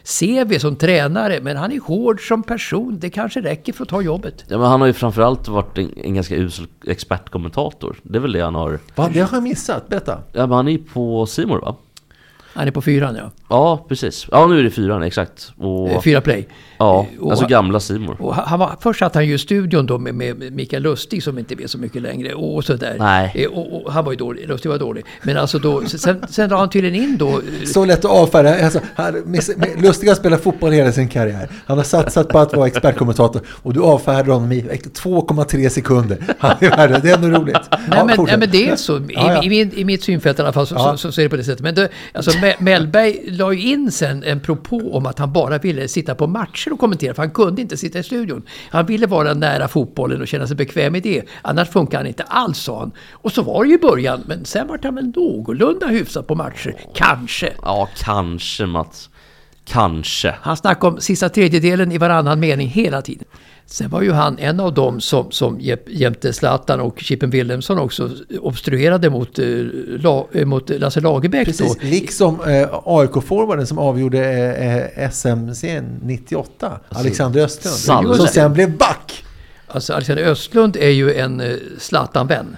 succé-CV 0.05 0.59
som 0.59 0.77
tränare. 0.77 1.41
Men 1.43 1.57
han 1.57 1.73
är 1.73 1.81
hård 1.81 2.29
som 2.29 2.43
person. 2.43 2.99
Det 3.01 3.11
kanske 3.11 3.41
räcker 3.41 3.73
för 3.73 3.83
att 3.83 3.89
ta 3.89 4.03
jobbet. 4.03 4.45
ja, 4.49 4.59
men 4.59 4.67
han 4.67 4.81
har 4.81 4.87
ju 4.87 4.93
framförallt 4.93 5.49
varit 5.49 5.79
en, 5.79 5.91
en 5.97 6.15
ganska 6.15 6.37
usel 6.37 6.67
expertkommentator. 6.87 7.97
Det 8.03 8.19
är 8.19 8.21
väl 8.21 8.33
det 8.33 8.41
han 8.41 8.55
har. 8.55 8.79
Va, 8.95 9.11
det 9.13 9.21
har 9.21 9.37
jag 9.37 9.43
missat, 9.43 9.89
berätta. 9.89 10.19
Ja, 10.33 10.47
men 10.47 10.57
han 10.57 10.69
är 10.69 10.73
ju 10.73 10.79
på 10.79 11.27
Simor 11.27 11.61
va? 11.61 11.77
Han 12.55 12.67
är 12.69 12.71
på 12.71 12.83
fyran 12.83 13.17
ja. 13.17 13.31
Ja, 13.49 13.85
precis. 13.89 14.27
Ja, 14.31 14.47
nu 14.47 14.59
är 14.59 14.63
det 14.63 14.71
fyran, 14.71 15.03
exakt. 15.03 15.53
Och, 15.59 15.89
Eh, 15.89 16.01
Fyra 16.03 16.21
play. 16.21 16.49
ja, 16.79 17.07
och- 17.21 17.31
alltså 17.31 17.47
gamla 17.47 17.81
Simor. 17.81 18.33
Han 18.47 18.59
var, 18.59 18.71
först 18.81 18.99
satt 18.99 19.15
han 19.15 19.27
ju 19.27 19.35
i 19.35 19.39
studion 19.39 19.87
då 19.87 19.99
med, 19.99 20.15
med 20.15 20.53
Mikael 20.53 20.83
Lustig 20.83 21.23
som 21.23 21.39
inte 21.39 21.55
vet 21.55 21.71
så 21.71 21.79
mycket 21.79 22.03
längre. 22.03 22.35
Och 22.35 22.65
sådär. 22.65 22.97
Nej. 22.99 23.33
Eh, 23.35 23.51
Och, 23.51 23.85
och 23.87 23.93
han 23.93 24.05
var 24.05 24.13
ju 24.13 24.17
dålig. 24.19 24.49
Lustig 24.49 24.69
var 24.69 24.79
dålig. 24.79 25.05
Men 25.23 25.37
alltså 25.37 25.59
då, 25.59 25.83
sen, 25.87 26.23
sen 26.29 26.51
la 26.51 26.57
han 26.59 26.71
tydligen 26.71 27.03
in 27.05 27.17
då... 27.19 27.29
eh, 27.29 27.65
Så 27.67 27.85
lätt 27.85 28.05
att 28.05 28.11
avfärda. 28.11 28.65
Alltså, 28.65 28.81
Lustig 29.83 30.09
har 30.09 30.15
spelat 30.15 30.43
fotboll 30.43 30.73
hela 30.73 30.93
sin 30.93 31.09
karriär. 31.09 31.49
Han 31.67 31.77
har 31.77 31.85
satsat 31.85 32.29
på 32.29 32.39
att 32.39 32.57
vara 32.57 32.67
expertkommentator 32.67 33.43
och 33.49 33.73
du 33.75 33.81
avfärdar 33.81 34.33
honom 34.33 34.53
i 34.53 34.61
2,3 34.63 35.69
sekunder. 35.69 36.19
Han 36.39 36.51
är 36.61 37.01
det 37.03 37.11
är 37.11 37.15
ändå 37.15 37.39
roligt. 37.41 37.57
Nej, 37.89 38.05
men, 38.07 38.25
nej 38.27 38.39
men 38.39 38.51
det 38.51 38.69
är 38.69 38.77
så. 38.77 38.97
I, 38.99 39.01
Ja, 39.09 39.33
ja. 39.33 39.43
i, 39.43 39.49
min, 39.49 39.73
I 39.75 39.85
mitt 39.85 40.03
synfält 40.03 40.39
i 40.39 40.43
alla 40.43 40.53
fall 40.53 40.67
så, 40.67 40.75
Ja. 40.75 40.91
så, 40.93 40.97
så, 40.99 41.13
så 41.13 41.21
är 41.21 41.23
det 41.25 41.29
på 41.29 41.37
det 41.37 41.45
sättet. 41.45 41.61
Men 41.63 41.75
det, 41.75 41.89
alltså, 42.13 42.39
Mellberg 42.59 43.31
la 43.31 43.53
ju 43.53 43.61
in 43.73 43.93
sen 43.93 44.23
en 44.23 44.41
propå 44.41 44.97
om 44.97 45.07
att 45.07 45.19
han 45.19 45.33
bara 45.33 45.59
ville 45.59 45.89
sitta 45.89 46.15
på 46.15 46.27
matcher 46.27 46.73
och 46.73 46.79
kommentera. 46.79 47.15
För 47.15 47.23
han 47.23 47.31
kunde 47.31 47.63
inte 47.63 47.77
sitta 47.77 47.99
i 47.99 48.03
studion. 48.03 48.43
Han 48.71 48.87
ville 48.87 49.07
vara 49.07 49.35
nära 49.35 49.69
fotbollen 49.69 50.21
och 50.21 50.29
känna 50.29 50.47
sig 50.47 50.57
bekväm 50.57 50.95
i 50.95 51.01
det. 51.01 51.23
Annars 51.43 51.69
funkar 51.69 51.99
han 51.99 52.07
inte 52.07 52.23
alls, 52.23 52.59
sa 52.59 52.79
han. 52.79 52.93
Och 53.13 53.33
så 53.33 53.43
var 53.43 53.65
det 53.65 53.69
ju 53.69 53.75
i 53.75 53.79
början. 53.79 54.23
Men 54.27 54.45
sen 54.45 54.67
var 54.67 54.81
han 54.83 54.95
väl 54.95 55.13
någorlunda 55.17 55.87
hyfsad 55.87 56.27
på 56.27 56.35
matcher. 56.35 56.75
Kanske. 56.95 57.53
Ja, 57.63 57.89
kanske 57.97 58.67
Mats. 58.67 59.11
Kanske. 59.65 60.35
Han 60.41 60.57
snackade 60.57 60.95
om 60.95 61.01
sista 61.01 61.29
tredjedelen 61.29 61.93
i 61.93 61.99
varannan 61.99 62.41
mening 62.41 62.69
hela 62.69 63.03
tiden. 63.03 63.25
Sen 63.67 63.91
var 63.91 64.03
ju 64.03 64.13
han 64.13 64.39
en 64.39 64.61
av 64.61 64.75
dem 64.75 65.01
som, 65.01 65.31
som 65.31 65.61
jämte 65.87 66.33
Zlatan 66.33 66.81
och 66.81 67.01
Chippen 67.01 67.31
Wilhelmsson 67.31 67.79
också 67.79 68.11
obstruerade 68.41 69.11
mot, 69.11 69.39
eh, 69.39 69.47
la, 69.87 70.27
eh, 70.33 70.47
mot 70.47 70.71
Lasse 70.71 71.01
Lagerbäck. 71.01 71.47
Precis, 71.47 71.75
Då. 71.75 71.87
liksom 71.87 72.41
eh, 72.41 72.69
AIK-forwarden 72.85 73.67
som 73.67 73.79
avgjorde 73.79 74.25
eh, 74.55 75.09
SMC 75.09 75.83
98, 76.03 76.81
Alexander 76.89 77.45
Östlund. 77.45 78.17
Som 78.17 78.27
sen 78.27 78.53
blev 78.53 78.77
back. 78.77 79.25
Alltså 79.67 79.93
Alexander 79.93 80.25
Östlund 80.25 80.77
är 80.77 80.91
ju 80.91 81.15
en 81.15 81.41
eh, 81.41 81.57
Zlatan-vän. 81.79 82.57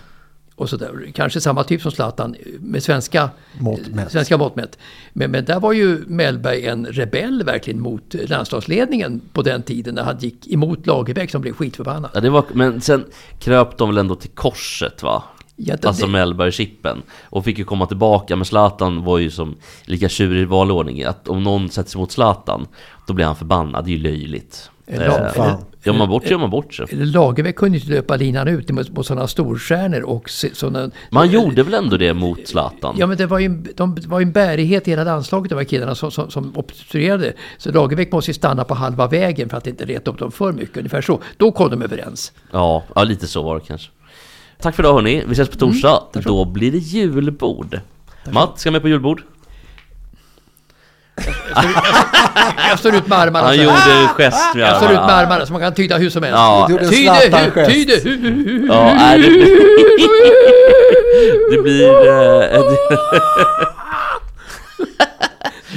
Och 0.57 0.69
sådär. 0.71 1.11
Kanske 1.15 1.41
samma 1.41 1.65
typ 1.65 1.83
som 1.83 1.91
Zlatan 1.91 2.37
med 2.61 2.83
svenska 2.83 3.31
Mått 3.59 3.87
mätt. 3.89 4.13
Svenska 4.13 4.37
mått 4.39 4.57
mätt. 4.57 4.79
Men, 5.13 5.31
men 5.31 5.45
där 5.45 5.61
var 5.61 5.73
ju 5.73 6.05
Mellberg 6.07 6.67
en 6.67 6.87
rebell 6.87 7.43
verkligen 7.45 7.81
mot 7.81 8.15
landslagsledningen 8.29 9.21
på 9.33 9.43
den 9.43 9.63
tiden 9.63 9.95
när 9.95 10.03
han 10.03 10.19
gick 10.19 10.53
emot 10.53 10.87
Lagerbäck 10.87 11.31
som 11.31 11.41
blev 11.43 11.53
skitförbannad. 11.53 12.11
Ja, 12.15 12.21
det 12.21 12.31
var, 12.31 12.45
men 12.53 12.81
sen 12.81 13.05
kröp 13.39 13.79
de 13.79 13.89
väl 13.89 13.99
ändå 13.99 14.15
till 14.15 14.31
korset 14.31 15.03
va? 15.03 15.23
Ja, 15.57 15.77
det- 15.81 15.89
alltså 15.89 16.07
Mellberg-chippen. 16.07 17.03
Och 17.25 17.45
fick 17.45 17.59
ju 17.59 17.65
komma 17.65 17.87
tillbaka, 17.87 18.37
men 18.37 18.45
Zlatan 18.45 19.05
var 19.05 19.19
ju 19.19 19.31
som 19.31 19.57
lika 19.85 20.09
tjurig 20.09 20.43
i 20.43 20.45
valordning. 20.45 21.05
Att 21.05 21.29
om 21.29 21.43
någon 21.43 21.69
sätter 21.71 21.91
sig 21.91 21.99
mot 22.01 22.13
Zlatan, 22.13 22.67
då 23.07 23.13
blir 23.15 23.25
han 23.27 23.37
förbannad. 23.37 23.85
Det 23.85 23.91
är 23.91 23.97
ju 23.97 24.03
löjligt. 24.03 24.71
Gör 24.89 25.93
man 25.93 26.09
bort 26.09 26.23
sig, 26.23 26.31
gör 26.33 26.39
man 26.39 26.51
bort 26.51 26.75
sig. 26.75 26.87
Lagerbäck 26.91 27.57
kunde 27.57 27.79
ju 27.79 27.83
inte 27.85 27.95
löpa 27.95 28.17
linan 28.17 28.49
ut 28.49 28.71
mot, 28.71 28.91
mot 28.91 29.07
sådana 29.07 29.27
storstjärnor 29.27 30.01
och 30.03 30.31
sådana... 30.31 30.91
Man 31.11 31.31
gjorde 31.31 31.63
väl 31.63 31.75
ändå 31.75 31.97
det 31.97 32.15
mot 32.15 32.49
Zlatan? 32.49 32.97
Ja 32.99 33.07
men 33.07 33.17
det 33.17 33.27
var 33.27 33.39
ju, 33.39 33.47
en- 33.47 33.69
de, 33.77 33.95
det 33.95 34.07
var 34.07 34.21
ju 34.21 34.23
en 34.23 34.33
bärighet 34.33 34.89
i 34.89 34.91
hela 34.91 35.05
landslaget, 35.05 35.51
de 35.51 35.57
här 35.57 35.65
killarna 35.65 35.95
som, 35.95 36.11
som, 36.11 36.31
som 36.31 36.57
obstruerade. 36.57 37.33
Så 37.59 37.73
Lagerbäck 37.73 38.13
måste 38.13 38.31
ju 38.31 38.35
stanna 38.35 38.65
på 38.65 38.75
halva 38.75 39.07
vägen 39.07 39.49
för 39.49 39.57
att 39.57 39.67
inte 39.67 39.85
reta 39.85 40.11
upp 40.11 40.19
dem 40.19 40.33
för 40.33 40.53
mycket. 40.53 40.77
Ungefär 40.77 41.01
så. 41.03 41.21
Då 41.37 41.53
kom 41.53 41.71
de 41.71 41.83
överens. 41.83 42.33
Ja, 42.53 42.83
ja, 42.95 43.05
lite 43.05 43.27
så 43.27 43.43
var 43.43 43.55
det 43.55 43.61
kanske. 43.67 43.91
Tack 44.61 44.75
för 44.77 44.83
idag 44.83 44.95
hörni, 44.95 45.23
vi 45.27 45.33
ses 45.33 45.49
på 45.49 45.57
torsdag. 45.57 46.03
Mm, 46.15 46.25
Då 46.25 46.45
blir 46.45 46.73
det 46.73 46.79
julbord. 46.79 47.81
Matt, 48.31 48.59
ska 48.61 48.71
med 48.71 48.83
på 48.83 48.89
julbord? 48.89 49.23
Jag 52.71 52.79
står 52.79 52.95
ut 52.95 53.07
med 53.07 53.19
armarna 53.19 53.47
Han 53.47 53.55
så 53.57 53.63
gjorde 53.63 54.09
gest 54.17 54.55
med 54.55 54.63
Jag 54.63 54.77
står 54.77 54.89
ut 54.93 54.97
med 54.97 55.11
armarna. 55.15 55.47
så 55.47 55.53
man 55.53 55.63
kan 55.63 55.75
tyda 55.75 55.97
hur 55.99 56.11
som 56.11 56.23
helst. 56.23 56.37
Ja, 56.37 56.69
Tyde, 56.69 56.83
hu, 56.85 57.67
tyde, 57.67 58.01
hu, 58.05 58.17
hu, 58.21 58.67
ja, 58.69 58.95
nej, 58.97 59.19
det 59.19 59.29
blir... 59.31 59.47
Det 61.51 61.63
blir... 61.63 62.09
eh, 62.09 62.59
ett- 62.59 62.65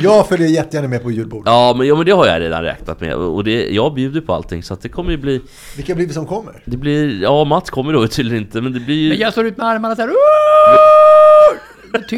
Ja, 0.03 0.23
för 0.29 0.37
det 0.37 0.43
är 0.43 0.47
jättegärna 0.47 0.87
med 0.87 1.03
på 1.03 1.11
julbord. 1.11 1.43
Ja 1.45 1.73
men, 1.77 1.87
ja, 1.87 1.95
men 1.95 2.05
det 2.05 2.11
har 2.11 2.27
jag 2.27 2.41
redan 2.41 2.63
räknat 2.63 3.01
med 3.01 3.15
och 3.15 3.43
det, 3.43 3.69
jag 3.69 3.93
bjuder 3.93 4.21
på 4.21 4.33
allting 4.33 4.63
så 4.63 4.73
att 4.73 4.81
det 4.81 4.89
kommer 4.89 5.11
ju 5.11 5.17
bli 5.17 5.41
Vilka 5.75 5.95
blir 5.95 6.07
det 6.07 6.13
som 6.13 6.25
kommer? 6.25 6.61
Det 6.65 6.77
blir, 6.77 7.21
ja 7.21 7.43
Mats 7.43 7.69
kommer 7.69 7.93
då 7.93 8.07
tydligen 8.07 8.43
inte 8.43 8.61
men 8.61 8.73
det 8.73 8.79
blir 8.79 8.95
ju 8.95 9.09
Men 9.09 9.17
jag 9.17 9.31
står 9.31 9.45
ut 9.45 9.57
med 9.57 9.67
armarna 9.67 9.95
så 9.95 10.01
här. 10.01 10.09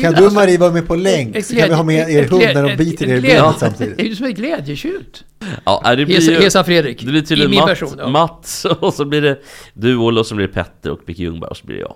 Kan 0.01 0.13
du 0.13 0.29
Marie 0.29 0.57
vara 0.57 0.71
med 0.71 0.87
på 0.87 0.95
länk? 0.95 1.35
ett 1.35 1.45
Så 1.45 1.55
kan 1.55 1.69
vi 1.69 1.75
ha 1.75 1.83
med 1.83 2.09
er 2.09 2.27
hund 2.27 2.41
när 2.41 2.63
de 2.63 2.75
biter 2.75 3.09
er 3.09 3.17
i 3.17 3.21
benet 3.21 3.59
Det 3.59 3.65
är 3.65 3.69
samtidigt. 3.69 4.03
ju 4.03 4.15
som 4.15 4.25
ett 4.25 4.35
glädjetjut. 4.35 5.23
Ja 5.65 5.95
det 5.95 6.05
blir 6.05 6.21
ju 6.31 6.41
Hesa 6.41 6.63
Fredrik. 6.63 6.99
Det 7.01 7.11
blir 7.11 7.21
tydligen 7.21 7.55
Matt, 7.55 7.67
person, 7.67 7.95
ja. 7.97 8.09
Mats 8.09 8.65
och 8.79 8.93
så 8.93 9.05
blir 9.05 9.21
det 9.21 9.39
du 9.73 9.95
Olle 9.97 10.19
och 10.19 10.25
så 10.25 10.35
blir 10.35 10.47
det 10.47 10.53
Petter 10.53 10.91
och 10.91 10.99
Micke 11.05 11.19
Ljungberg 11.19 11.49
och 11.49 11.57
så 11.57 11.65
blir 11.65 11.75
det 11.75 11.81
jag 11.81 11.95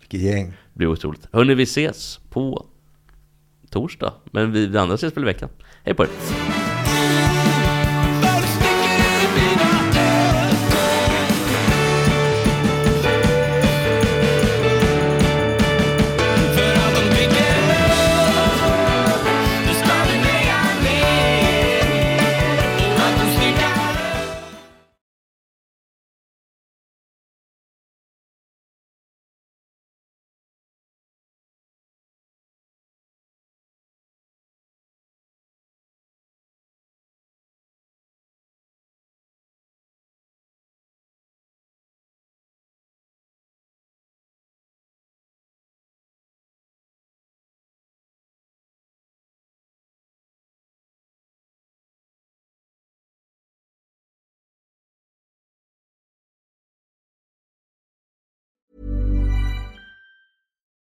Vilket 0.00 0.20
gäng. 0.20 0.46
Det 0.50 0.78
blir 0.78 0.86
otroligt 0.88 1.28
Hörni 1.32 1.54
vi 1.54 1.62
ses 1.62 2.18
på 2.30 2.66
torsdag 3.70 4.12
Men 4.32 4.52
vi, 4.52 4.66
vi 4.66 4.78
andra 4.78 4.94
ses 4.94 5.16
väl 5.16 5.22
i 5.24 5.26
veckan 5.26 5.48
Hej 5.84 5.94
på 5.94 6.02
er! 6.04 6.59